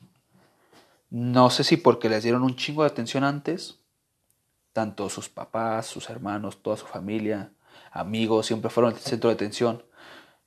No 1.12 1.50
sé 1.50 1.62
si 1.62 1.76
porque 1.76 2.08
les 2.08 2.22
dieron 2.22 2.42
un 2.42 2.56
chingo 2.56 2.84
de 2.84 2.88
atención 2.88 3.22
antes, 3.22 3.80
tanto 4.72 5.10
sus 5.10 5.28
papás, 5.28 5.84
sus 5.84 6.08
hermanos, 6.08 6.62
toda 6.62 6.78
su 6.78 6.86
familia, 6.86 7.52
amigos, 7.90 8.46
siempre 8.46 8.70
fueron 8.70 8.94
el 8.94 8.98
centro 8.98 9.28
de 9.28 9.34
atención. 9.34 9.82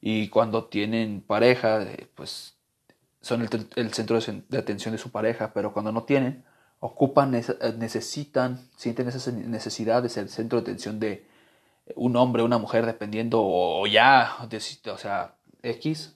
Y 0.01 0.29
cuando 0.29 0.65
tienen 0.65 1.21
pareja, 1.21 1.85
pues 2.15 2.55
son 3.21 3.43
el, 3.43 3.93
centro 3.93 4.19
de 4.19 4.57
atención 4.57 4.91
de 4.91 4.97
su 4.97 5.11
pareja, 5.11 5.53
pero 5.53 5.71
cuando 5.71 5.91
no 5.91 6.01
tienen, 6.01 6.43
ocupan, 6.79 7.29
necesitan, 7.29 8.67
sienten 8.75 9.07
esa 9.07 9.31
necesidad 9.33 10.01
de 10.01 10.09
ser 10.09 10.23
el 10.23 10.29
centro 10.29 10.59
de 10.59 10.63
atención 10.63 10.99
de 10.99 11.27
un 11.93 12.15
hombre, 12.15 12.41
una 12.41 12.57
mujer, 12.57 12.87
dependiendo, 12.87 13.39
o, 13.39 13.85
ya, 13.85 14.35
o 14.41 14.97
sea, 14.97 15.35
X, 15.61 16.15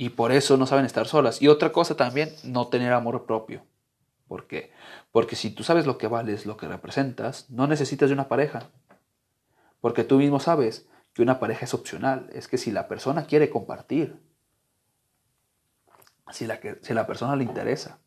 y 0.00 0.08
por 0.08 0.32
eso 0.32 0.56
no 0.56 0.64
saben 0.64 0.86
estar 0.86 1.06
solas. 1.06 1.42
Y 1.42 1.48
otra 1.48 1.72
cosa 1.72 1.94
también, 1.94 2.34
no 2.42 2.68
tener 2.68 2.94
amor 2.94 3.26
propio. 3.26 3.66
¿Por 4.28 4.46
qué? 4.46 4.72
Porque 5.12 5.36
si 5.36 5.50
tú 5.50 5.62
sabes 5.62 5.84
lo 5.84 5.98
que 5.98 6.06
vales, 6.06 6.46
lo 6.46 6.56
que 6.56 6.66
representas, 6.66 7.50
no 7.50 7.66
necesitas 7.66 8.08
de 8.08 8.14
una 8.14 8.26
pareja. 8.26 8.70
Porque 9.82 10.02
tú 10.02 10.16
mismo 10.16 10.40
sabes 10.40 10.88
que 11.12 11.20
una 11.20 11.38
pareja 11.38 11.66
es 11.66 11.74
opcional. 11.74 12.30
Es 12.32 12.48
que 12.48 12.56
si 12.56 12.70
la 12.70 12.88
persona 12.88 13.26
quiere 13.26 13.50
compartir, 13.50 14.18
si 16.30 16.46
la, 16.46 16.58
si 16.80 16.94
la 16.94 17.06
persona 17.06 17.36
le 17.36 17.44
interesa, 17.44 17.98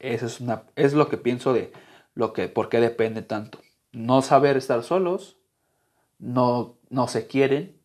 eso 0.00 0.26
es, 0.26 0.42
una, 0.42 0.64
es 0.76 0.92
lo 0.92 1.08
que 1.08 1.16
pienso 1.16 1.54
de 1.54 1.72
lo 2.12 2.34
que, 2.34 2.48
por 2.48 2.68
qué 2.68 2.78
depende 2.78 3.22
tanto. 3.22 3.62
No 3.90 4.20
saber 4.20 4.58
estar 4.58 4.82
solos, 4.82 5.38
no, 6.18 6.76
no 6.90 7.08
se 7.08 7.26
quieren, 7.26 7.80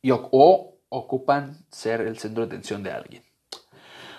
y, 0.00 0.10
o 0.12 0.71
ocupan 0.94 1.64
ser 1.70 2.02
el 2.02 2.18
centro 2.18 2.44
de 2.44 2.48
atención 2.48 2.82
de 2.82 2.92
alguien. 2.92 3.24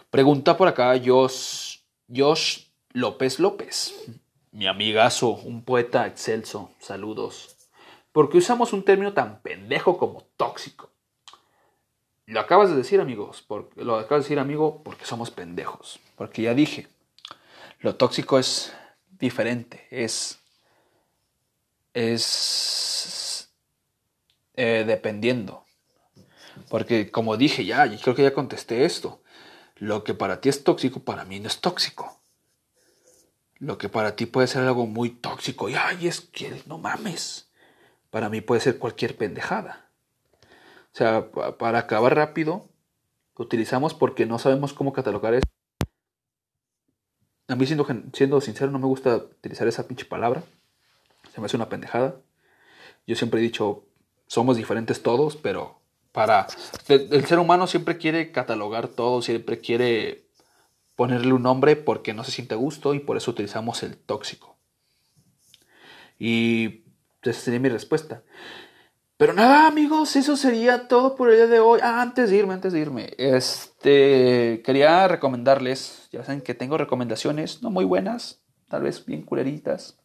Pregunta 0.09 0.57
por 0.57 0.67
acá 0.67 0.99
Josh, 1.03 1.77
Josh 2.13 2.65
López 2.91 3.39
López, 3.39 3.93
mi 4.51 4.65
amigazo, 4.65 5.29
un 5.29 5.63
poeta 5.63 6.07
excelso, 6.07 6.71
saludos. 6.79 7.55
¿Por 8.11 8.29
qué 8.29 8.39
usamos 8.39 8.73
un 8.73 8.83
término 8.83 9.13
tan 9.13 9.41
pendejo 9.41 9.97
como 9.97 10.23
tóxico? 10.35 10.89
Lo 12.25 12.39
acabas 12.39 12.69
de 12.71 12.75
decir, 12.75 12.99
amigos, 12.99 13.45
lo 13.75 13.95
acabas 13.97 14.23
de 14.23 14.29
decir, 14.29 14.39
amigo, 14.39 14.81
porque 14.83 15.05
somos 15.05 15.29
pendejos. 15.29 15.99
Porque 16.15 16.41
ya 16.41 16.53
dije, 16.55 16.87
lo 17.79 17.95
tóxico 17.95 18.39
es 18.39 18.73
diferente, 19.19 19.87
es, 19.91 20.39
es 21.93 23.51
eh, 24.55 24.83
dependiendo. 24.87 25.62
Porque 26.73 27.11
como 27.11 27.37
dije 27.37 27.65
ya, 27.65 27.85
y 27.85 27.99
creo 27.99 28.15
que 28.15 28.23
ya 28.23 28.33
contesté 28.33 28.83
esto, 28.83 29.21
lo 29.75 30.03
que 30.03 30.15
para 30.15 30.41
ti 30.41 30.49
es 30.49 30.63
tóxico, 30.63 31.01
para 31.01 31.23
mí 31.23 31.39
no 31.39 31.45
es 31.45 31.61
tóxico. 31.61 32.19
Lo 33.59 33.77
que 33.77 33.89
para 33.89 34.15
ti 34.15 34.25
puede 34.25 34.47
ser 34.47 34.63
algo 34.63 34.87
muy 34.87 35.11
tóxico, 35.11 35.69
y 35.69 35.75
ay, 35.75 36.07
es 36.07 36.21
que 36.21 36.63
no 36.65 36.79
mames. 36.79 37.47
Para 38.09 38.27
mí 38.27 38.41
puede 38.41 38.59
ser 38.59 38.79
cualquier 38.79 39.15
pendejada. 39.15 39.87
O 40.91 40.97
sea, 40.97 41.29
para 41.59 41.77
acabar 41.77 42.15
rápido, 42.15 42.67
utilizamos 43.35 43.93
porque 43.93 44.25
no 44.25 44.39
sabemos 44.39 44.73
cómo 44.73 44.93
catalogar 44.93 45.35
eso. 45.35 45.45
A 47.49 47.55
mí, 47.55 47.67
siendo, 47.67 47.85
siendo 48.13 48.41
sincero, 48.41 48.71
no 48.71 48.79
me 48.79 48.87
gusta 48.87 49.17
utilizar 49.17 49.67
esa 49.67 49.87
pinche 49.87 50.05
palabra. 50.05 50.41
Se 51.35 51.39
me 51.39 51.45
hace 51.45 51.55
una 51.55 51.69
pendejada. 51.69 52.15
Yo 53.05 53.15
siempre 53.15 53.41
he 53.41 53.43
dicho, 53.43 53.85
somos 54.25 54.57
diferentes 54.57 55.03
todos, 55.03 55.35
pero 55.35 55.82
para... 56.13 56.47
El, 56.87 57.25
ser 57.25 57.39
humano 57.39 57.67
siempre 57.67 57.97
quiere 57.97 58.31
catalogar 58.31 58.87
todo, 58.87 59.21
siempre 59.21 59.59
quiere 59.59 60.29
ponerle 60.95 61.33
un 61.33 61.43
nombre 61.43 61.75
porque 61.75 62.13
no 62.13 62.23
se 62.23 62.31
siente 62.31 62.53
a 62.53 62.57
gusto 62.57 62.93
y 62.93 62.99
por 62.99 63.17
eso 63.17 63.31
utilizamos 63.31 63.83
el 63.83 63.97
tóxico. 63.97 64.55
Y 66.17 66.85
esa 67.21 67.41
sería 67.41 67.59
mi 67.59 67.67
respuesta. 67.67 68.23
Pero 69.17 69.33
nada, 69.33 69.67
amigos, 69.67 70.15
eso 70.15 70.37
sería 70.37 70.87
todo 70.87 71.15
por 71.15 71.29
el 71.29 71.35
día 71.35 71.47
de 71.47 71.59
hoy. 71.59 71.79
Ah, 71.83 72.01
antes 72.01 72.29
de 72.29 72.37
irme, 72.37 72.53
antes 72.53 72.73
de 72.73 72.79
irme, 72.79 73.13
este, 73.17 74.61
quería 74.63 75.07
recomendarles, 75.07 76.09
ya 76.11 76.23
saben 76.23 76.41
que 76.41 76.53
tengo 76.53 76.77
recomendaciones, 76.77 77.61
no 77.63 77.69
muy 77.69 77.85
buenas, 77.85 78.41
tal 78.69 78.83
vez 78.83 79.05
bien 79.05 79.23
culeritas. 79.23 79.97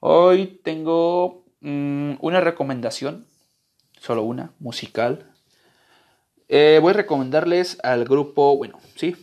Hoy 0.00 0.60
tengo 0.62 1.44
mm, 1.60 2.14
una 2.20 2.40
recomendación 2.40 3.26
solo 3.98 4.22
una, 4.22 4.52
musical. 4.58 5.32
Eh, 6.48 6.78
voy 6.80 6.90
a 6.90 6.96
recomendarles 6.96 7.78
al 7.82 8.04
grupo, 8.04 8.56
bueno, 8.56 8.78
sí, 8.94 9.16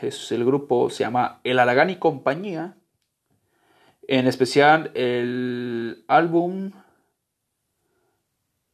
es 0.00 0.30
el 0.30 0.44
grupo, 0.44 0.90
se 0.90 1.04
llama 1.04 1.40
El 1.44 1.58
Aragán 1.58 1.90
y 1.90 1.96
Compañía. 1.96 2.76
En 4.06 4.26
especial 4.26 4.90
el 4.94 6.04
álbum 6.08 6.72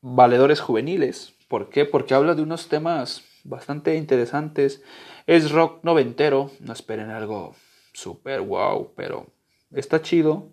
Valedores 0.00 0.60
Juveniles. 0.60 1.34
¿Por 1.48 1.70
qué? 1.70 1.86
Porque 1.86 2.14
habla 2.14 2.34
de 2.34 2.42
unos 2.42 2.68
temas 2.68 3.24
bastante 3.42 3.96
interesantes. 3.96 4.82
Es 5.26 5.50
rock 5.50 5.82
noventero, 5.82 6.50
no 6.60 6.72
esperen 6.72 7.10
algo 7.10 7.54
super 7.92 8.42
wow, 8.42 8.92
pero 8.94 9.26
está 9.72 10.02
chido. 10.02 10.52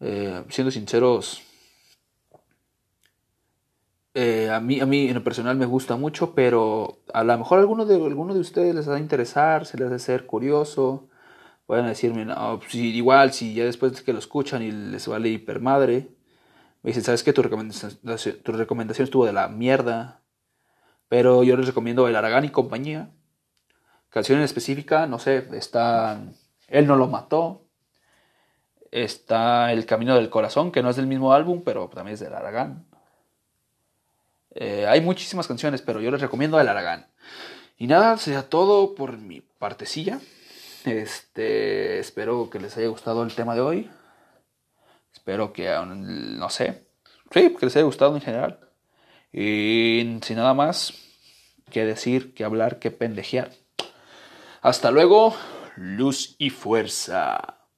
Eh, 0.00 0.44
siendo 0.48 0.70
sinceros, 0.70 1.42
eh, 4.14 4.50
a, 4.50 4.60
mí, 4.60 4.80
a 4.80 4.86
mí 4.86 5.08
en 5.08 5.14
lo 5.14 5.24
personal 5.24 5.56
me 5.56 5.66
gusta 5.66 5.96
mucho, 5.96 6.34
pero 6.34 7.02
a 7.14 7.24
lo 7.24 7.38
mejor 7.38 7.58
a 7.58 7.60
alguno 7.62 7.86
de, 7.86 7.94
alguno 7.94 8.34
de 8.34 8.40
ustedes 8.40 8.74
les 8.74 8.88
va 8.88 8.96
a 8.96 8.98
interesar, 9.00 9.64
se 9.66 9.78
les 9.78 9.88
va 9.88 9.92
a 9.94 9.96
hacer 9.96 10.26
curioso. 10.26 11.08
Pueden 11.66 11.86
decirme, 11.86 12.24
no, 12.26 12.58
pues, 12.58 12.74
igual, 12.74 13.32
si 13.32 13.54
ya 13.54 13.64
después 13.64 13.92
de 13.96 14.04
que 14.04 14.12
lo 14.12 14.18
escuchan 14.18 14.62
y 14.62 14.70
les 14.72 15.06
vale 15.08 15.30
hipermadre, 15.30 16.08
me 16.82 16.90
dicen, 16.90 17.04
¿sabes 17.04 17.22
qué? 17.22 17.32
Tu 17.32 17.42
recomendación, 17.42 17.98
tu 18.42 18.52
recomendación 18.52 19.04
estuvo 19.04 19.26
de 19.26 19.32
la 19.32 19.48
mierda. 19.48 20.22
Pero 21.08 21.44
yo 21.44 21.56
les 21.56 21.66
recomiendo 21.66 22.08
El 22.08 22.16
Aragán 22.16 22.44
y 22.44 22.50
compañía. 22.50 23.10
Canción 24.10 24.38
en 24.38 24.44
específica, 24.44 25.06
no 25.06 25.18
sé, 25.18 25.48
está 25.52 26.22
Él 26.68 26.86
no 26.86 26.96
lo 26.96 27.08
mató. 27.08 27.66
Está 28.90 29.72
El 29.72 29.86
Camino 29.86 30.14
del 30.16 30.30
Corazón, 30.30 30.72
que 30.72 30.82
no 30.82 30.90
es 30.90 30.96
del 30.96 31.06
mismo 31.06 31.32
álbum, 31.32 31.62
pero 31.64 31.88
también 31.88 32.14
es 32.14 32.20
del 32.20 32.34
Aragán. 32.34 32.86
Eh, 34.54 34.86
hay 34.86 35.00
muchísimas 35.00 35.48
canciones, 35.48 35.82
pero 35.82 36.00
yo 36.00 36.10
les 36.10 36.20
recomiendo 36.20 36.60
El 36.60 36.68
Aragán. 36.68 37.06
Y 37.78 37.86
nada, 37.86 38.16
sea 38.18 38.48
todo 38.48 38.94
por 38.94 39.16
mi 39.18 39.40
partecilla. 39.40 40.20
Este, 40.84 41.98
espero 41.98 42.50
que 42.50 42.58
les 42.58 42.76
haya 42.76 42.88
gustado 42.88 43.22
el 43.22 43.34
tema 43.34 43.54
de 43.54 43.60
hoy. 43.60 43.90
Espero 45.12 45.52
que, 45.52 45.70
no 45.86 46.48
sé, 46.50 46.84
sí, 47.32 47.54
que 47.54 47.66
les 47.66 47.76
haya 47.76 47.84
gustado 47.84 48.14
en 48.14 48.22
general. 48.22 48.58
Y 49.32 50.18
sin 50.22 50.36
nada 50.36 50.54
más, 50.54 50.94
qué 51.70 51.84
decir, 51.84 52.34
qué 52.34 52.44
hablar, 52.44 52.78
qué 52.78 52.90
pendejear. 52.90 53.52
Hasta 54.60 54.90
luego, 54.90 55.34
luz 55.76 56.34
y 56.38 56.50
fuerza. 56.50 57.61